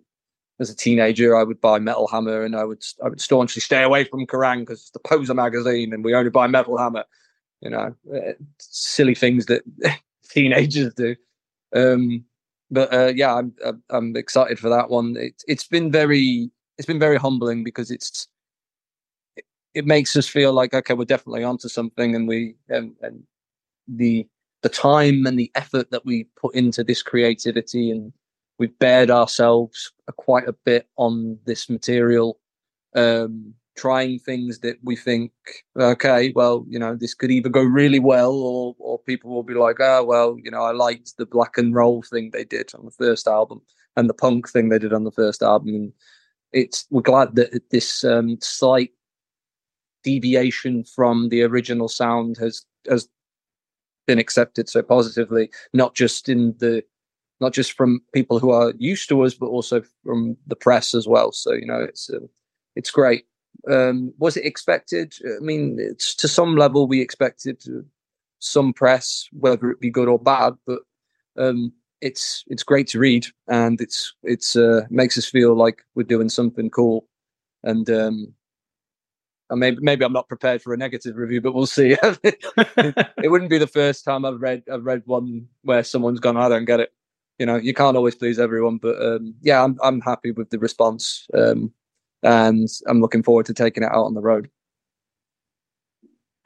as 0.61 0.71
a 0.71 0.77
teenager. 0.77 1.37
I 1.37 1.43
would 1.43 1.61
buy 1.61 1.79
Metal 1.79 2.09
Hammer 2.09 2.43
and 2.43 2.57
I 2.57 2.65
would 2.65 2.83
I 3.05 3.09
would 3.09 3.21
staunchly 3.21 3.61
stay 3.61 3.83
away 3.83 4.05
from 4.05 4.27
Kerrang 4.27 4.61
because 4.61 4.81
it's 4.81 4.91
the 4.91 5.01
Poser 5.01 5.35
magazine 5.35 5.93
and 5.93 6.05
we 6.05 6.15
only 6.15 6.31
buy 6.31 6.47
Metal 6.47 6.79
Hammer 6.79 7.05
you 7.61 7.71
know, 7.71 7.95
uh, 8.15 8.33
silly 8.59 9.15
things 9.15 9.47
that 9.47 9.63
teenagers 10.31 10.95
do. 10.95 11.17
Um, 11.75 12.25
but 12.71 12.93
uh, 12.93 13.13
yeah, 13.15 13.35
I'm 13.35 13.55
I'm 13.91 14.17
excited 14.17 14.59
for 14.59 14.69
that 14.69 14.91
one. 14.91 15.17
It, 15.17 15.43
it's 15.47 15.67
been 15.67 15.91
very 15.91 16.51
it's 16.79 16.87
been 16.87 16.99
very 16.99 17.17
humbling 17.17 17.65
because 17.65 17.91
it's 17.91 18.29
it, 19.37 19.45
it 19.75 19.87
makes 19.87 20.17
us 20.17 20.29
feel 20.29 20.53
like 20.53 20.75
okay, 20.75 20.95
we're 20.95 21.05
definitely 21.05 21.45
onto 21.45 21.69
something, 21.69 22.15
and 22.15 22.27
we 22.27 22.57
and, 22.69 22.95
and 23.03 23.23
the 23.89 24.27
the 24.67 24.75
time 24.75 25.27
and 25.27 25.39
the 25.39 25.51
effort 25.55 25.91
that 25.91 26.05
we 26.05 26.25
put 26.41 26.55
into 26.55 26.83
this 26.83 27.03
creativity 27.03 27.91
and 27.91 28.13
we've 28.59 28.77
bared 28.79 29.11
ourselves 29.11 29.93
quite 30.17 30.49
a 30.49 30.53
bit 30.53 30.89
on 30.97 31.39
this 31.45 31.71
material 31.71 32.41
um, 32.95 33.55
trying 33.77 34.19
things 34.19 34.61
that 34.61 34.77
we 34.83 34.97
think 34.97 35.31
okay 35.79 36.33
well 36.35 36.65
you 36.69 36.79
know 36.79 36.97
this 36.97 37.15
could 37.15 37.31
either 37.31 37.51
go 37.51 37.63
really 37.63 38.01
well 38.01 38.33
or 38.33 38.75
or 38.79 38.99
people 39.01 39.31
will 39.31 39.43
be 39.43 39.55
like 39.55 39.77
oh 39.81 40.03
well 40.03 40.37
you 40.43 40.51
know 40.51 40.63
i 40.63 40.73
liked 40.73 41.17
the 41.19 41.27
black 41.27 41.59
and 41.59 41.75
roll 41.75 42.03
thing 42.03 42.31
they 42.33 42.45
did 42.45 42.71
on 42.75 42.85
the 42.87 42.91
first 42.91 43.29
album 43.29 43.61
and 43.97 44.09
the 44.09 44.15
punk 44.15 44.49
thing 44.49 44.69
they 44.69 44.79
did 44.79 44.93
on 44.93 45.05
the 45.05 45.11
first 45.11 45.43
album. 45.43 45.69
And 45.69 45.93
it's 46.53 46.87
we're 46.91 47.03
glad 47.03 47.35
that 47.37 47.71
this 47.71 48.05
um, 48.05 48.39
slight 48.41 48.91
deviation 50.05 50.85
from 50.85 51.31
the 51.31 51.43
original 51.43 51.89
sound 51.89 52.37
has 52.39 52.65
has 52.89 53.09
been 54.07 54.19
accepted 54.19 54.69
so 54.69 54.83
positively 54.83 55.51
not 55.73 55.95
just 55.95 56.29
in 56.29 56.55
the 56.59 56.83
not 57.41 57.53
just 57.53 57.73
from 57.73 58.01
people 58.15 58.39
who 58.39 58.51
are 58.51 58.73
used 58.79 59.09
to 59.09 59.23
us 59.23 59.35
but 59.35 59.47
also 59.47 59.83
from 60.05 60.37
the 60.47 60.57
press 60.57 60.95
as 60.95 61.07
well 61.07 61.33
so 61.33 61.53
you 61.53 61.67
know 61.67 61.81
it's 61.81 62.09
uh, 62.11 62.27
it's 62.77 62.91
great 62.91 63.25
um, 63.69 64.13
was 64.19 64.37
it 64.37 64.45
expected? 64.45 65.15
I 65.25 65.41
mean, 65.41 65.79
it's 65.79 66.15
to 66.17 66.29
some 66.29 66.57
level 66.57 66.87
we 66.87 67.01
expected 67.01 67.63
some 68.39 68.73
press, 68.73 69.29
whether 69.33 69.71
it 69.71 69.81
be 69.81 69.91
good 69.91 70.09
or 70.09 70.19
bad, 70.19 70.55
but 70.67 70.81
um, 71.37 71.73
it's 72.01 72.45
it's 72.49 72.63
great 72.63 72.87
to 72.89 72.99
read 72.99 73.27
and 73.49 73.81
it's 73.81 74.15
it's 74.23 74.57
uh, 74.57 74.83
makes 74.91 75.17
us 75.19 75.27
feel 75.27 75.55
like 75.55 75.83
we're 75.95 76.05
doing 76.05 76.29
something 76.29 76.71
cool. 76.71 77.09
And 77.63 77.89
um, 77.91 78.35
maybe 79.51 79.79
maybe 79.81 80.05
I'm 80.05 80.13
not 80.13 80.29
prepared 80.29 80.63
for 80.63 80.75
a 80.75 80.77
negative 80.77 81.17
review, 81.17 81.41
but 81.41 81.55
we'll 81.55 81.67
see. 81.67 81.97
it, 82.03 83.31
wouldn't 83.31 83.51
be 83.51 83.59
the 83.59 83.67
first 83.67 84.05
time 84.05 84.25
I've 84.25 84.41
read 84.41 84.65
I've 84.73 84.85
read 84.85 85.03
one 85.07 85.49
where 85.63 85.85
someone's 85.85 86.21
gone, 86.21 86.37
I 86.37 86.49
don't 86.49 86.65
get 86.65 86.81
it. 86.81 86.93
You 87.39 87.47
know, 87.47 87.57
you 87.57 87.75
can't 87.75 87.97
always 87.97 88.15
please 88.15 88.39
everyone, 88.39 88.79
but 88.79 89.01
um, 89.01 89.35
yeah, 89.43 89.63
I'm 89.63 89.79
I'm 89.83 90.01
happy 90.01 90.33
with 90.33 90.51
the 90.51 90.59
response. 90.59 91.27
Um, 91.35 91.73
and 92.23 92.69
I'm 92.89 93.01
looking 93.01 93.23
forward 93.23 93.47
to 93.47 93.55
taking 93.55 93.83
it 93.83 93.93
out 93.93 94.05
on 94.05 94.15
the 94.15 94.21
road. 94.21 94.51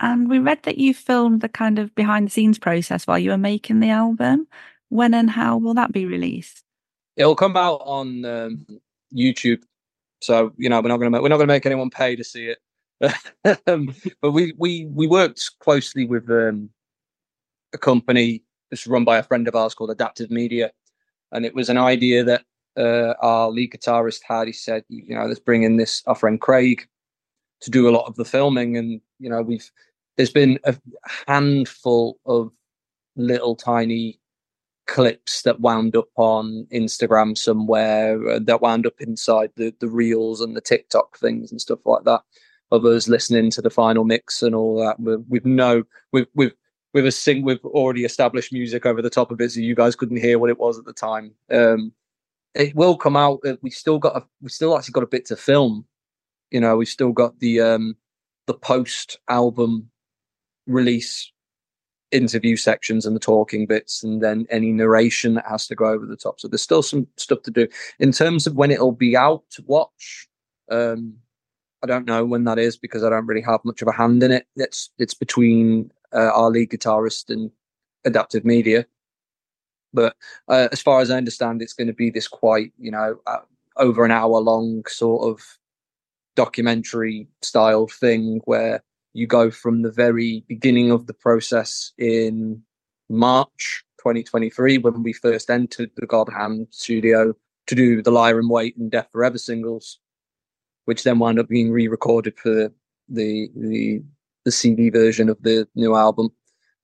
And 0.00 0.28
we 0.28 0.38
read 0.38 0.62
that 0.64 0.78
you 0.78 0.94
filmed 0.94 1.42
the 1.42 1.48
kind 1.48 1.78
of 1.78 1.94
behind 1.94 2.26
the 2.26 2.30
scenes 2.30 2.58
process 2.58 3.06
while 3.06 3.18
you 3.18 3.30
were 3.30 3.38
making 3.38 3.80
the 3.80 3.90
album. 3.90 4.46
When 4.88 5.14
and 5.14 5.30
how 5.30 5.58
will 5.58 5.74
that 5.74 5.92
be 5.92 6.06
released? 6.06 6.64
It'll 7.16 7.36
come 7.36 7.56
out 7.56 7.82
on 7.84 8.24
um, 8.24 8.66
YouTube. 9.14 9.62
So 10.20 10.52
you 10.56 10.68
know 10.68 10.80
we're 10.80 10.88
not 10.88 10.98
going 10.98 11.12
to 11.12 11.20
we're 11.20 11.28
not 11.28 11.36
going 11.36 11.48
to 11.48 11.54
make 11.54 11.66
anyone 11.66 11.90
pay 11.90 12.16
to 12.16 12.24
see 12.24 12.46
it. 12.46 12.58
Um, 13.66 13.94
but 14.20 14.32
we 14.32 14.52
we 14.58 14.86
we 14.86 15.06
worked 15.06 15.58
closely 15.60 16.04
with 16.04 16.28
um, 16.30 16.70
a 17.72 17.78
company 17.78 18.42
that's 18.70 18.86
run 18.86 19.04
by 19.04 19.18
a 19.18 19.22
friend 19.22 19.48
of 19.48 19.56
ours 19.56 19.74
called 19.74 19.90
Adaptive 19.90 20.30
Media, 20.30 20.70
and 21.32 21.46
it 21.46 21.54
was 21.54 21.68
an 21.68 21.78
idea 21.78 22.22
that 22.24 22.44
uh, 22.76 23.14
our 23.20 23.50
lead 23.50 23.72
guitarist 23.72 24.20
had. 24.26 24.46
He 24.46 24.52
said, 24.52 24.84
you 24.88 25.14
know, 25.14 25.24
let's 25.24 25.40
bring 25.40 25.62
in 25.62 25.76
this 25.76 26.02
our 26.06 26.14
friend 26.14 26.40
Craig 26.40 26.86
to 27.62 27.70
do 27.70 27.88
a 27.88 27.92
lot 27.94 28.06
of 28.06 28.16
the 28.16 28.24
filming, 28.24 28.76
and 28.76 29.00
you 29.18 29.30
know, 29.30 29.42
we've 29.42 29.70
there's 30.16 30.32
been 30.32 30.58
a 30.64 30.76
handful 31.26 32.18
of 32.26 32.50
little 33.16 33.56
tiny 33.56 34.18
clips 34.86 35.42
that 35.42 35.60
wound 35.60 35.94
up 35.94 36.08
on 36.16 36.66
Instagram 36.72 37.38
somewhere 37.38 38.28
uh, 38.28 38.40
that 38.42 38.60
wound 38.60 38.86
up 38.86 39.00
inside 39.00 39.50
the 39.56 39.72
the 39.80 39.88
reels 39.88 40.40
and 40.40 40.56
the 40.56 40.60
TikTok 40.60 41.16
things 41.16 41.50
and 41.50 41.60
stuff 41.60 41.78
like 41.84 42.04
that 42.04 42.22
of 42.70 42.84
us 42.84 43.08
listening 43.08 43.50
to 43.50 43.62
the 43.62 43.70
final 43.70 44.04
mix 44.04 44.42
and 44.42 44.54
all 44.54 44.78
that. 44.78 45.24
We've 45.28 45.44
no, 45.44 45.82
with 46.12 46.28
with 46.34 46.52
with 46.92 47.06
a 47.06 47.12
sing 47.12 47.44
with 47.44 47.64
already 47.64 48.04
established 48.04 48.52
music 48.52 48.84
over 48.86 49.02
the 49.02 49.10
top 49.10 49.30
of 49.30 49.40
it, 49.40 49.52
so 49.52 49.60
you 49.60 49.74
guys 49.74 49.96
couldn't 49.96 50.18
hear 50.18 50.38
what 50.38 50.50
it 50.50 50.58
was 50.58 50.78
at 50.78 50.84
the 50.84 50.92
time. 50.92 51.32
Um, 51.50 51.92
it 52.54 52.74
will 52.74 52.96
come 52.96 53.16
out. 53.16 53.40
Uh, 53.46 53.56
we 53.62 53.70
still 53.70 53.98
got 53.98 54.16
a, 54.16 54.24
we 54.42 54.48
still 54.48 54.76
actually 54.76 54.92
got 54.92 55.04
a 55.04 55.08
bit 55.08 55.26
to 55.26 55.36
film. 55.36 55.84
You 56.50 56.60
know, 56.60 56.76
we've 56.76 56.88
still 56.88 57.12
got 57.12 57.38
the 57.40 57.60
um 57.60 57.96
the 58.46 58.54
post 58.54 59.18
album 59.28 59.90
release 60.66 61.30
interview 62.10 62.56
sections 62.56 63.06
and 63.06 63.14
the 63.14 63.20
talking 63.20 63.66
bits 63.66 64.02
and 64.02 64.20
then 64.20 64.44
any 64.50 64.72
narration 64.72 65.34
that 65.34 65.46
has 65.46 65.68
to 65.68 65.76
go 65.76 65.84
over 65.84 66.06
the 66.06 66.16
top. 66.16 66.40
So 66.40 66.48
there's 66.48 66.62
still 66.62 66.82
some 66.82 67.06
stuff 67.16 67.42
to 67.42 67.52
do. 67.52 67.68
In 68.00 68.10
terms 68.10 68.48
of 68.48 68.56
when 68.56 68.72
it'll 68.72 68.90
be 68.90 69.16
out 69.16 69.44
to 69.50 69.62
watch, 69.66 70.28
um 70.70 71.14
I 71.82 71.86
don't 71.86 72.06
know 72.06 72.24
when 72.24 72.44
that 72.44 72.58
is 72.58 72.76
because 72.76 73.02
I 73.02 73.10
don't 73.10 73.26
really 73.26 73.42
have 73.42 73.64
much 73.64 73.82
of 73.82 73.88
a 73.88 73.92
hand 73.92 74.22
in 74.22 74.32
it. 74.32 74.46
It's 74.56 74.90
it's 74.98 75.14
between 75.14 75.90
uh, 76.12 76.30
our 76.34 76.50
lead 76.50 76.70
guitarist 76.70 77.30
and 77.30 77.50
adaptive 78.04 78.44
media. 78.44 78.86
But 79.92 80.16
uh, 80.48 80.68
as 80.72 80.80
far 80.80 81.00
as 81.00 81.10
I 81.10 81.16
understand, 81.16 81.62
it's 81.62 81.72
going 81.72 81.88
to 81.88 81.94
be 81.94 82.10
this 82.10 82.28
quite, 82.28 82.72
you 82.78 82.90
know, 82.90 83.18
uh, 83.26 83.38
over 83.76 84.04
an 84.04 84.10
hour 84.10 84.38
long 84.38 84.84
sort 84.86 85.28
of 85.28 85.58
documentary 86.36 87.28
style 87.42 87.88
thing 87.88 88.40
where 88.44 88.82
you 89.12 89.26
go 89.26 89.50
from 89.50 89.82
the 89.82 89.90
very 89.90 90.44
beginning 90.46 90.90
of 90.90 91.06
the 91.06 91.14
process 91.14 91.92
in 91.98 92.62
March 93.08 93.84
2023 93.98 94.78
when 94.78 95.02
we 95.02 95.12
first 95.12 95.50
entered 95.50 95.90
the 95.96 96.06
God 96.06 96.28
Hand 96.32 96.68
studio 96.70 97.34
to 97.66 97.74
do 97.74 98.02
the 98.02 98.10
Liar 98.12 98.38
in 98.38 98.48
Wait 98.48 98.76
and 98.76 98.90
Death 98.90 99.08
Forever 99.12 99.38
singles, 99.38 99.98
which 100.90 101.04
then 101.04 101.20
wound 101.20 101.38
up 101.38 101.48
being 101.48 101.70
re-recorded 101.70 102.36
for 102.36 102.72
the 103.08 103.48
the 103.54 104.02
the 104.44 104.50
CD 104.50 104.90
version 104.90 105.28
of 105.28 105.40
the 105.40 105.68
new 105.76 105.94
album, 105.94 106.30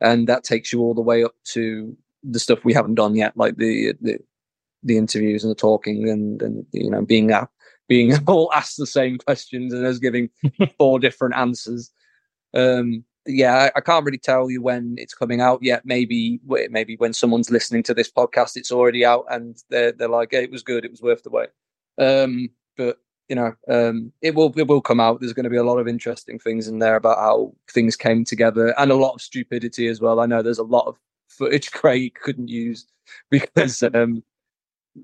and 0.00 0.28
that 0.28 0.44
takes 0.44 0.72
you 0.72 0.80
all 0.80 0.94
the 0.94 1.00
way 1.00 1.24
up 1.24 1.34
to 1.46 1.96
the 2.22 2.38
stuff 2.38 2.64
we 2.64 2.72
haven't 2.72 2.94
done 2.94 3.16
yet, 3.16 3.36
like 3.36 3.56
the 3.56 3.94
the, 4.00 4.18
the 4.84 4.96
interviews 4.96 5.42
and 5.42 5.50
the 5.50 5.56
talking 5.56 6.08
and 6.08 6.40
and 6.40 6.64
you 6.70 6.88
know 6.88 7.02
being 7.02 7.32
uh, 7.32 7.46
being 7.88 8.16
all 8.28 8.52
asked 8.54 8.76
the 8.78 8.86
same 8.86 9.18
questions 9.18 9.72
and 9.72 9.84
us 9.84 9.98
giving 9.98 10.30
four 10.78 11.00
different 11.00 11.34
answers. 11.34 11.90
Um, 12.54 13.04
yeah, 13.26 13.56
I, 13.56 13.78
I, 13.78 13.80
can't 13.80 14.04
really 14.04 14.18
tell 14.18 14.52
you 14.52 14.62
when 14.62 14.94
it's 14.98 15.14
coming 15.14 15.40
out 15.40 15.64
yet. 15.64 15.82
Maybe 15.84 16.38
maybe 16.70 16.94
when 16.98 17.12
someone's 17.12 17.50
listening 17.50 17.82
to 17.82 17.94
this 17.94 18.08
podcast, 18.08 18.56
it's 18.56 18.70
already 18.70 19.04
out 19.04 19.24
and 19.28 19.56
they're 19.68 19.90
they're 19.90 20.08
like, 20.08 20.28
hey, 20.30 20.44
it 20.44 20.52
was 20.52 20.62
good, 20.62 20.84
it 20.84 20.92
was 20.92 21.02
worth 21.02 21.24
the 21.24 21.30
wait. 21.30 21.48
Um, 21.98 22.50
but 22.76 22.98
you 23.28 23.36
know, 23.36 23.52
um, 23.68 24.12
it 24.22 24.34
will 24.34 24.52
it 24.56 24.68
will 24.68 24.80
come 24.80 25.00
out. 25.00 25.20
There's 25.20 25.32
going 25.32 25.44
to 25.44 25.50
be 25.50 25.56
a 25.56 25.64
lot 25.64 25.78
of 25.78 25.88
interesting 25.88 26.38
things 26.38 26.68
in 26.68 26.78
there 26.78 26.96
about 26.96 27.18
how 27.18 27.52
things 27.70 27.96
came 27.96 28.24
together 28.24 28.74
and 28.78 28.90
a 28.90 28.96
lot 28.96 29.14
of 29.14 29.22
stupidity 29.22 29.88
as 29.88 30.00
well. 30.00 30.20
I 30.20 30.26
know 30.26 30.42
there's 30.42 30.58
a 30.58 30.64
lot 30.64 30.86
of 30.86 30.96
footage 31.28 31.70
Craig 31.72 32.14
couldn't 32.22 32.48
use 32.48 32.86
because 33.30 33.82
um, 33.82 34.22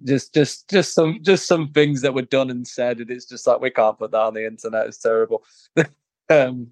just 0.05 0.33
just 0.35 0.69
just 0.71 0.95
some 0.95 1.19
just 1.23 1.47
some 1.47 1.69
things 1.73 2.01
that 2.03 2.15
were 2.15 2.23
done 2.23 2.51
and 2.51 2.67
said, 2.67 2.99
and 2.99 3.11
it's 3.11 3.27
just 3.27 3.47
like 3.47 3.61
we 3.61 3.71
can't 3.71 3.99
put 3.99 4.13
that 4.13 4.21
on 4.21 4.35
the 4.35 4.47
internet. 4.47 4.87
It's 4.87 4.99
terrible. 4.99 5.43
um, 6.31 6.69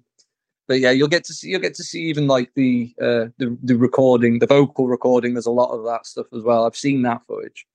but 0.67 0.79
yeah, 0.79 0.91
you'll 0.91 1.09
get 1.09 1.25
to 1.25 1.33
see 1.33 1.49
you'll 1.49 1.59
get 1.59 1.75
to 1.75 1.83
see 1.83 2.03
even 2.03 2.27
like 2.27 2.51
the 2.55 2.93
uh, 3.01 3.27
the 3.37 3.57
the 3.61 3.75
recording, 3.75 4.39
the 4.39 4.47
vocal 4.47 4.87
recording. 4.87 5.33
There's 5.33 5.45
a 5.45 5.51
lot 5.51 5.71
of 5.71 5.83
that 5.85 6.05
stuff 6.05 6.27
as 6.33 6.43
well. 6.43 6.65
I've 6.65 6.77
seen 6.77 7.01
that 7.01 7.21
footage 7.27 7.65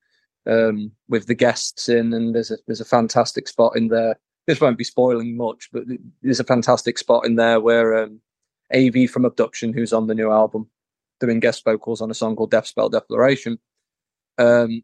um, 0.46 0.92
with 1.08 1.26
the 1.26 1.34
guests 1.34 1.88
in, 1.88 2.12
and 2.12 2.34
there's 2.34 2.50
a 2.50 2.58
there's 2.66 2.80
a 2.80 2.84
fantastic 2.84 3.48
spot 3.48 3.76
in 3.76 3.88
there. 3.88 4.18
This 4.46 4.60
won't 4.60 4.78
be 4.78 4.84
spoiling 4.84 5.36
much, 5.36 5.68
but 5.72 5.84
there's 6.22 6.40
a 6.40 6.44
fantastic 6.44 6.98
spot 6.98 7.26
in 7.26 7.36
there 7.36 7.60
where 7.60 7.96
um, 7.96 8.20
AV 8.74 9.10
from 9.10 9.24
Abduction, 9.24 9.72
who's 9.72 9.92
on 9.92 10.06
the 10.06 10.14
new 10.14 10.30
album, 10.30 10.68
doing 11.20 11.40
guest 11.40 11.64
vocals 11.64 12.00
on 12.00 12.10
a 12.10 12.14
song 12.14 12.36
called 12.36 12.50
Death 12.50 12.66
Spell 12.66 12.88
Declaration. 12.88 13.58
Um, 14.38 14.82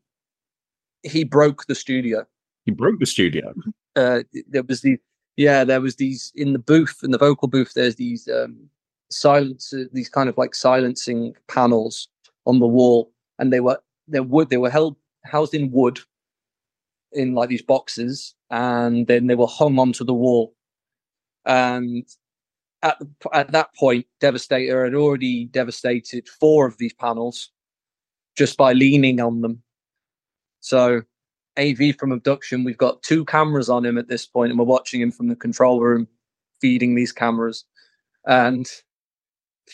he 1.03 1.25
broke 1.25 1.67
the 1.67 1.75
studio. 1.75 2.27
He 2.65 2.73
broke 2.73 2.99
the 2.99 3.07
studio. 3.07 3.55
Uh, 3.95 4.23
there 4.49 4.63
was 4.63 4.81
the 4.81 4.99
yeah, 5.37 5.65
there 5.65 5.81
was 5.81 5.97
these 5.97 6.33
in 6.35 6.53
the 6.53 6.59
booth 6.59 7.01
in 7.03 7.11
the 7.11 7.19
vocal 7.19 7.49
booth. 7.49 7.73
There's 7.75 7.97
these 7.97 8.29
um, 8.29 8.69
silence, 9.11 9.73
these 9.93 10.09
kind 10.09 10.29
of 10.29 10.37
like 10.39 10.55
silencing 10.55 11.35
panels 11.49 12.09
on 12.47 12.59
the 12.59 12.67
wall, 12.67 13.13
and 13.39 13.53
they 13.53 13.61
were 13.61 13.79
they 14.09 14.21
wood. 14.21 14.51
They 14.51 14.57
were 14.57 14.71
held 14.71 14.97
housed 15.25 15.55
in 15.55 15.71
wood 15.71 16.01
in 17.13 17.35
like 17.35 17.49
these 17.49 17.63
boxes, 17.63 18.35
and 18.51 19.07
then 19.07 19.27
they 19.27 19.35
were 19.35 19.47
hung 19.47 19.79
onto 19.79 20.05
the 20.05 20.15
wall. 20.15 20.55
And 21.45 22.07
at, 22.83 22.99
the, 22.99 23.09
at 23.33 23.53
that 23.53 23.75
point, 23.75 24.07
Devastator 24.21 24.85
had 24.85 24.95
already 24.95 25.47
devastated 25.47 26.29
four 26.29 26.67
of 26.67 26.79
these 26.79 26.95
panels 26.95 27.51
just 28.37 28.57
by 28.57 28.73
leaning 28.73 29.21
on 29.21 29.41
them. 29.41 29.63
So, 30.61 31.03
AV 31.59 31.97
from 31.99 32.13
Abduction, 32.13 32.65
we've 32.65 32.79
got 32.79 33.03
two 33.03 33.25
cameras 33.25 33.69
on 33.69 33.85
him 33.85 33.99
at 33.99 34.09
this 34.09 34.27
point, 34.27 34.51
and 34.51 34.59
we're 34.59 34.65
watching 34.65 35.01
him 35.01 35.11
from 35.11 35.29
the 35.29 35.37
control 35.37 35.81
room, 35.81 36.09
feeding 36.61 36.95
these 36.95 37.13
cameras, 37.13 37.65
and 38.27 38.67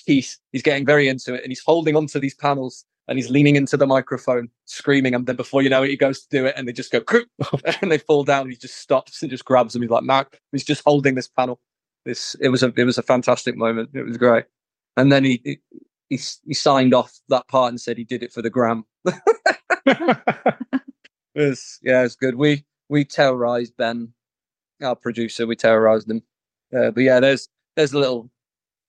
he's 0.07 0.39
he's 0.51 0.63
getting 0.63 0.87
very 0.87 1.09
into 1.09 1.35
it, 1.35 1.43
and 1.43 1.51
he's 1.51 1.63
holding 1.65 1.95
onto 1.95 2.19
these 2.19 2.35
panels, 2.35 2.85
and 3.09 3.19
he's 3.19 3.31
leaning 3.31 3.57
into 3.57 3.77
the 3.77 3.87
microphone, 3.87 4.49
screaming, 4.67 5.15
and 5.15 5.27
then 5.27 5.37
before 5.37 5.63
you 5.63 5.71
know 5.71 5.83
it, 5.83 5.91
he 5.91 5.97
goes 5.97 6.21
to 6.21 6.29
do 6.31 6.47
it, 6.47 6.55
and 6.57 6.69
they 6.69 6.73
just 6.73 6.93
go, 6.93 7.03
and 7.83 7.91
they 7.91 7.99
fall 7.99 8.23
down. 8.23 8.43
And 8.43 8.51
he 8.51 8.57
just 8.57 8.77
stops 8.77 9.23
and 9.23 9.31
just 9.31 9.45
grabs 9.45 9.73
them. 9.73 9.83
He's 9.83 9.91
like, 9.91 10.05
"Mac," 10.05 10.41
he's 10.53 10.65
just 10.65 10.83
holding 10.85 11.15
this 11.15 11.29
panel 11.29 11.61
this 12.09 12.35
it 12.41 12.49
was 12.49 12.63
a 12.63 12.73
it 12.77 12.85
was 12.85 12.99
a 12.99 13.03
fantastic 13.03 13.57
moment. 13.57 13.91
It 13.95 14.05
was 14.05 14.17
great. 14.17 14.45
And 14.97 15.13
then 15.13 15.25
he, 15.25 15.41
he 15.45 15.59
he 16.09 16.19
he 16.45 16.55
signed 16.55 16.95
off 16.95 17.13
that 17.29 17.47
part 17.49 17.71
and 17.71 17.81
said 17.81 17.99
he 17.99 18.05
did 18.05 18.23
it 18.23 18.33
for 18.33 18.43
the 18.43 18.51
gram. 18.51 18.85
it's, 21.35 21.79
yeah, 21.83 22.05
it's 22.05 22.17
good. 22.17 22.35
We 22.35 22.65
we 22.89 23.05
terrorized 23.05 23.77
Ben, 23.77 24.13
our 24.83 24.97
producer. 24.97 25.47
We 25.47 25.55
terrorized 25.55 26.11
him. 26.11 26.23
Uh, 26.77 26.91
but 26.91 27.03
yeah, 27.03 27.21
there's 27.21 27.49
there's 27.77 27.93
a 27.93 27.99
little 27.99 28.31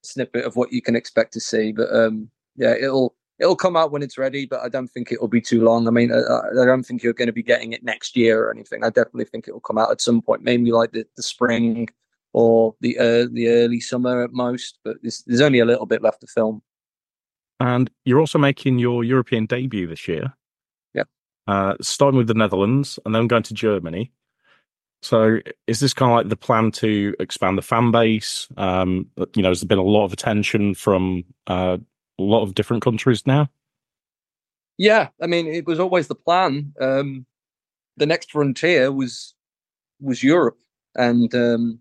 snippet 0.02 0.44
of 0.46 0.56
what 0.56 0.72
you 0.72 0.82
can 0.82 0.96
expect 0.96 1.34
to 1.34 1.40
see. 1.40 1.72
But 1.72 1.94
um, 1.94 2.30
yeah, 2.56 2.74
it'll 2.74 3.14
it'll 3.40 3.56
come 3.56 3.76
out 3.76 3.90
when 3.90 4.02
it's 4.02 4.18
ready. 4.18 4.46
But 4.46 4.60
I 4.60 4.68
don't 4.68 4.88
think 4.88 5.10
it'll 5.10 5.28
be 5.28 5.40
too 5.40 5.62
long. 5.62 5.88
I 5.88 5.90
mean, 5.90 6.12
I, 6.12 6.18
I 6.62 6.64
don't 6.64 6.84
think 6.84 7.02
you're 7.02 7.12
going 7.12 7.26
to 7.26 7.32
be 7.32 7.42
getting 7.42 7.72
it 7.72 7.82
next 7.82 8.16
year 8.16 8.44
or 8.44 8.52
anything. 8.52 8.84
I 8.84 8.90
definitely 8.90 9.24
think 9.24 9.48
it 9.48 9.52
will 9.52 9.60
come 9.60 9.78
out 9.78 9.90
at 9.90 10.00
some 10.00 10.22
point, 10.22 10.42
maybe 10.42 10.70
like 10.70 10.92
the, 10.92 11.04
the 11.16 11.22
spring 11.22 11.88
or 12.32 12.76
the 12.80 12.98
uh, 12.98 13.26
the 13.32 13.48
early 13.48 13.80
summer 13.80 14.22
at 14.22 14.32
most. 14.32 14.78
But 14.84 14.98
there's, 15.02 15.24
there's 15.26 15.40
only 15.40 15.58
a 15.58 15.64
little 15.64 15.86
bit 15.86 16.02
left 16.02 16.20
to 16.20 16.26
film. 16.26 16.62
And 17.58 17.90
you're 18.04 18.20
also 18.20 18.38
making 18.38 18.78
your 18.78 19.04
European 19.04 19.46
debut 19.46 19.86
this 19.86 20.08
year. 20.08 20.32
Yeah. 20.94 21.04
Uh, 21.46 21.74
starting 21.80 22.18
with 22.18 22.28
the 22.28 22.34
Netherlands 22.34 22.98
and 23.04 23.14
then 23.14 23.26
going 23.26 23.42
to 23.44 23.54
Germany. 23.54 24.12
So 25.02 25.38
is 25.66 25.80
this 25.80 25.94
kind 25.94 26.12
of 26.12 26.16
like 26.16 26.28
the 26.28 26.36
plan 26.36 26.70
to 26.72 27.14
expand 27.20 27.56
the 27.56 27.62
fan 27.62 27.90
base? 27.90 28.48
Um, 28.56 29.06
you 29.34 29.42
know, 29.42 29.48
has 29.48 29.60
there 29.60 29.68
been 29.68 29.78
a 29.78 29.82
lot 29.82 30.04
of 30.04 30.12
attention 30.12 30.74
from 30.74 31.24
uh, 31.46 31.78
a 32.20 32.22
lot 32.22 32.42
of 32.42 32.54
different 32.54 32.82
countries 32.82 33.26
now? 33.26 33.48
Yeah, 34.78 35.08
I 35.20 35.26
mean, 35.26 35.46
it 35.46 35.66
was 35.66 35.78
always 35.78 36.08
the 36.08 36.14
plan. 36.14 36.72
Um, 36.80 37.26
the 37.96 38.06
next 38.06 38.30
frontier 38.30 38.92
was 38.92 39.34
was 40.00 40.22
Europe, 40.22 40.58
and 40.94 41.34
um, 41.34 41.80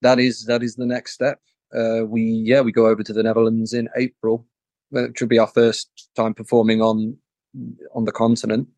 that 0.00 0.18
is 0.18 0.46
that 0.46 0.62
is 0.62 0.76
the 0.76 0.86
next 0.86 1.12
step. 1.12 1.40
Uh, 1.74 2.04
we 2.06 2.22
yeah 2.22 2.60
we 2.60 2.72
go 2.72 2.86
over 2.86 3.02
to 3.02 3.12
the 3.12 3.22
Netherlands 3.22 3.72
in 3.72 3.88
April, 3.96 4.46
which 4.90 5.20
will 5.20 5.28
be 5.28 5.38
our 5.38 5.46
first 5.46 6.10
time 6.16 6.34
performing 6.34 6.80
on 6.80 7.16
on 7.94 8.04
the 8.04 8.12
continent. 8.12 8.68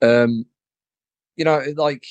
Um, 0.00 0.46
you 1.36 1.44
know, 1.44 1.62
like 1.76 2.06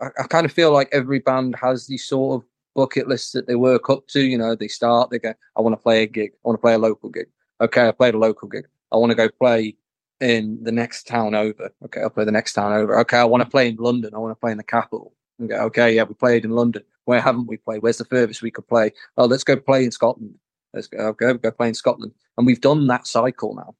I, 0.00 0.06
I 0.18 0.26
kind 0.28 0.46
of 0.46 0.52
feel 0.52 0.72
like 0.72 0.88
every 0.92 1.20
band 1.20 1.56
has 1.60 1.86
these 1.86 2.04
sort 2.04 2.42
of 2.42 2.48
bucket 2.74 3.08
lists 3.08 3.32
that 3.32 3.46
they 3.46 3.54
work 3.54 3.90
up 3.90 4.06
to. 4.08 4.20
You 4.20 4.38
know, 4.38 4.54
they 4.54 4.68
start, 4.68 5.10
they 5.10 5.18
go, 5.18 5.34
I 5.56 5.60
want 5.60 5.74
to 5.74 5.82
play 5.82 6.02
a 6.02 6.06
gig, 6.06 6.32
I 6.32 6.48
want 6.48 6.58
to 6.58 6.60
play 6.60 6.74
a 6.74 6.78
local 6.78 7.08
gig. 7.10 7.28
Okay, 7.62 7.86
I 7.86 7.92
played 7.92 8.14
a 8.14 8.18
local 8.18 8.48
gig. 8.48 8.66
I 8.90 8.96
want 8.96 9.10
to 9.10 9.16
go 9.16 9.28
play 9.28 9.76
in 10.20 10.62
the 10.62 10.72
next 10.72 11.06
town 11.06 11.34
over. 11.34 11.70
Okay, 11.84 12.00
I'll 12.00 12.10
play 12.10 12.24
the 12.24 12.32
next 12.32 12.54
town 12.54 12.72
over. 12.72 12.98
Okay, 13.00 13.16
I 13.16 13.24
want 13.24 13.42
to 13.42 13.48
play 13.48 13.68
in 13.68 13.76
London. 13.76 14.14
I 14.14 14.18
want 14.18 14.32
to 14.32 14.40
play 14.40 14.50
in 14.50 14.58
the 14.58 14.64
capital. 14.64 15.14
Okay, 15.42 15.54
okay, 15.54 15.94
yeah, 15.94 16.02
we 16.02 16.14
played 16.14 16.44
in 16.44 16.50
London. 16.50 16.82
Where 17.04 17.20
haven't 17.20 17.46
we 17.46 17.56
played? 17.56 17.82
Where's 17.82 17.98
the 17.98 18.04
furthest 18.04 18.42
we 18.42 18.50
could 18.50 18.66
play? 18.66 18.92
Oh, 19.16 19.26
let's 19.26 19.44
go 19.44 19.56
play 19.56 19.84
in 19.84 19.92
Scotland. 19.92 20.34
Let's 20.74 20.88
go, 20.88 20.98
okay, 20.98 21.32
go 21.34 21.50
play 21.50 21.68
in 21.68 21.74
Scotland. 21.74 22.12
And 22.36 22.46
we've 22.46 22.60
done 22.60 22.86
that 22.88 23.06
cycle 23.06 23.54
now, 23.54 23.74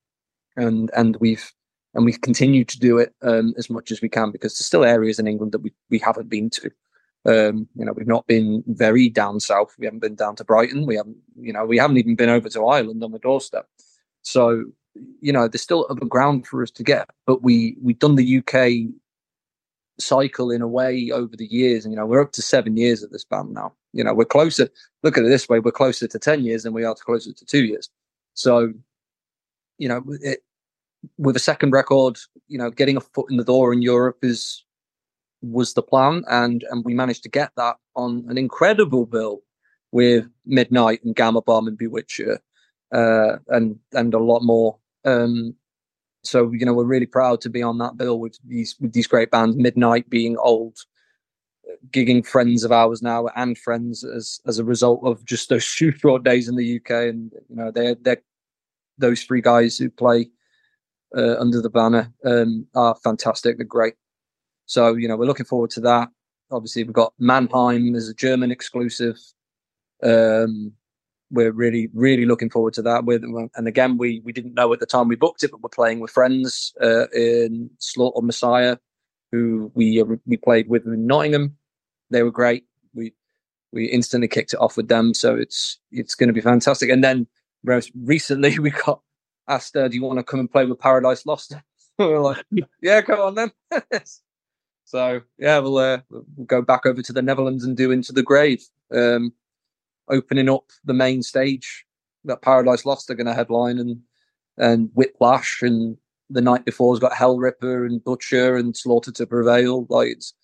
and 0.57 0.91
and 0.97 1.17
we've 1.17 1.53
and 1.95 2.05
we've 2.05 2.21
continued 2.21 2.69
to 2.69 2.79
do 2.79 2.99
it 2.99 3.15
um, 3.23 3.55
as 3.59 3.69
much 3.69 3.91
as 3.91 4.01
we 4.01 4.09
can 4.09 4.31
because 4.31 4.53
there's 4.55 4.67
still 4.67 4.85
areas 4.85 5.19
in 5.19 5.27
England 5.27 5.53
that 5.53 5.63
we 5.63 5.73
we 5.91 5.99
haven't 5.99 6.29
been 6.29 6.51
to. 6.51 6.71
Um, 7.25 7.69
you 7.77 7.85
know, 7.85 7.93
we've 7.93 8.07
not 8.07 8.27
been 8.27 8.65
very 8.67 9.09
down 9.09 9.39
south. 9.39 9.75
We 9.79 9.87
haven't 9.87 10.01
been 10.01 10.17
down 10.17 10.37
to 10.37 10.45
Brighton. 10.45 10.87
We 10.87 10.97
haven't, 10.97 11.17
you 11.37 11.53
know, 11.53 11.65
we 11.65 11.79
haven't 11.79 11.99
even 11.99 12.17
been 12.17 12.29
over 12.29 12.49
to 12.49 12.67
Ireland 12.67 13.03
on 13.05 13.13
the 13.13 13.19
doorstep. 13.21 13.69
So, 14.23 14.65
you 15.21 15.33
know, 15.33 15.47
there's 15.47 15.63
still 15.63 15.87
other 15.89 16.05
ground 16.05 16.47
for 16.47 16.63
us 16.63 16.71
to 16.73 16.83
get. 16.83 17.09
But 17.27 17.43
we 17.43 17.77
we've 17.81 17.99
done 17.99 18.17
the 18.17 18.39
UK 18.39 18.93
cycle 19.99 20.51
in 20.51 20.63
a 20.63 20.69
way 20.69 21.11
over 21.13 21.37
the 21.37 21.47
years, 21.47 21.85
and 21.85 21.93
you 21.93 21.99
know, 21.99 22.07
we're 22.07 22.23
up 22.23 22.33
to 22.33 22.43
seven 22.43 22.77
years 22.77 23.03
of 23.03 23.11
this 23.11 23.25
band 23.25 23.53
now. 23.53 23.73
You 23.93 24.03
know, 24.03 24.15
we're 24.15 24.25
closer. 24.25 24.69
Look 25.03 25.17
at 25.17 25.25
it 25.25 25.29
this 25.29 25.49
way: 25.49 25.61
we're 25.61 25.71
closer 25.71 26.09
to 26.09 26.19
ten 26.19 26.45
years 26.45 26.65
than 26.65 26.73
we 26.73 26.85
are 26.85 26.95
to 26.95 27.05
closer 27.05 27.33
to 27.33 27.45
two 27.45 27.65
years. 27.65 27.89
So, 28.35 28.73
you 29.79 29.89
know, 29.89 30.03
it, 30.23 30.41
with 31.19 31.37
a 31.37 31.41
second 31.41 31.71
record, 31.71 32.19
you 32.49 32.59
know, 32.59 32.71
getting 32.71 32.97
a 32.97 33.01
foot 33.01 33.31
in 33.31 33.37
the 33.37 33.45
door 33.45 33.73
in 33.73 33.83
Europe 33.83 34.19
is 34.23 34.65
was 35.43 35.75
the 35.75 35.83
plan, 35.83 36.25
and 36.29 36.65
and 36.71 36.85
we 36.85 36.95
managed 36.95 37.23
to 37.25 37.29
get 37.29 37.51
that 37.57 37.77
on 37.95 38.25
an 38.29 38.39
incredible 38.39 39.07
bill 39.07 39.43
with 39.91 40.27
Midnight 40.47 41.05
and 41.05 41.15
Gama 41.15 41.43
Bomb 41.43 41.69
and 41.69 41.79
Bewitcher, 41.79 42.39
uh, 42.93 43.37
and 43.49 43.79
and 43.93 44.15
a 44.15 44.19
lot 44.19 44.41
more. 44.43 44.79
Um, 45.05 45.55
so 46.25 46.53
you 46.53 46.65
know 46.65 46.73
we're 46.73 46.85
really 46.85 47.07
proud 47.07 47.41
to 47.43 47.51
be 47.51 47.63
on 47.63 47.79
that 47.79 47.97
bill 47.97 48.19
with 48.19 48.39
these 48.47 48.77
with 48.81 48.93
these 48.93 49.07
great 49.07 49.31
bands. 49.31 49.57
Midnight 49.57 50.09
being 50.09 50.37
old, 50.39 50.79
gigging 51.91 52.25
friends 52.25 52.65
of 52.65 52.73
ours 52.73 53.03
now 53.03 53.29
and 53.37 53.59
friends 53.59 54.05
as 54.05 54.41
as 54.47 54.59
a 54.59 54.65
result 54.65 55.01
of 55.05 55.25
just 55.25 55.49
those 55.49 55.65
few 55.69 55.93
short 55.93 56.25
days 56.25 56.49
in 56.49 56.57
the 56.57 56.77
UK, 56.77 56.91
and 57.09 57.33
you 57.49 57.57
know 57.57 57.71
they're 57.71 57.97
they're 57.97 58.23
those 58.99 59.23
three 59.23 59.41
guys 59.41 59.79
who 59.79 59.91
play 59.91 60.31
uh, 61.17 61.37
under 61.39 61.61
the 61.61 61.71
banner 61.71 62.13
um, 62.25 62.67
are 62.75 62.95
fantastic. 63.03 63.57
They're 63.57 63.67
great. 63.67 63.95
So, 64.73 64.95
you 64.95 65.07
know, 65.07 65.19
we're 65.19 65.27
looking 65.27 65.45
forward 65.45 65.69
to 65.73 65.81
that. 65.83 66.09
Obviously, 66.51 66.83
we've 66.83 66.95
got 66.95 67.13
Mannheim 67.19 67.95
as 67.95 68.09
a 68.09 68.15
German 68.15 68.51
exclusive. 68.51 69.19
Um, 70.03 70.73
we're 71.31 71.53
really, 71.53 71.91
really 71.93 72.25
looking 72.25 72.49
forward 72.49 72.73
to 72.75 72.83
that. 72.83 73.05
With 73.05 73.23
and 73.23 73.69
again, 73.69 73.99
we 73.99 74.23
we 74.25 74.33
didn't 74.33 74.55
know 74.55 74.73
at 74.73 74.81
the 74.81 74.87
time 74.87 75.09
we 75.09 75.17
booked 75.17 75.43
it, 75.43 75.51
but 75.51 75.61
we're 75.61 75.69
playing 75.69 76.01
with 76.01 76.11
friends 76.11 76.73
uh, 76.81 77.09
in 77.09 77.69
Slaughter 77.81 78.25
Messiah, 78.25 78.79
who 79.31 79.71
we 79.75 80.01
uh, 80.01 80.07
we 80.25 80.39
played 80.39 80.71
with 80.71 80.87
in 80.87 81.07
Nottingham. 81.07 81.55
They 82.09 82.23
were 82.23 82.31
great. 82.31 82.65
We 82.95 83.13
we 83.75 83.85
instantly 83.85 84.29
kicked 84.29 84.55
it 84.55 84.61
off 84.61 84.79
with 84.79 84.89
them, 84.89 85.13
so 85.13 85.35
it's 85.35 85.79
it's 85.91 86.15
going 86.15 86.29
to 86.29 86.35
be 86.35 86.41
fantastic. 86.41 86.89
And 86.89 87.05
then 87.05 87.27
recently, 87.63 88.59
we 88.59 88.71
got 88.71 89.03
asked, 89.49 89.77
uh, 89.77 89.89
"Do 89.89 89.97
you 89.97 90.03
want 90.03 90.19
to 90.19 90.25
come 90.25 90.41
and 90.41 90.51
play 90.51 90.65
with 90.65 90.79
Paradise 90.79 91.27
Lost?" 91.27 91.53
we're 91.99 92.21
like, 92.21 92.43
"Yeah, 92.81 93.03
come 93.03 93.21
on 93.21 93.35
then." 93.35 93.53
So 94.85 95.21
yeah, 95.39 95.59
we'll, 95.59 95.79
uh, 95.79 96.01
we'll 96.11 96.47
go 96.47 96.63
back 96.63 96.87
over 96.87 97.03
to 97.03 97.13
the 97.13 97.23
Netherlands 97.23 97.65
and 97.65 97.77
do 97.77 97.91
Into 97.91 98.13
the 98.13 98.23
Grave, 98.23 98.63
um, 98.95 99.33
opening 100.09 100.49
up 100.49 100.65
the 100.85 100.95
main 100.95 101.23
stage 101.23 101.85
that 102.25 102.43
Paradise 102.43 102.85
Lost 102.85 103.11
are 103.11 103.15
going 103.15 103.27
to 103.27 103.35
headline, 103.35 103.79
and 103.79 104.01
and 104.59 104.91
Whiplash, 104.95 105.63
and 105.63 105.97
the 106.31 106.41
night 106.41 106.65
before 106.65 106.93
has 106.93 107.01
got 107.01 107.13
Hellripper 107.13 107.87
and 107.87 108.03
Butcher 108.03 108.57
and 108.57 108.77
Slaughter 108.77 109.13
to 109.13 109.27
Prevail. 109.27 109.87
Like 109.89 110.09
it's 110.09 110.35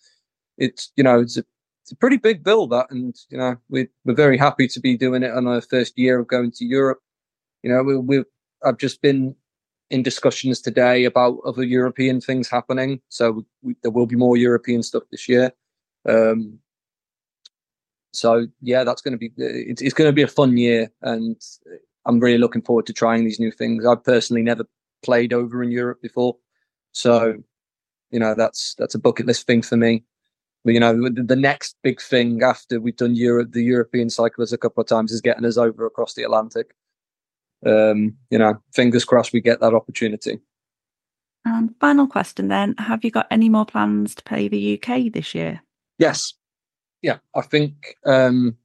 it's 0.57 0.93
you 0.97 1.05
know 1.05 1.21
it's 1.21 1.37
a 1.37 1.45
it's 1.83 1.93
a 1.93 1.97
pretty 1.97 2.17
big 2.17 2.45
bill 2.45 2.67
that, 2.69 2.91
and 2.91 3.15
you 3.31 3.39
know 3.39 3.57
we're 3.69 3.89
we're 4.05 4.15
very 4.15 4.37
happy 4.37 4.69
to 4.69 4.81
be 4.81 4.97
doing 4.97 5.23
it 5.23 5.33
on 5.33 5.47
our 5.47 5.61
first 5.61 5.99
year 5.99 6.19
of 6.19 6.29
going 6.29 6.51
to 6.53 6.65
Europe. 6.65 7.01
You 7.63 7.71
know 7.71 7.83
we 7.83 7.97
we 7.97 8.25
I've 8.65 8.79
just 8.79 9.03
been 9.03 9.35
in 9.91 10.03
discussions 10.03 10.61
today 10.61 11.05
about 11.05 11.39
other 11.45 11.65
European 11.65 12.21
things 12.21 12.49
happening. 12.49 13.01
So 13.09 13.45
we, 13.63 13.75
there 13.83 13.91
will 13.91 14.07
be 14.07 14.17
more 14.17 14.37
European 14.37 14.83
stuff 14.83 15.05
this 15.11 15.29
year. 15.29 15.53
Um, 16.07 16.59
so 18.13 18.47
yeah, 18.61 18.85
that's 18.85 19.03
going 19.03 19.13
to 19.13 19.19
be 19.19 19.33
it's, 19.37 19.83
it's 19.83 19.95
going 19.95 20.09
to 20.09 20.15
be 20.15 20.23
a 20.23 20.29
fun 20.29 20.57
year, 20.57 20.91
and 21.03 21.41
I'm 22.07 22.21
really 22.21 22.39
looking 22.39 22.63
forward 22.63 22.87
to 22.87 22.93
trying 22.93 23.25
these 23.25 23.41
new 23.41 23.51
things. 23.51 23.85
I've 23.85 24.05
personally 24.05 24.43
never 24.43 24.65
played 25.03 25.33
over 25.33 25.63
in 25.63 25.71
Europe 25.71 26.01
before, 26.03 26.37
so 26.93 27.35
you 28.11 28.19
know 28.19 28.35
that's 28.35 28.75
that's 28.79 28.95
a 28.95 28.99
bucket 28.99 29.27
list 29.27 29.47
thing 29.47 29.63
for 29.63 29.77
me. 29.77 30.05
But 30.65 30.75
you 30.75 30.81
know, 30.81 31.11
the, 31.11 31.23
the 31.23 31.37
next 31.37 31.77
big 31.83 32.01
thing 32.01 32.43
after 32.43 32.81
we've 32.81 32.97
done 32.97 33.15
Europe, 33.15 33.53
the 33.53 33.63
European 33.63 34.11
cyclists 34.11 34.53
a 34.53 34.59
couple 34.59 34.81
of 34.81 34.89
times, 34.89 35.13
is 35.13 35.21
getting 35.21 35.45
us 35.45 35.59
over 35.59 35.87
across 35.87 36.15
the 36.15 36.25
Atlantic 36.25 36.75
um, 37.67 38.17
you 38.31 38.39
know, 38.39 38.61
fingers 38.73 39.05
crossed 39.05 39.33
we 39.33 39.41
get 39.41 39.61
that 39.61 39.75
opportunity. 39.75 40.39
And 41.45 41.75
final 41.81 42.07
question 42.07 42.49
then: 42.49 42.75
Have 42.79 43.05
you 43.05 43.11
got 43.11 43.27
any 43.31 43.49
more 43.49 43.65
plans 43.65 44.15
to 44.17 44.23
play 44.23 44.49
the 44.49 44.81
UK 44.81 45.13
this 45.13 45.35
year? 45.35 45.63
Yes, 45.99 46.35
yeah. 47.03 47.19
I 47.35 47.43
think 47.43 47.95
um, 48.05 48.57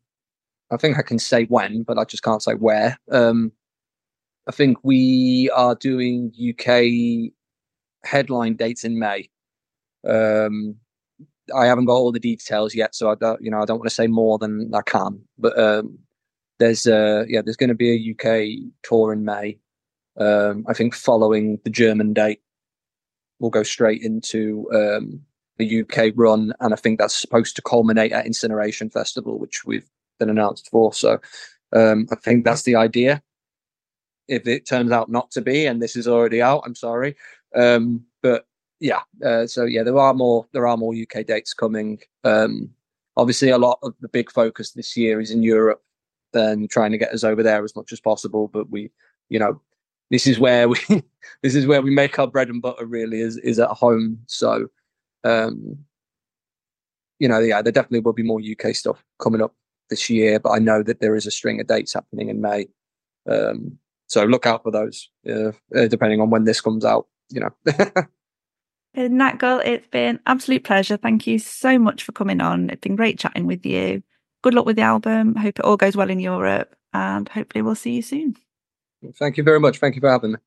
I 0.71 0.77
think 0.77 0.97
I 0.97 1.01
can 1.01 1.19
say 1.19 1.45
when, 1.45 1.83
but 1.83 1.97
I 1.97 2.03
just 2.03 2.23
can't 2.23 2.43
say 2.43 2.53
where. 2.53 2.97
Um, 3.11 3.51
I 4.47 4.51
think 4.51 4.77
we 4.83 5.49
are 5.55 5.75
doing 5.75 6.33
UK 6.37 7.31
headline 8.03 8.55
dates 8.55 8.83
in 8.83 8.99
May. 8.99 9.29
Um, 10.07 10.75
I 11.55 11.65
haven't 11.65 11.85
got 11.85 11.93
all 11.93 12.11
the 12.11 12.19
details 12.19 12.73
yet, 12.75 12.95
so 12.95 13.09
I 13.09 13.15
don't, 13.15 13.41
you 13.41 13.51
know, 13.51 13.61
I 13.61 13.65
don't 13.65 13.79
want 13.79 13.89
to 13.89 13.95
say 13.95 14.07
more 14.07 14.37
than 14.37 14.71
I 14.73 14.81
can. 14.81 15.21
But 15.37 15.57
um, 15.57 15.99
there's 16.63 16.87
uh 16.87 17.25
yeah 17.27 17.41
there's 17.41 17.57
going 17.57 17.69
to 17.69 17.75
be 17.75 17.91
a 17.91 18.11
UK 18.11 18.71
tour 18.83 19.11
in 19.11 19.25
May. 19.25 19.57
Um, 20.17 20.65
I 20.67 20.73
think 20.73 20.95
following 20.95 21.59
the 21.63 21.69
German 21.69 22.13
date, 22.13 22.41
we'll 23.39 23.51
go 23.51 23.63
straight 23.63 24.01
into 24.01 24.69
um, 24.73 25.21
a 25.59 25.81
UK 25.81 26.13
run, 26.15 26.53
and 26.59 26.73
I 26.73 26.77
think 26.77 26.99
that's 26.99 27.19
supposed 27.19 27.55
to 27.55 27.61
culminate 27.63 28.11
at 28.11 28.25
Incineration 28.25 28.89
Festival, 28.89 29.39
which 29.39 29.65
we've 29.65 29.89
been 30.19 30.29
announced 30.29 30.69
for. 30.69 30.93
So 30.93 31.19
um, 31.75 32.07
I 32.11 32.15
think 32.15 32.45
that's 32.45 32.61
the 32.61 32.75
idea. 32.75 33.23
If 34.27 34.47
it 34.47 34.67
turns 34.67 34.91
out 34.91 35.09
not 35.09 35.31
to 35.31 35.41
be, 35.41 35.65
and 35.65 35.81
this 35.81 35.95
is 35.95 36.07
already 36.07 36.41
out, 36.41 36.63
I'm 36.65 36.75
sorry. 36.75 37.15
Um, 37.55 38.05
but 38.21 38.45
yeah, 38.79 39.01
uh, 39.25 39.47
so 39.47 39.65
yeah, 39.65 39.83
there 39.83 39.97
are 39.97 40.13
more 40.13 40.45
there 40.53 40.67
are 40.67 40.77
more 40.77 40.93
UK 40.93 41.25
dates 41.25 41.53
coming. 41.53 41.99
Um, 42.23 42.69
obviously, 43.17 43.49
a 43.49 43.57
lot 43.57 43.79
of 43.81 43.95
the 43.99 44.09
big 44.09 44.31
focus 44.31 44.71
this 44.71 44.95
year 44.95 45.19
is 45.19 45.31
in 45.31 45.43
Europe 45.43 45.81
and 46.33 46.69
trying 46.69 46.91
to 46.91 46.97
get 46.97 47.13
us 47.13 47.23
over 47.23 47.43
there 47.43 47.63
as 47.63 47.75
much 47.75 47.91
as 47.91 47.99
possible. 47.99 48.47
But 48.47 48.69
we, 48.69 48.91
you 49.29 49.39
know, 49.39 49.61
this 50.09 50.27
is 50.27 50.39
where 50.39 50.69
we 50.69 50.77
this 51.43 51.55
is 51.55 51.65
where 51.65 51.81
we 51.81 51.91
make 51.91 52.17
our 52.19 52.27
bread 52.27 52.49
and 52.49 52.61
butter. 52.61 52.85
Really, 52.85 53.19
is 53.19 53.37
is 53.37 53.59
at 53.59 53.69
home. 53.69 54.19
So, 54.27 54.67
um, 55.23 55.77
you 57.19 57.27
know, 57.27 57.39
yeah, 57.39 57.61
there 57.61 57.71
definitely 57.71 58.01
will 58.01 58.13
be 58.13 58.23
more 58.23 58.39
UK 58.39 58.75
stuff 58.75 59.03
coming 59.19 59.41
up 59.41 59.55
this 59.89 60.09
year. 60.09 60.39
But 60.39 60.51
I 60.51 60.59
know 60.59 60.83
that 60.83 60.99
there 60.99 61.15
is 61.15 61.25
a 61.25 61.31
string 61.31 61.59
of 61.59 61.67
dates 61.67 61.93
happening 61.93 62.29
in 62.29 62.41
May. 62.41 62.67
Um, 63.29 63.77
so 64.07 64.25
look 64.25 64.45
out 64.45 64.63
for 64.63 64.71
those, 64.71 65.09
uh, 65.27 65.51
uh, 65.75 65.87
depending 65.87 66.21
on 66.21 66.29
when 66.29 66.43
this 66.43 66.61
comes 66.61 66.85
out. 66.85 67.07
You 67.29 67.41
know. 67.41 67.49
Nachtghul, 68.95 69.65
it's 69.65 69.87
been 69.87 70.19
absolute 70.27 70.63
pleasure. 70.63 70.97
Thank 70.97 71.25
you 71.25 71.39
so 71.39 71.79
much 71.79 72.03
for 72.03 72.11
coming 72.11 72.41
on. 72.41 72.69
It's 72.69 72.81
been 72.81 72.95
great 72.95 73.17
chatting 73.17 73.47
with 73.47 73.65
you. 73.65 74.03
Good 74.43 74.53
luck 74.53 74.65
with 74.65 74.75
the 74.75 74.83
album. 74.83 75.35
Hope 75.35 75.57
it 75.57 75.65
all 75.65 75.77
goes 75.77 75.95
well 75.95 76.09
in 76.09 76.19
Europe, 76.19 76.75
and 76.93 77.27
hopefully 77.29 77.61
we'll 77.61 77.75
see 77.75 77.95
you 77.95 78.01
soon. 78.01 78.35
Thank 79.15 79.37
you 79.37 79.43
very 79.43 79.59
much. 79.59 79.79
Thank 79.79 79.95
you 79.95 80.01
for 80.01 80.11
having 80.11 80.33
me. 80.33 80.37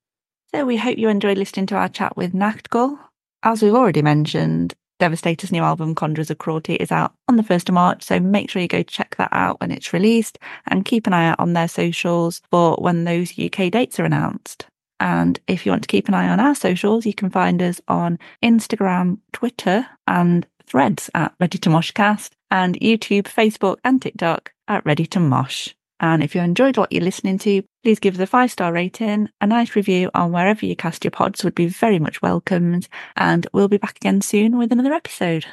So 0.55 0.65
we 0.65 0.77
hope 0.77 0.99
you 0.99 1.09
enjoyed 1.09 1.39
listening 1.39 1.67
to 1.67 1.77
our 1.77 1.89
chat 1.89 2.17
with 2.17 2.33
Nachtghul. 2.33 2.99
As 3.43 3.63
we've 3.63 3.75
already 3.75 4.03
mentioned, 4.03 4.75
Devastator's 4.99 5.53
new 5.53 5.63
album, 5.63 5.95
Conjurers 5.95 6.31
of 6.31 6.39
Cruelty, 6.39 6.75
is 6.75 6.93
out 6.93 7.15
on 7.29 7.37
the 7.37 7.43
1st 7.43 7.69
of 7.69 7.75
March, 7.75 8.03
so 8.03 8.21
make 8.21 8.49
sure 8.49 8.63
you 8.63 8.69
go 8.69 8.83
check 8.83 9.17
that 9.17 9.29
out 9.33 9.61
when 9.61 9.71
it's 9.71 9.93
released 9.93 10.39
and 10.67 10.85
keep 10.85 11.07
an 11.07 11.13
eye 11.13 11.29
out 11.29 11.41
on 11.41 11.53
their 11.53 11.69
socials 11.69 12.41
for 12.51 12.77
when 12.77 13.05
those 13.05 13.39
UK 13.39 13.71
dates 13.71 14.01
are 14.01 14.05
announced. 14.05 14.67
And 15.01 15.39
if 15.47 15.67
you 15.67 15.73
want 15.73 15.83
to 15.83 15.89
keep 15.89 16.09
an 16.09 16.15
eye 16.15 16.29
on 16.29 16.41
our 16.41 16.55
socials, 16.55 17.05
you 17.05 17.13
can 17.13 17.29
find 17.29 17.61
us 17.61 17.81
on 17.89 18.19
Instagram, 18.43 19.19
Twitter, 19.33 19.87
and 20.07 20.47
threads 20.65 21.11
at 21.15 21.35
Ready 21.39 21.59
to 21.59 21.69
Moshcast, 21.69 22.31
and 22.51 22.79
YouTube, 22.81 23.25
Facebook, 23.25 23.79
and 23.85 24.01
TikTok 24.01 24.53
at 24.69 24.85
Ready 24.85 25.07
to 25.07 25.21
Mosh. 25.21 25.75
And 25.99 26.23
if 26.23 26.35
you 26.35 26.43
enjoyed 26.43 26.77
what 26.77 26.93
you're 26.93 27.03
listening 27.03 27.39
to, 27.39 27.63
please 27.83 27.99
give 27.99 28.15
us 28.15 28.21
a 28.21 28.27
five 28.27 28.51
star 28.51 28.73
rating. 28.73 29.29
A 29.41 29.47
nice 29.47 29.75
review 29.75 30.11
on 30.15 30.33
wherever 30.33 30.67
you 30.67 30.77
cast 30.77 31.05
your 31.05 31.11
pods 31.11 31.43
would 31.43 31.55
be 31.55 31.67
very 31.67 31.99
much 31.99 32.21
welcomed. 32.21 32.89
And 33.17 33.47
we'll 33.53 33.69
be 33.69 33.79
back 33.79 33.97
again 33.97 34.21
soon 34.21 34.59
with 34.59 34.73
another 34.73 34.93
episode. 34.93 35.47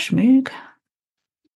Mosh 0.00 0.12
Moog. 0.12 0.50